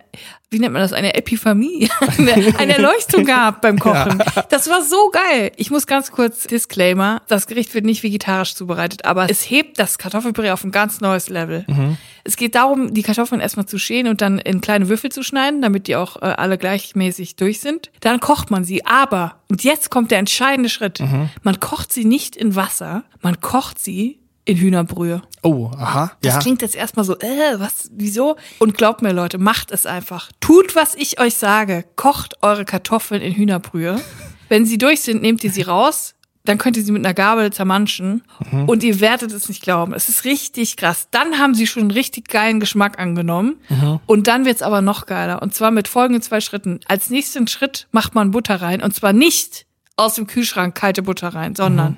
wie 0.52 0.60
nennt 0.60 0.74
man 0.74 0.82
das, 0.82 0.94
eine 0.94 1.14
Epiphanie, 1.14 1.90
eine, 2.18 2.58
eine 2.58 2.74
Erleuchtung 2.76 3.26
gehabt 3.26 3.62
beim 3.62 3.78
Kochen. 3.78 4.22
Das 4.50 4.70
war 4.70 4.82
so 4.82 5.12
geil. 5.12 5.52
Ich 5.58 5.70
muss 5.70 5.86
ganz 5.86 6.12
kurz 6.12 6.48
Disclaimer: 6.48 7.22
Das 7.28 7.48
Gericht 7.48 7.74
wird 7.74 7.86
nicht 7.86 8.04
vegetarisch 8.04 8.56
zubereitet, 8.56 9.06
aber 9.06 9.30
es 9.30 9.50
hebt 9.50 9.80
das 9.80 9.98
Kartoffelpüree 9.98 10.52
auf 10.52 10.64
ein 10.64 10.72
ganz 10.72 11.02
neues 11.02 11.30
Level. 11.30 11.66
Es 12.24 12.36
geht 12.36 12.56
darum, 12.56 12.94
die 12.94 13.04
Kartoffeln 13.04 13.42
erstmal 13.42 13.66
zu 13.66 13.78
schälen 13.78 14.08
und 14.08 14.22
dann 14.22 14.40
in 14.40 14.62
kleine 14.62 14.90
Würfel 14.90 15.12
zu 15.12 15.24
schneiden, 15.24 15.62
damit 15.62 15.88
die 15.88 15.96
auch 15.96 16.18
äh, 16.18 16.26
alle 16.26 16.58
gleichmäßig 16.58 17.36
durch 17.36 17.60
sind. 17.60 17.92
Dann 18.02 18.20
kocht 18.20 18.52
man 18.52 18.64
sie, 18.64 18.86
aber, 18.86 19.36
und 19.50 19.64
jetzt 19.64 19.90
kommt 19.90 20.12
der 20.12 20.20
entscheidende 20.20 20.70
Schritt, 20.70 21.00
man 21.44 21.60
kocht 21.60 21.94
sie 21.94 22.06
nicht 22.06 22.36
in 22.36 22.56
Wasser, 22.56 23.04
man 23.22 23.40
kocht 23.42 23.80
sie 23.80 24.19
in 24.50 24.58
Hühnerbrühe. 24.58 25.22
Oh, 25.44 25.70
aha. 25.78 26.12
Das 26.22 26.34
ja. 26.34 26.40
klingt 26.40 26.64
jetzt 26.64 26.76
erstmal 26.76 27.06
so, 27.06 27.18
äh, 27.20 27.60
was, 27.60 27.92
wieso? 27.94 28.36
Und 28.58 28.76
glaubt 28.76 29.04
mir, 29.04 29.14
Leute, 29.14 29.38
macht 29.38 29.70
es 29.70 29.86
einfach. 29.86 30.32
Tut, 30.40 30.76
was 30.76 30.96
ich 30.96 31.20
euch 31.20 31.36
sage. 31.36 31.86
Kocht 31.96 32.42
eure 32.42 32.66
Kartoffeln 32.66 33.22
in 33.22 33.34
Hühnerbrühe. 33.34 34.02
Wenn 34.50 34.66
sie 34.66 34.80
durch 34.80 35.02
sind, 35.02 35.22
nehmt 35.22 35.44
ihr 35.44 35.52
sie 35.52 35.62
raus. 35.62 36.16
Dann 36.46 36.58
könnt 36.58 36.78
ihr 36.78 36.84
sie 36.84 36.92
mit 36.92 37.06
einer 37.06 37.14
Gabel 37.14 37.54
zermanschen. 37.54 38.24
Mhm. 38.52 38.68
Und 38.68 38.84
ihr 38.84 39.00
werdet 39.02 39.32
es 39.32 39.50
nicht 39.50 39.62
glauben. 39.62 39.94
Es 39.94 40.10
ist 40.10 40.26
richtig 40.26 40.78
krass. 40.78 41.10
Dann 41.12 41.38
haben 41.38 41.54
sie 41.54 41.68
schon 41.68 41.82
einen 41.84 41.92
richtig 41.92 42.28
geilen 42.28 42.60
Geschmack 42.60 42.98
angenommen. 42.98 43.58
Mhm. 43.70 44.00
Und 44.08 44.26
dann 44.26 44.46
wird's 44.46 44.64
aber 44.64 44.82
noch 44.82 45.06
geiler. 45.06 45.44
Und 45.44 45.54
zwar 45.54 45.70
mit 45.70 45.88
folgenden 45.88 46.24
zwei 46.24 46.42
Schritten. 46.42 46.80
Als 46.88 47.12
nächsten 47.12 47.48
Schritt 47.48 47.88
macht 47.92 48.16
man 48.16 48.32
Butter 48.32 48.64
rein. 48.64 48.82
Und 48.82 48.96
zwar 48.96 49.14
nicht 49.14 49.68
aus 49.96 50.16
dem 50.16 50.26
Kühlschrank 50.26 50.74
kalte 50.74 51.04
Butter 51.04 51.28
rein, 51.36 51.54
sondern 51.56 51.92
Mhm. 51.92 51.98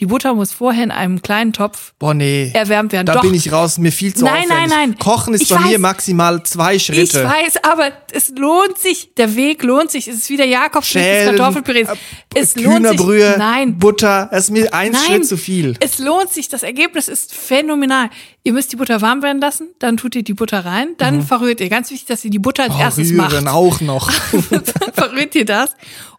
Die 0.00 0.06
Butter 0.06 0.34
muss 0.34 0.50
vorher 0.52 0.82
in 0.82 0.90
einem 0.90 1.20
kleinen 1.22 1.52
Topf 1.52 1.92
Boah, 1.98 2.14
nee. 2.14 2.50
erwärmt 2.54 2.92
werden. 2.92 3.06
Da 3.06 3.14
Doch. 3.14 3.20
bin 3.22 3.34
ich 3.34 3.52
raus, 3.52 3.78
mir 3.78 3.92
viel 3.92 4.14
zu 4.14 4.24
Nein, 4.24 4.44
aufwendig. 4.50 4.56
nein, 4.68 4.68
nein. 4.90 4.98
Kochen 4.98 5.34
ist 5.34 5.42
Ich 5.42 5.48
bei 5.50 5.58
mir 5.60 5.72
weiß. 5.74 5.78
maximal 5.78 6.42
zwei 6.42 6.76
Ich 6.76 6.86
Schritte. 6.86 7.22
weiß, 7.24 7.62
aber 7.62 7.92
es 8.12 8.30
lohnt 8.36 8.78
sich. 8.78 9.14
Der 9.16 9.36
Weg 9.36 9.62
lohnt 9.62 9.90
sich. 9.90 10.08
Es 10.08 10.16
ist 10.16 10.30
wieder 10.30 10.44
Jakobs 10.46 10.92
Kartoffelpürees. 10.92 11.88
äh, 11.88 11.94
Es 12.34 12.56
lohnt 12.56 12.64
sich. 12.66 12.74
Hühnerbrühe, 12.76 13.34
Nein. 13.38 13.78
Butter, 13.78 14.28
es 14.32 14.44
ist 14.44 14.50
mir 14.50 14.72
ein 14.72 14.92
Nein, 14.92 15.00
Schritt 15.06 15.26
zu 15.26 15.36
viel. 15.36 15.76
Es 15.80 15.98
lohnt 15.98 16.32
sich. 16.32 16.48
Das 16.48 16.62
Ergebnis 16.62 17.08
ist 17.08 17.34
phänomenal. 17.34 18.08
Ihr 18.42 18.54
müsst 18.54 18.72
die 18.72 18.76
Butter 18.76 19.02
warm 19.02 19.22
werden 19.22 19.38
lassen, 19.42 19.68
dann 19.80 19.98
tut 19.98 20.14
ihr 20.16 20.22
die 20.22 20.32
Butter 20.32 20.64
rein, 20.64 20.94
dann 20.96 21.20
verrührt 21.22 21.60
ihr. 21.60 21.68
Ganz 21.68 21.90
wichtig, 21.90 22.06
dass 22.08 22.24
ihr 22.24 22.30
die 22.30 22.38
Butter 22.38 22.62
als 22.62 22.72
Mhm. 22.72 22.78
Oh, 22.78 22.82
erstes 22.82 23.10
rühren 23.10 23.44
macht. 23.44 23.48
auch 23.54 23.80
noch. 23.82 24.10
dann 24.50 24.62
verrührt 24.94 25.34
ihr 25.34 25.44
das. 25.44 25.70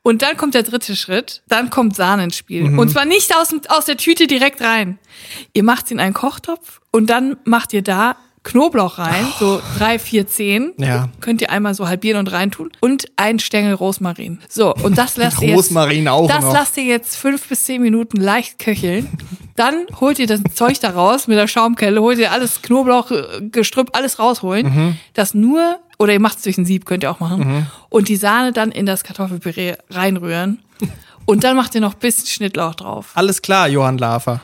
Und 0.03 0.21
dann 0.21 0.35
kommt 0.35 0.55
der 0.55 0.63
dritte 0.63 0.95
Schritt. 0.95 1.43
Dann 1.47 1.69
kommt 1.69 1.95
Sahne 1.95 2.23
ins 2.23 2.37
Spiel. 2.37 2.63
Mhm. 2.63 2.79
Und 2.79 2.89
zwar 2.89 3.05
nicht 3.05 3.35
aus, 3.35 3.53
aus 3.69 3.85
der 3.85 3.97
Tüte 3.97 4.27
direkt 4.27 4.61
rein. 4.61 4.97
Ihr 5.53 5.63
macht 5.63 5.87
sie 5.87 5.93
in 5.93 5.99
einen 5.99 6.13
Kochtopf 6.13 6.81
und 6.91 7.09
dann 7.09 7.37
macht 7.43 7.73
ihr 7.73 7.83
da 7.83 8.15
Knoblauch 8.43 8.97
rein, 8.97 9.27
so 9.39 9.61
drei, 9.77 9.99
vier, 9.99 10.25
zehn. 10.25 10.73
Oh. 10.77 10.83
Ja. 10.83 11.09
Könnt 11.19 11.41
ihr 11.41 11.51
einmal 11.51 11.75
so 11.75 11.87
halbieren 11.87 12.19
und 12.19 12.31
reintun. 12.31 12.71
Und 12.79 13.05
ein 13.15 13.37
Stängel 13.37 13.73
Rosmarin. 13.75 14.39
So, 14.49 14.73
und 14.73 14.97
das 14.97 15.15
lasst 15.17 15.41
ihr 15.41 15.49
jetzt, 15.49 15.57
Rosmarin 15.57 16.07
auch 16.07 16.27
das 16.27 16.43
noch. 16.43 16.53
lasst 16.53 16.75
ihr 16.77 16.85
jetzt 16.85 17.15
fünf 17.17 17.47
bis 17.47 17.65
zehn 17.65 17.81
Minuten 17.81 18.17
leicht 18.19 18.57
köcheln. 18.57 19.07
Dann 19.55 19.85
holt 19.99 20.17
ihr 20.17 20.25
das 20.27 20.41
Zeug 20.55 20.79
da 20.79 20.89
raus 20.89 21.27
mit 21.27 21.37
der 21.37 21.47
Schaumkelle, 21.47 22.01
holt 22.01 22.17
ihr 22.17 22.31
alles 22.31 22.63
Knoblauch, 22.63 23.11
äh, 23.11 23.23
Gestrüpp, 23.51 23.89
alles 23.95 24.17
rausholen. 24.17 24.65
Mhm. 24.65 24.97
Das 25.13 25.35
nur, 25.35 25.79
oder 25.99 26.13
ihr 26.13 26.19
macht 26.19 26.37
es 26.37 26.43
durch 26.43 26.57
ein 26.57 26.65
Sieb, 26.65 26.85
könnt 26.85 27.03
ihr 27.03 27.11
auch 27.11 27.19
machen. 27.19 27.67
Und 27.89 28.07
die 28.07 28.15
Sahne 28.15 28.53
dann 28.53 28.71
in 28.71 28.87
das 28.87 29.03
Kartoffelpüree 29.03 29.75
reinrühren. 29.91 30.59
Und 31.25 31.43
dann 31.43 31.55
macht 31.55 31.75
ihr 31.75 31.81
noch 31.81 31.93
ein 31.93 31.99
bisschen 31.99 32.25
Schnittlauch 32.27 32.75
drauf. 32.75 33.11
Alles 33.13 33.41
klar, 33.41 33.67
Johann 33.67 33.97
Lafer. 33.97 34.41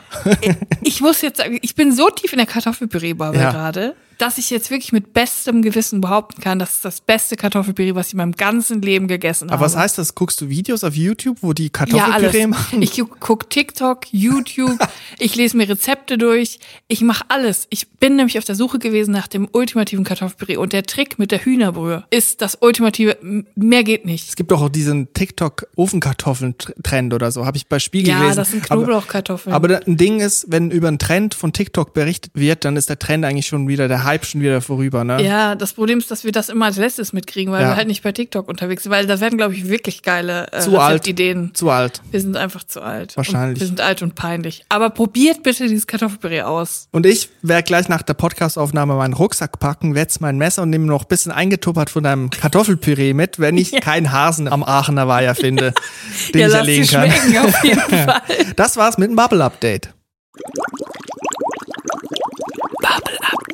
Ich 0.82 1.00
muss 1.00 1.20
jetzt 1.22 1.38
sagen, 1.38 1.58
ich 1.62 1.74
bin 1.74 1.92
so 1.92 2.08
tief 2.10 2.32
in 2.32 2.38
der 2.38 2.46
Kartoffelpüree-Bubble 2.46 3.40
Ja. 3.40 3.50
gerade, 3.50 3.94
dass 4.18 4.38
ich 4.38 4.50
jetzt 4.50 4.70
wirklich 4.70 4.92
mit 4.92 5.12
bestem 5.12 5.62
Gewissen 5.62 6.00
behaupten 6.00 6.40
kann, 6.42 6.58
das 6.58 6.74
ist 6.74 6.84
das 6.84 7.00
beste 7.00 7.36
Kartoffelpüree, 7.36 7.94
was 7.94 8.08
ich 8.08 8.12
in 8.14 8.18
meinem 8.18 8.32
ganzen 8.32 8.82
Leben 8.82 9.08
gegessen 9.08 9.44
Aber 9.50 9.60
habe. 9.60 9.64
was 9.66 9.76
heißt 9.76 9.98
das? 9.98 10.14
Guckst 10.14 10.40
du 10.40 10.48
Videos 10.48 10.84
auf 10.84 10.94
YouTube, 10.94 11.38
wo 11.40 11.52
die 11.52 11.64
Ja, 11.64 11.68
Kartoffelpüree 11.70 12.42
alles. 12.44 12.48
machen? 12.48 12.82
Ich 12.82 12.96
gu- 12.96 13.06
guck 13.20 13.48
TikTok, 13.48 14.06
YouTube, 14.12 14.76
ich 15.18 15.36
lese 15.36 15.56
mir 15.56 15.68
Rezepte 15.68 16.18
durch, 16.18 16.58
ich 16.88 17.00
mache 17.02 17.24
alles. 17.28 17.66
Ich 17.70 17.88
bin 17.90 18.16
nämlich 18.16 18.38
auf 18.38 18.44
der 18.44 18.54
Suche 18.56 18.78
gewesen 18.78 19.12
nach 19.12 19.28
dem 19.28 19.48
ultimativen 19.52 20.04
Kartoffelpüree 20.04 20.56
und 20.56 20.72
der 20.72 20.82
Trick 20.82 21.18
mit 21.18 21.30
der 21.30 21.44
Hühnerbrühe 21.44 22.04
ist 22.10 22.42
das 22.42 22.58
ultimative, 22.60 23.16
mehr 23.54 23.84
geht 23.84 24.04
nicht. 24.04 24.28
Es 24.28 24.36
gibt 24.36 24.50
doch 24.50 24.62
auch 24.62 24.68
diesen 24.68 25.12
TikTok-Ofenkartoffeln-Trend 25.14 27.14
oder 27.14 27.30
so, 27.30 27.46
habe 27.46 27.56
ich 27.56 27.66
bei 27.66 27.78
Spiegel 27.78 28.10
Ja, 28.10 28.18
gelesen. 28.20 28.36
das 28.36 28.50
sind 28.50 28.70
Aber- 28.70 28.82
Knoblauchkartoffeln. 28.84 29.54
Aber 29.54 29.68
da- 29.68 29.80
ein 29.86 29.96
Ding 29.96 30.20
ist, 30.20 30.46
wenn 30.48 30.70
über 30.70 30.88
einen 30.88 30.98
Trend 30.98 31.34
von 31.34 31.52
TikTok 31.52 31.92
berichtet 31.94 32.32
wird, 32.34 32.64
dann 32.64 32.76
ist 32.76 32.88
der 32.88 32.98
Trend 32.98 33.24
eigentlich 33.24 33.46
schon 33.46 33.68
wieder, 33.68 33.88
der 33.88 34.04
Hype 34.08 34.24
schon 34.26 34.40
wieder 34.40 34.60
vorüber, 34.60 35.04
ne? 35.04 35.22
Ja, 35.22 35.54
das 35.54 35.72
Problem 35.74 35.98
ist, 35.98 36.10
dass 36.10 36.24
wir 36.24 36.32
das 36.32 36.48
immer 36.48 36.66
als 36.66 36.76
letztes 36.76 37.12
mitkriegen, 37.12 37.52
weil 37.52 37.62
Ja. 37.62 37.68
wir 37.70 37.76
halt 37.76 37.86
nicht 37.88 38.02
bei 38.02 38.12
TikTok 38.12 38.48
unterwegs 38.48 38.82
sind, 38.82 38.92
weil 38.92 39.06
da 39.06 39.20
werden, 39.20 39.38
glaube 39.38 39.54
ich, 39.54 39.68
wirklich 39.68 40.02
geile 40.02 40.50
äh, 40.52 40.60
Zu 40.60 40.78
alt. 40.78 41.06
Ideen. 41.06 41.54
Zu 41.54 41.70
alt. 41.70 42.02
Wir 42.10 42.20
sind 42.20 42.36
einfach 42.36 42.64
zu 42.64 42.80
alt. 42.82 43.16
Wahrscheinlich. 43.16 43.54
Und 43.56 43.60
wir 43.60 43.66
sind 43.66 43.80
alt 43.80 44.02
und 44.02 44.14
peinlich. 44.14 44.64
Aber 44.68 44.90
probiert 44.90 45.42
bitte 45.42 45.68
dieses 45.68 45.86
Kartoffelpüree 45.86 46.42
aus. 46.42 46.88
Und 46.92 47.06
ich 47.06 47.28
werde 47.42 47.62
gleich 47.64 47.88
nach 47.88 48.02
der 48.02 48.14
Podcastaufnahme 48.14 48.94
meinen 48.94 49.14
Rucksack 49.14 49.58
packen, 49.60 49.94
werde 49.94 50.12
mein 50.20 50.38
Messer 50.38 50.62
und 50.62 50.70
nehme 50.70 50.86
noch 50.86 51.02
ein 51.02 51.08
bisschen 51.08 51.32
eingetuppert 51.32 51.90
von 51.90 52.02
deinem 52.02 52.30
Kartoffelpüree 52.30 53.12
mit, 53.14 53.38
wenn 53.38 53.56
ich 53.56 53.72
keinen 53.80 54.10
Hasen 54.12 54.48
am 54.48 54.62
Aachener 54.62 55.06
Weiher 55.08 55.34
finde, 55.34 55.74
den 56.34 56.40
ja, 56.40 56.48
ich 56.48 56.54
erlegen 56.54 56.86
kann. 56.86 57.10
schmecken 57.10 57.38
auf 57.46 57.64
jeden 57.64 57.80
Fall. 57.80 58.22
Das 58.56 58.76
war's 58.76 58.96
mit 58.98 59.10
dem 59.10 59.16
Bubble 59.16 59.44
Update. 59.44 59.90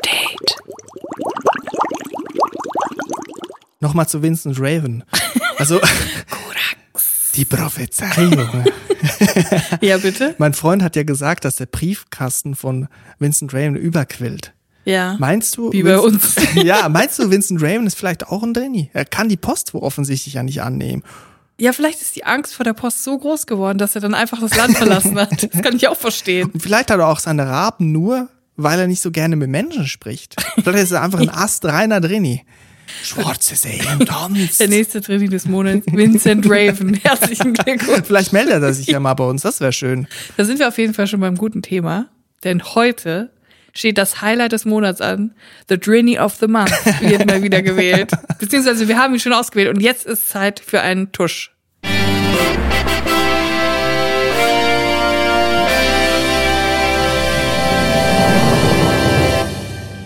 Update. 0.04 0.56
Nochmal 3.80 4.08
zu 4.08 4.22
Vincent 4.22 4.58
Raven. 4.60 5.04
Also, 5.58 5.80
die 7.34 7.44
Prophezeiung. 7.44 8.64
Ja, 9.82 9.98
bitte? 9.98 10.34
mein 10.38 10.54
Freund 10.54 10.82
hat 10.82 10.96
ja 10.96 11.02
gesagt, 11.02 11.44
dass 11.44 11.56
der 11.56 11.66
Briefkasten 11.66 12.54
von 12.54 12.88
Vincent 13.18 13.52
Raven 13.52 13.76
überquillt. 13.76 14.54
Ja. 14.86 15.16
Meinst 15.18 15.58
du? 15.58 15.70
Wie 15.72 15.82
bei 15.82 15.90
Vincent- 16.02 16.14
uns. 16.14 16.36
ja, 16.64 16.88
meinst 16.88 17.18
du, 17.18 17.30
Vincent 17.30 17.60
Raven 17.62 17.86
ist 17.86 17.98
vielleicht 17.98 18.26
auch 18.28 18.42
ein 18.42 18.54
Drenny? 18.54 18.90
Er 18.94 19.04
kann 19.04 19.28
die 19.28 19.36
Post 19.36 19.74
wohl 19.74 19.82
offensichtlich 19.82 20.34
ja 20.34 20.42
nicht 20.42 20.62
annehmen. 20.62 21.02
Ja, 21.60 21.72
vielleicht 21.74 22.00
ist 22.00 22.16
die 22.16 22.24
Angst 22.24 22.54
vor 22.54 22.64
der 22.64 22.72
Post 22.72 23.04
so 23.04 23.18
groß 23.18 23.44
geworden, 23.46 23.76
dass 23.76 23.94
er 23.94 24.00
dann 24.00 24.14
einfach 24.14 24.40
das 24.40 24.56
Land 24.56 24.76
verlassen 24.78 25.18
hat. 25.20 25.30
Das 25.54 25.62
kann 25.62 25.76
ich 25.76 25.86
auch 25.88 25.98
verstehen. 25.98 26.50
Und 26.50 26.60
vielleicht 26.60 26.90
hat 26.90 26.98
er 26.98 27.08
auch 27.08 27.18
seine 27.18 27.46
Raben 27.46 27.92
nur, 27.92 28.28
weil 28.56 28.78
er 28.78 28.86
nicht 28.86 29.02
so 29.02 29.10
gerne 29.10 29.36
mit 29.36 29.50
Menschen 29.50 29.86
spricht. 29.86 30.36
Vielleicht 30.62 30.84
ist 30.84 30.92
er 30.92 31.02
einfach 31.02 31.20
ein 31.20 31.30
astreiner 31.32 32.00
Drenny. 32.00 32.44
Schwarze 33.02 33.56
Seelen 33.56 34.00
tanzt. 34.06 34.60
Der 34.60 34.68
nächste 34.68 35.00
Trainee 35.00 35.28
des 35.28 35.46
Monats, 35.46 35.86
Vincent 35.90 36.44
Raven. 36.48 36.94
Herzlichen 37.02 37.54
Glückwunsch. 37.54 38.06
Vielleicht 38.06 38.32
meldet 38.32 38.62
er 38.62 38.72
sich 38.72 38.86
ja 38.86 39.00
mal 39.00 39.14
bei 39.14 39.24
uns, 39.24 39.42
das 39.42 39.60
wäre 39.60 39.72
schön. 39.72 40.06
Da 40.36 40.44
sind 40.44 40.58
wir 40.58 40.68
auf 40.68 40.78
jeden 40.78 40.94
Fall 40.94 41.06
schon 41.06 41.20
beim 41.20 41.36
guten 41.36 41.62
Thema. 41.62 42.08
Denn 42.44 42.62
heute 42.62 43.30
steht 43.72 43.98
das 43.98 44.20
Highlight 44.20 44.52
des 44.52 44.64
Monats 44.64 45.00
an. 45.00 45.34
The 45.68 45.78
Drinny 45.78 46.18
of 46.18 46.36
the 46.36 46.46
Month 46.46 46.72
wird 47.00 47.26
mal 47.26 47.42
wieder 47.42 47.62
gewählt. 47.62 48.12
Beziehungsweise 48.38 48.86
wir 48.86 48.98
haben 48.98 49.14
ihn 49.14 49.20
schon 49.20 49.32
ausgewählt 49.32 49.74
und 49.74 49.80
jetzt 49.80 50.06
ist 50.06 50.28
Zeit 50.28 50.60
für 50.60 50.80
einen 50.80 51.10
Tusch. 51.10 51.52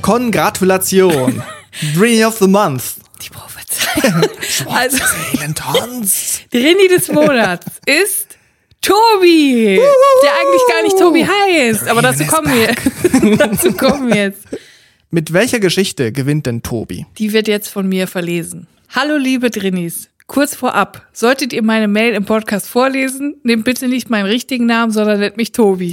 Congratulation. 0.08 1.42
Drenny 1.94 2.24
of 2.26 2.38
the 2.38 2.48
Month. 2.48 2.94
Die 3.22 3.28
Prophezeiung. 3.28 4.22
also. 4.74 4.96
Drinny 6.50 6.88
des 6.88 7.08
Monats 7.08 7.66
ist 7.84 8.38
Tobi, 8.80 9.78
der 10.22 10.30
eigentlich 10.30 10.62
gar 10.66 10.82
nicht 10.82 10.98
Tobi 10.98 11.26
heißt. 11.26 11.88
Aber 11.88 12.00
dazu 12.00 12.22
is 12.22 12.28
kommen 12.28 12.54
wir. 12.54 13.36
dazu 13.36 13.72
kommen 13.72 14.08
wir 14.08 14.16
jetzt. 14.16 14.44
Mit 15.10 15.34
welcher 15.34 15.60
Geschichte 15.60 16.10
gewinnt 16.10 16.46
denn 16.46 16.62
Tobi? 16.62 17.04
Die 17.18 17.34
wird 17.34 17.46
jetzt 17.46 17.68
von 17.68 17.86
mir 17.86 18.06
verlesen. 18.06 18.66
Hallo 18.88 19.18
liebe 19.18 19.50
Drinnies. 19.50 20.08
Kurz 20.26 20.54
vorab, 20.54 21.06
solltet 21.12 21.52
ihr 21.52 21.62
meine 21.62 21.86
Mail 21.86 22.14
im 22.14 22.24
Podcast 22.24 22.66
vorlesen, 22.66 23.34
nehmt 23.42 23.64
bitte 23.64 23.88
nicht 23.88 24.08
meinen 24.08 24.26
richtigen 24.26 24.64
Namen, 24.64 24.90
sondern 24.90 25.20
nennt 25.20 25.36
mich 25.36 25.52
Tobi. 25.52 25.90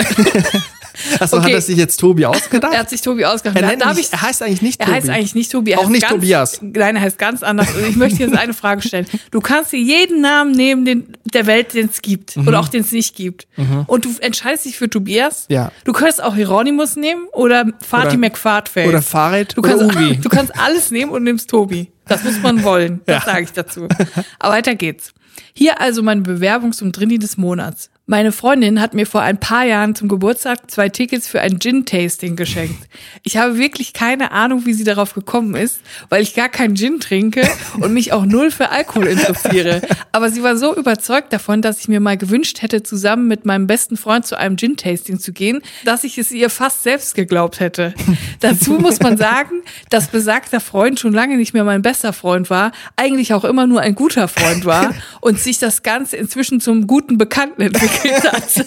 Achso, 1.19 1.37
Okay. 1.37 1.45
hat 1.47 1.51
er 1.53 1.61
sich 1.61 1.77
jetzt 1.77 1.99
Tobi 1.99 2.25
ausgedacht? 2.25 2.73
er 2.73 2.79
hat 2.79 2.89
sich 2.89 3.01
Tobi 3.01 3.25
ausgedacht. 3.25 3.61
Er 3.61 3.67
nennt 3.67 3.81
darf 3.81 3.95
nicht- 3.95 4.07
ich- 4.07 4.13
er 4.13 4.21
heißt 4.21 4.41
eigentlich 4.41 4.61
nicht 4.61 4.79
Er 4.79 4.85
Tobi. 4.87 4.97
heißt 4.97 5.09
eigentlich 5.09 5.35
nicht 5.35 5.51
Tobi. 5.51 5.71
Er 5.71 5.79
Auch 5.79 5.89
nicht 5.89 6.01
ganz, 6.01 6.13
Tobias. 6.13 6.59
Nein, 6.61 6.95
er 6.95 7.01
heißt 7.01 7.17
ganz 7.17 7.43
anders. 7.43 7.73
Und 7.75 7.87
ich 7.87 7.95
möchte 7.95 8.23
jetzt 8.23 8.35
eine 8.37 8.53
Frage 8.53 8.81
stellen. 8.81 9.05
Du 9.31 9.39
kannst 9.41 9.71
dir 9.71 9.79
jeden 9.79 10.21
Namen 10.21 10.51
nehmen 10.51 10.85
den, 10.85 11.17
der 11.25 11.45
Welt, 11.45 11.73
den 11.73 11.89
es 11.89 12.01
gibt. 12.01 12.37
Oder 12.37 12.59
auch 12.59 12.67
den 12.67 12.81
es 12.81 12.91
nicht 12.91 13.15
gibt. 13.15 13.47
Und 13.87 14.05
du 14.05 14.09
entscheidest 14.21 14.65
dich 14.65 14.77
für 14.77 14.89
Tobias. 14.89 15.45
Mhm. 15.49 15.55
Ja. 15.55 15.71
Du 15.83 15.93
könntest 15.93 16.23
auch 16.23 16.35
Hieronymus 16.35 16.95
nehmen 16.95 17.27
oder 17.33 17.65
Fatih 17.87 18.07
Oder- 18.09 18.17
McFartface. 18.17 18.87
Oder 18.87 19.01
Farid 19.01 19.55
Du 19.57 19.61
oder 19.61 19.77
kannst, 19.77 19.95
Ubi. 19.95 20.17
du 20.17 20.29
kannst 20.29 20.57
alles 20.59 20.91
nehmen 20.91 21.11
und 21.11 21.23
nimmst 21.23 21.49
Tobi. 21.49 21.91
Das 22.07 22.23
muss 22.23 22.39
man 22.41 22.63
wollen. 22.63 23.01
Das 23.05 23.25
Ja. 23.25 23.31
sage 23.33 23.43
ich 23.45 23.51
dazu. 23.51 23.87
Aber 24.39 24.53
weiter 24.53 24.75
geht's. 24.75 25.11
Hier 25.53 25.79
also 25.81 26.03
meine 26.03 26.21
Bewerbung 26.21 26.71
zum 26.73 26.91
Drini 26.91 27.17
des 27.17 27.37
Monats. 27.37 27.89
Meine 28.07 28.31
Freundin 28.31 28.81
hat 28.81 28.93
mir 28.93 29.07
vor 29.07 29.21
ein 29.21 29.39
paar 29.39 29.65
Jahren 29.65 29.95
zum 29.95 30.07
Geburtstag 30.07 30.69
zwei 30.69 30.89
Tickets 30.89 31.27
für 31.27 31.41
ein 31.41 31.57
Gin-Tasting 31.57 32.35
geschenkt. 32.35 32.87
Ich 33.23 33.37
habe 33.37 33.57
wirklich 33.57 33.93
keine 33.93 34.31
Ahnung, 34.31 34.67
wie 34.67 34.73
sie 34.73 34.83
darauf 34.83 35.15
gekommen 35.15 35.55
ist, 35.55 35.79
weil 36.09 36.21
ich 36.21 36.35
gar 36.35 36.49
keinen 36.49 36.75
Gin 36.75 36.99
trinke 36.99 37.49
und 37.79 37.93
mich 37.95 38.13
auch 38.13 38.25
null 38.25 38.51
für 38.51 38.69
Alkohol 38.69 39.07
interessiere. 39.07 39.81
Aber 40.11 40.29
sie 40.29 40.43
war 40.43 40.55
so 40.55 40.75
überzeugt 40.75 41.33
davon, 41.33 41.63
dass 41.63 41.79
ich 41.79 41.87
mir 41.87 41.99
mal 41.99 42.15
gewünscht 42.15 42.61
hätte, 42.61 42.83
zusammen 42.83 43.27
mit 43.27 43.43
meinem 43.43 43.65
besten 43.65 43.97
Freund 43.97 44.23
zu 44.23 44.37
einem 44.37 44.55
Gin-Tasting 44.55 45.17
zu 45.19 45.33
gehen, 45.33 45.63
dass 45.83 46.03
ich 46.03 46.19
es 46.19 46.29
ihr 46.29 46.51
fast 46.51 46.83
selbst 46.83 47.15
geglaubt 47.15 47.59
hätte. 47.59 47.95
Dazu 48.39 48.73
muss 48.73 48.99
man 48.99 49.17
sagen, 49.17 49.63
dass 49.89 50.09
besagter 50.09 50.59
Freund 50.59 50.99
schon 50.99 51.13
lange 51.13 51.37
nicht 51.37 51.55
mehr 51.55 51.63
mein 51.63 51.81
bester 51.81 52.13
Freund 52.13 52.51
war, 52.51 52.71
eigentlich 52.97 53.33
auch 53.33 53.45
immer 53.45 53.65
nur 53.65 53.81
ein 53.81 53.95
guter 53.95 54.27
Freund 54.27 54.63
war 54.65 54.93
und 55.21 55.39
sich 55.39 55.57
das 55.57 55.81
Ganze 55.81 56.17
inzwischen 56.17 56.61
zum 56.61 56.85
guten 56.85 57.17
Bekannten 57.17 57.63
entwickelt 57.63 57.94
hat. 58.03 58.65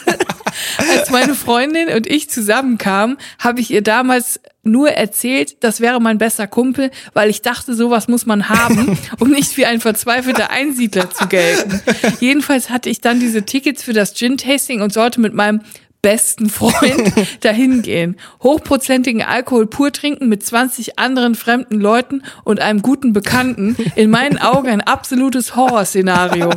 Als 0.91 1.11
meine 1.11 1.35
Freundin 1.35 1.89
und 1.89 2.07
ich 2.07 2.31
zusammenkamen, 2.31 3.19
habe 3.39 3.61
ich 3.61 3.71
ihr 3.71 3.83
damals 3.83 4.41
nur 4.63 4.91
erzählt, 4.91 5.57
das 5.61 5.81
wäre 5.81 6.01
mein 6.01 6.19
bester 6.19 6.47
Kumpel, 6.47 6.91
weil 7.15 7.31
ich 7.31 7.43
dachte, 7.43 7.75
sowas 7.75 8.09
muss 8.09 8.27
man 8.27 8.49
haben, 8.49 8.99
um 9.19 9.31
nicht 9.31 9.57
wie 9.57 9.67
ein 9.67 9.81
verzweifelter 9.81 10.51
Einsiedler 10.51 11.11
zu 11.11 11.27
gelten. 11.27 11.81
Jedenfalls 12.21 12.71
hatte 12.71 12.91
ich 12.91 13.01
dann 13.01 13.21
diese 13.21 13.45
Tickets 13.45 13.83
für 13.83 13.93
das 13.93 14.15
Gin-Tasting 14.15 14.83
und 14.83 14.93
sollte 14.93 15.21
mit 15.21 15.35
meinem 15.35 15.63
besten 16.03 16.49
Freund 16.49 17.13
dahin 17.41 17.83
gehen. 17.83 18.17
Hochprozentigen 18.43 19.23
Alkohol 19.23 19.67
pur 19.67 19.93
trinken 19.93 20.29
mit 20.29 20.45
20 20.45 20.99
anderen 20.99 21.35
fremden 21.35 21.81
Leuten 21.81 22.23
und 22.45 22.61
einem 22.61 22.83
guten 22.83 23.13
Bekannten. 23.13 23.77
In 23.97 24.11
meinen 24.11 24.39
Augen 24.39 24.69
ein 24.69 24.81
absolutes 24.81 25.57
Horrorszenario. 25.57 26.51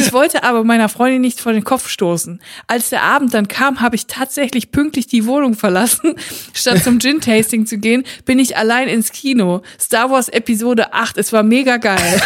Ich 0.00 0.12
wollte 0.12 0.42
aber 0.42 0.64
meiner 0.64 0.88
Freundin 0.88 1.20
nicht 1.20 1.40
vor 1.40 1.52
den 1.52 1.64
Kopf 1.64 1.88
stoßen. 1.88 2.40
Als 2.66 2.90
der 2.90 3.02
Abend 3.02 3.34
dann 3.34 3.46
kam, 3.46 3.80
habe 3.80 3.96
ich 3.96 4.06
tatsächlich 4.06 4.72
pünktlich 4.72 5.06
die 5.06 5.26
Wohnung 5.26 5.54
verlassen. 5.54 6.14
Statt 6.52 6.82
zum 6.82 6.98
Gin-Tasting 6.98 7.66
zu 7.66 7.78
gehen, 7.78 8.04
bin 8.24 8.38
ich 8.38 8.56
allein 8.56 8.88
ins 8.88 9.12
Kino. 9.12 9.62
Star 9.78 10.10
Wars 10.10 10.28
Episode 10.28 10.92
8. 10.92 11.18
Es 11.18 11.32
war 11.32 11.42
mega 11.42 11.76
geil. 11.76 11.98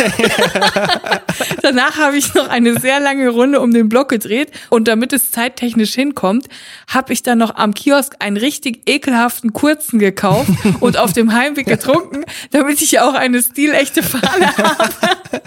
Danach 1.63 1.99
habe 1.99 2.17
ich 2.17 2.35
noch 2.35 2.49
eine 2.49 2.79
sehr 2.81 3.01
lange 3.01 3.29
Runde 3.29 3.61
um 3.61 3.73
den 3.73 3.89
Block 3.89 4.09
gedreht 4.09 4.51
und 4.71 4.89
damit 4.89 5.13
es 5.13 5.31
zeittechnisch 5.31 5.95
hinkommt, 5.95 6.49
habe 6.89 7.13
ich 7.13 7.23
dann 7.23 7.39
noch 7.39 7.57
am 7.57 7.75
Kiosk 7.75 8.15
einen 8.19 8.37
richtig 8.37 8.83
ekelhaften 8.89 9.53
kurzen 9.53 9.99
gekauft 9.99 10.51
und 10.81 10.97
auf 10.97 11.13
dem 11.13 11.33
Heimweg 11.33 11.67
getrunken, 11.67 12.25
damit 12.51 12.83
ich 12.83 13.01
auch 13.01 13.15
eine 13.15 13.43
stilechte 13.43 14.03
Fahne 14.03 14.57
habe. 14.57 15.43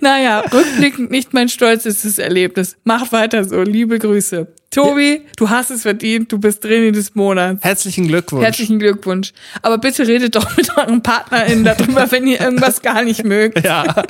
naja, 0.00 0.40
rückblickend 0.40 1.10
nicht 1.10 1.34
mein 1.34 1.48
stolzestes 1.48 2.18
Erlebnis. 2.18 2.76
Mach 2.84 3.12
weiter 3.12 3.44
so. 3.44 3.62
Liebe 3.62 3.98
Grüße. 3.98 4.48
Tobi, 4.70 5.22
du 5.36 5.48
hast 5.48 5.70
es 5.70 5.82
verdient, 5.82 6.30
du 6.30 6.38
bist 6.38 6.62
Trainer 6.62 6.92
des 6.92 7.14
Monats. 7.14 7.64
Herzlichen 7.64 8.06
Glückwunsch. 8.06 8.44
Herzlichen 8.44 8.78
Glückwunsch. 8.78 9.32
Aber 9.62 9.78
bitte 9.78 10.06
redet 10.06 10.36
doch 10.36 10.56
mit 10.56 10.76
euren 10.76 11.02
PartnerInnen 11.02 11.64
darüber, 11.64 12.10
wenn 12.10 12.26
ihr 12.26 12.40
irgendwas 12.40 12.82
gar 12.82 13.02
nicht 13.02 13.24
mögt. 13.24 13.64
Ja. 13.64 13.84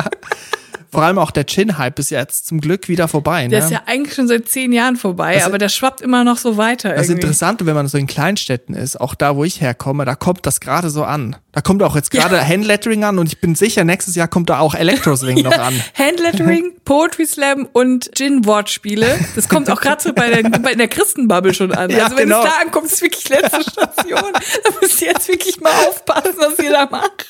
Vor 0.90 1.02
allem 1.02 1.18
auch 1.18 1.30
der 1.30 1.44
Chin-Hype 1.46 1.98
ist 1.98 2.10
jetzt 2.10 2.46
zum 2.46 2.60
Glück 2.60 2.88
wieder 2.88 3.08
vorbei. 3.08 3.44
Ne? 3.44 3.50
Der 3.50 3.64
ist 3.64 3.70
ja 3.70 3.82
eigentlich 3.86 4.14
schon 4.14 4.26
seit 4.26 4.48
zehn 4.48 4.72
Jahren 4.72 4.96
vorbei, 4.96 5.34
das 5.34 5.44
aber 5.44 5.58
der 5.58 5.68
schwappt 5.68 6.00
immer 6.00 6.24
noch 6.24 6.38
so 6.38 6.56
weiter. 6.56 6.94
Das 6.94 7.08
Interessante, 7.08 7.66
wenn 7.66 7.74
man 7.74 7.88
so 7.88 7.98
in 7.98 8.06
Kleinstädten 8.06 8.74
ist, 8.74 9.00
auch 9.00 9.14
da, 9.14 9.36
wo 9.36 9.44
ich 9.44 9.60
herkomme, 9.60 10.04
da 10.04 10.14
kommt 10.14 10.46
das 10.46 10.60
gerade 10.60 10.90
so 10.90 11.04
an. 11.04 11.36
Da 11.52 11.60
kommt 11.60 11.82
auch 11.82 11.96
jetzt 11.96 12.10
gerade 12.10 12.36
ja. 12.36 12.44
Handlettering 12.44 13.04
an 13.04 13.18
und 13.18 13.26
ich 13.26 13.40
bin 13.40 13.54
sicher, 13.54 13.84
nächstes 13.84 14.14
Jahr 14.14 14.28
kommt 14.28 14.48
da 14.48 14.60
auch 14.60 14.74
Electroswing 14.74 15.36
ja. 15.38 15.50
noch 15.50 15.58
an. 15.58 15.74
Handlettering, 15.94 16.72
Poetry 16.84 17.26
Slam 17.26 17.68
und 17.72 18.10
Gin-Wortspiele. 18.14 19.18
Das 19.34 19.48
kommt 19.48 19.68
auch 19.70 19.80
gerade 19.80 20.02
so 20.02 20.12
bei 20.12 20.30
der, 20.30 20.48
bei 20.60 20.74
der 20.74 20.88
Christenbubble 20.88 21.54
schon 21.54 21.72
an. 21.72 21.90
Ja, 21.90 22.04
also 22.04 22.16
wenn 22.16 22.24
genau. 22.24 22.44
es 22.44 22.50
da 22.50 22.60
ankommt, 22.64 22.86
ist 22.86 22.94
es 22.94 23.02
wirklich 23.02 23.28
letzte 23.28 23.62
Station. 23.70 24.32
da 24.32 24.70
müsst 24.80 25.02
ihr 25.02 25.08
jetzt 25.08 25.28
wirklich 25.28 25.60
mal 25.60 25.72
aufpassen, 25.88 26.34
was 26.36 26.58
ihr 26.58 26.70
da 26.70 26.86
macht. 26.86 27.26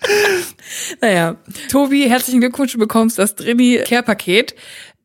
naja, 1.00 1.36
Tobi, 1.70 2.08
herzlichen 2.08 2.40
Glückwunsch, 2.40 2.72
du 2.72 2.78
bekommst 2.78 3.18
das 3.18 3.34
Drini 3.34 3.82
Care-Paket. 3.84 4.54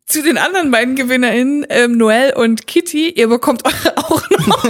Zu 0.05 0.21
den 0.21 0.37
anderen 0.37 0.69
beiden 0.69 0.95
GewinnerInnen, 0.95 1.65
ähm, 1.69 1.97
Noel 1.97 2.33
und 2.35 2.67
Kitty, 2.67 3.09
ihr 3.09 3.29
bekommt 3.29 3.65
eure 3.65 3.97
auch 4.09 4.29
noch. 4.29 4.63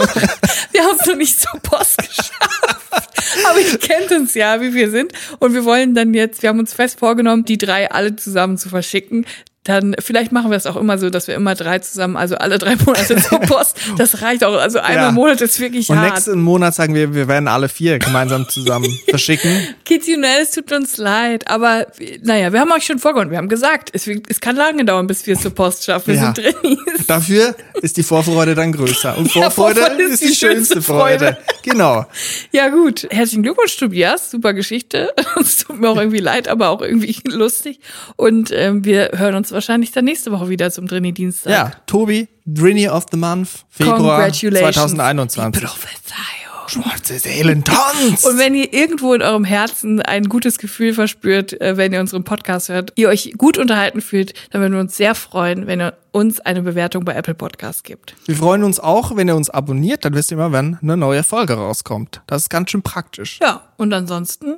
wir 0.72 0.84
haben 0.84 0.98
es 1.00 1.08
noch 1.08 1.16
nicht 1.16 1.42
zur 1.42 1.60
Post 1.60 1.98
geschafft. 1.98 3.44
Aber 3.50 3.60
ihr 3.60 3.78
kennt 3.80 4.12
uns 4.12 4.36
ja, 4.36 4.62
wie 4.62 4.74
wir 4.74 4.92
sind. 4.92 5.12
Und 5.40 5.56
wir 5.56 5.66
wollen 5.66 5.96
dann 5.96 6.14
jetzt, 6.14 6.44
wir 6.44 6.50
haben 6.50 6.60
uns 6.60 6.74
fest 6.74 7.00
vorgenommen, 7.00 7.46
die 7.46 7.58
drei 7.58 7.90
alle 7.90 8.16
zusammen 8.16 8.58
zu 8.60 8.70
verschicken 8.70 9.26
dann 9.64 9.96
vielleicht 10.00 10.34
machen 10.34 10.52
wir 10.52 10.58
es 10.58 10.66
auch 10.66 10.76
immer 10.76 10.98
so, 10.98 11.10
dass 11.10 11.28
wir 11.28 11.36
immer 11.36 11.56
drei 11.56 11.80
zusammen, 11.80 12.18
also 12.18 12.36
alle 12.36 12.58
drei 12.58 12.76
Monate 12.76 13.16
zur 13.16 13.40
Post. 13.42 13.78
Das 13.98 14.22
reicht 14.22 14.44
auch. 14.44 14.56
Also 14.56 14.80
einmal 14.80 14.96
ja. 14.96 15.10
im 15.10 15.16
Monat 15.16 15.40
ist 15.40 15.60
wirklich 15.60 15.90
und 15.90 15.98
hart. 15.98 16.08
Und 16.08 16.14
nächsten 16.14 16.42
Monat 16.42 16.76
sagen 16.76 16.94
wir, 16.94 17.14
wir 17.16 17.30
werden 17.30 17.48
alle 17.48 17.70
vier 17.70 17.98
gemeinsam 17.98 18.48
zusammen 18.50 19.00
verschicken. 19.10 19.52
Kitty 19.86 20.16
und 20.18 20.26
es 20.26 20.52
tut 20.52 20.72
uns 20.74 20.98
leid, 20.98 21.48
aber 21.50 21.88
naja, 22.22 22.52
wir 22.52 22.60
haben 22.60 22.72
euch 22.74 22.86
schon 22.86 23.00
vorgehauen. 23.00 23.32
Wir 23.32 23.38
haben 23.38 23.48
gesagt, 23.48 23.90
es, 23.94 24.10
es 24.28 24.42
kann 24.42 24.58
lange 24.58 24.84
dauern, 24.84 25.08
bis 25.08 25.26
wir 25.26 25.36
es 25.36 25.42
zur 25.42 25.56
Post 25.56 25.86
schaffen. 25.86 26.08
Wir 26.08 26.16
ja. 26.16 26.34
sind 26.34 26.62
Trainees. 26.62 27.08
Dafür 27.08 27.56
ist 27.82 27.96
die 27.96 28.04
Vorfreude 28.04 28.56
dann 28.56 28.74
größer. 28.74 29.18
Und 29.18 29.32
Vorfreude, 29.32 29.80
ja, 29.80 29.86
Vorfreude 29.86 30.04
ist, 30.04 30.22
ist, 30.22 30.30
die, 30.30 30.36
schönste 30.36 30.82
Freude. 30.82 31.38
Freude. 31.38 31.38
Genau. 31.64 32.06
Ja 32.52 32.68
gut, 32.68 33.08
herzlichen 33.10 33.44
Glückwunsch, 33.44 33.78
Tobias. 33.78 34.32
Super 34.32 34.54
Geschichte. 34.54 35.14
Es 35.40 35.58
tut 35.58 35.80
mir 35.80 35.90
auch 35.90 35.98
irgendwie 35.98 36.20
leid, 36.20 36.48
aber 36.48 36.70
auch 36.70 36.82
irgendwie 36.82 37.16
lustig. 37.26 37.80
Und 38.18 38.52
ähm, 38.52 38.84
wir 38.84 39.12
hören 39.16 39.36
uns 39.36 39.53
wahrscheinlich 39.54 39.92
dann 39.92 40.06
nächste 40.06 40.32
Woche 40.32 40.50
wieder 40.50 40.72
zum 40.72 40.88
Drini-Dienstag. 40.88 41.52
Ja, 41.52 41.72
Tobi, 41.86 42.28
Drini 42.46 42.90
of 42.90 43.06
the 43.12 43.18
Month, 43.18 43.66
Februar 43.70 44.32
2021. 44.32 45.52
Die 45.52 46.44
Schwarze 46.68 47.20
Seelen 47.20 47.64
tanzt. 47.64 48.26
Und 48.26 48.38
wenn 48.38 48.56
ihr 48.56 48.74
irgendwo 48.74 49.14
in 49.14 49.22
eurem 49.22 49.44
Herzen 49.44 50.02
ein 50.02 50.30
gutes 50.30 50.58
Gefühl 50.58 50.94
verspürt, 50.94 51.60
äh, 51.62 51.78
wenn 51.78 51.94
ihr 51.94 52.00
unseren 52.00 52.24
Podcast 52.24 52.70
hört, 52.70 52.94
ihr 52.96 53.10
euch 53.10 53.34
gut 53.38 53.58
unterhalten 53.58 54.02
fühlt, 54.02 54.34
dann 54.52 54.62
würden 54.62 54.74
wir 54.74 54.80
uns 54.80 54.98
sehr 54.98 55.16
freuen, 55.16 55.68
wenn 55.68 55.82
ihr 55.82 55.98
uns 56.12 56.40
eine 56.40 56.62
Bewertung 56.62 57.06
bei 57.06 57.14
Apple 57.14 57.34
Podcasts 57.34 57.84
gibt. 57.84 58.16
Wir 58.26 58.36
freuen 58.36 58.64
uns 58.64 58.80
auch, 58.80 59.16
wenn 59.16 59.28
ihr 59.28 59.36
uns 59.36 59.50
abonniert, 59.50 60.06
dann 60.06 60.14
wisst 60.14 60.32
ihr 60.32 60.38
immer, 60.38 60.52
wenn 60.52 60.78
eine 60.82 60.98
neue 60.98 61.24
Folge 61.24 61.54
rauskommt. 61.54 62.22
Das 62.28 62.44
ist 62.44 62.50
ganz 62.50 62.72
schön 62.72 62.82
praktisch. 62.82 63.40
Ja, 63.42 63.62
und 63.78 63.94
ansonsten 63.94 64.58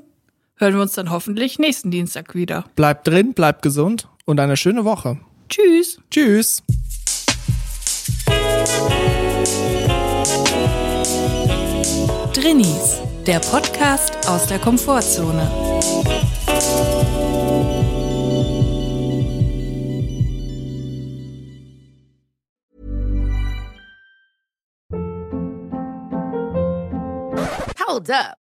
hören 0.55 0.73
wir 0.73 0.81
uns 0.81 0.93
dann 0.93 1.09
hoffentlich 1.09 1.59
nächsten 1.59 1.91
Dienstag 1.91 2.35
wieder. 2.35 2.65
Bleibt 2.75 3.07
drin, 3.07 3.33
bleibt 3.33 3.61
gesund 3.61 4.07
und 4.25 4.39
eine 4.39 4.57
schöne 4.57 4.85
Woche. 4.85 5.19
Tschüss. 5.49 5.99
Tschüss. 6.09 6.63
Drinnies, 12.33 13.01
der 13.25 13.39
Podcast 13.39 14.27
aus 14.27 14.47
der 14.47 14.59
Komfortzone. 14.59 15.49
Hold 27.87 28.09
up. 28.11 28.44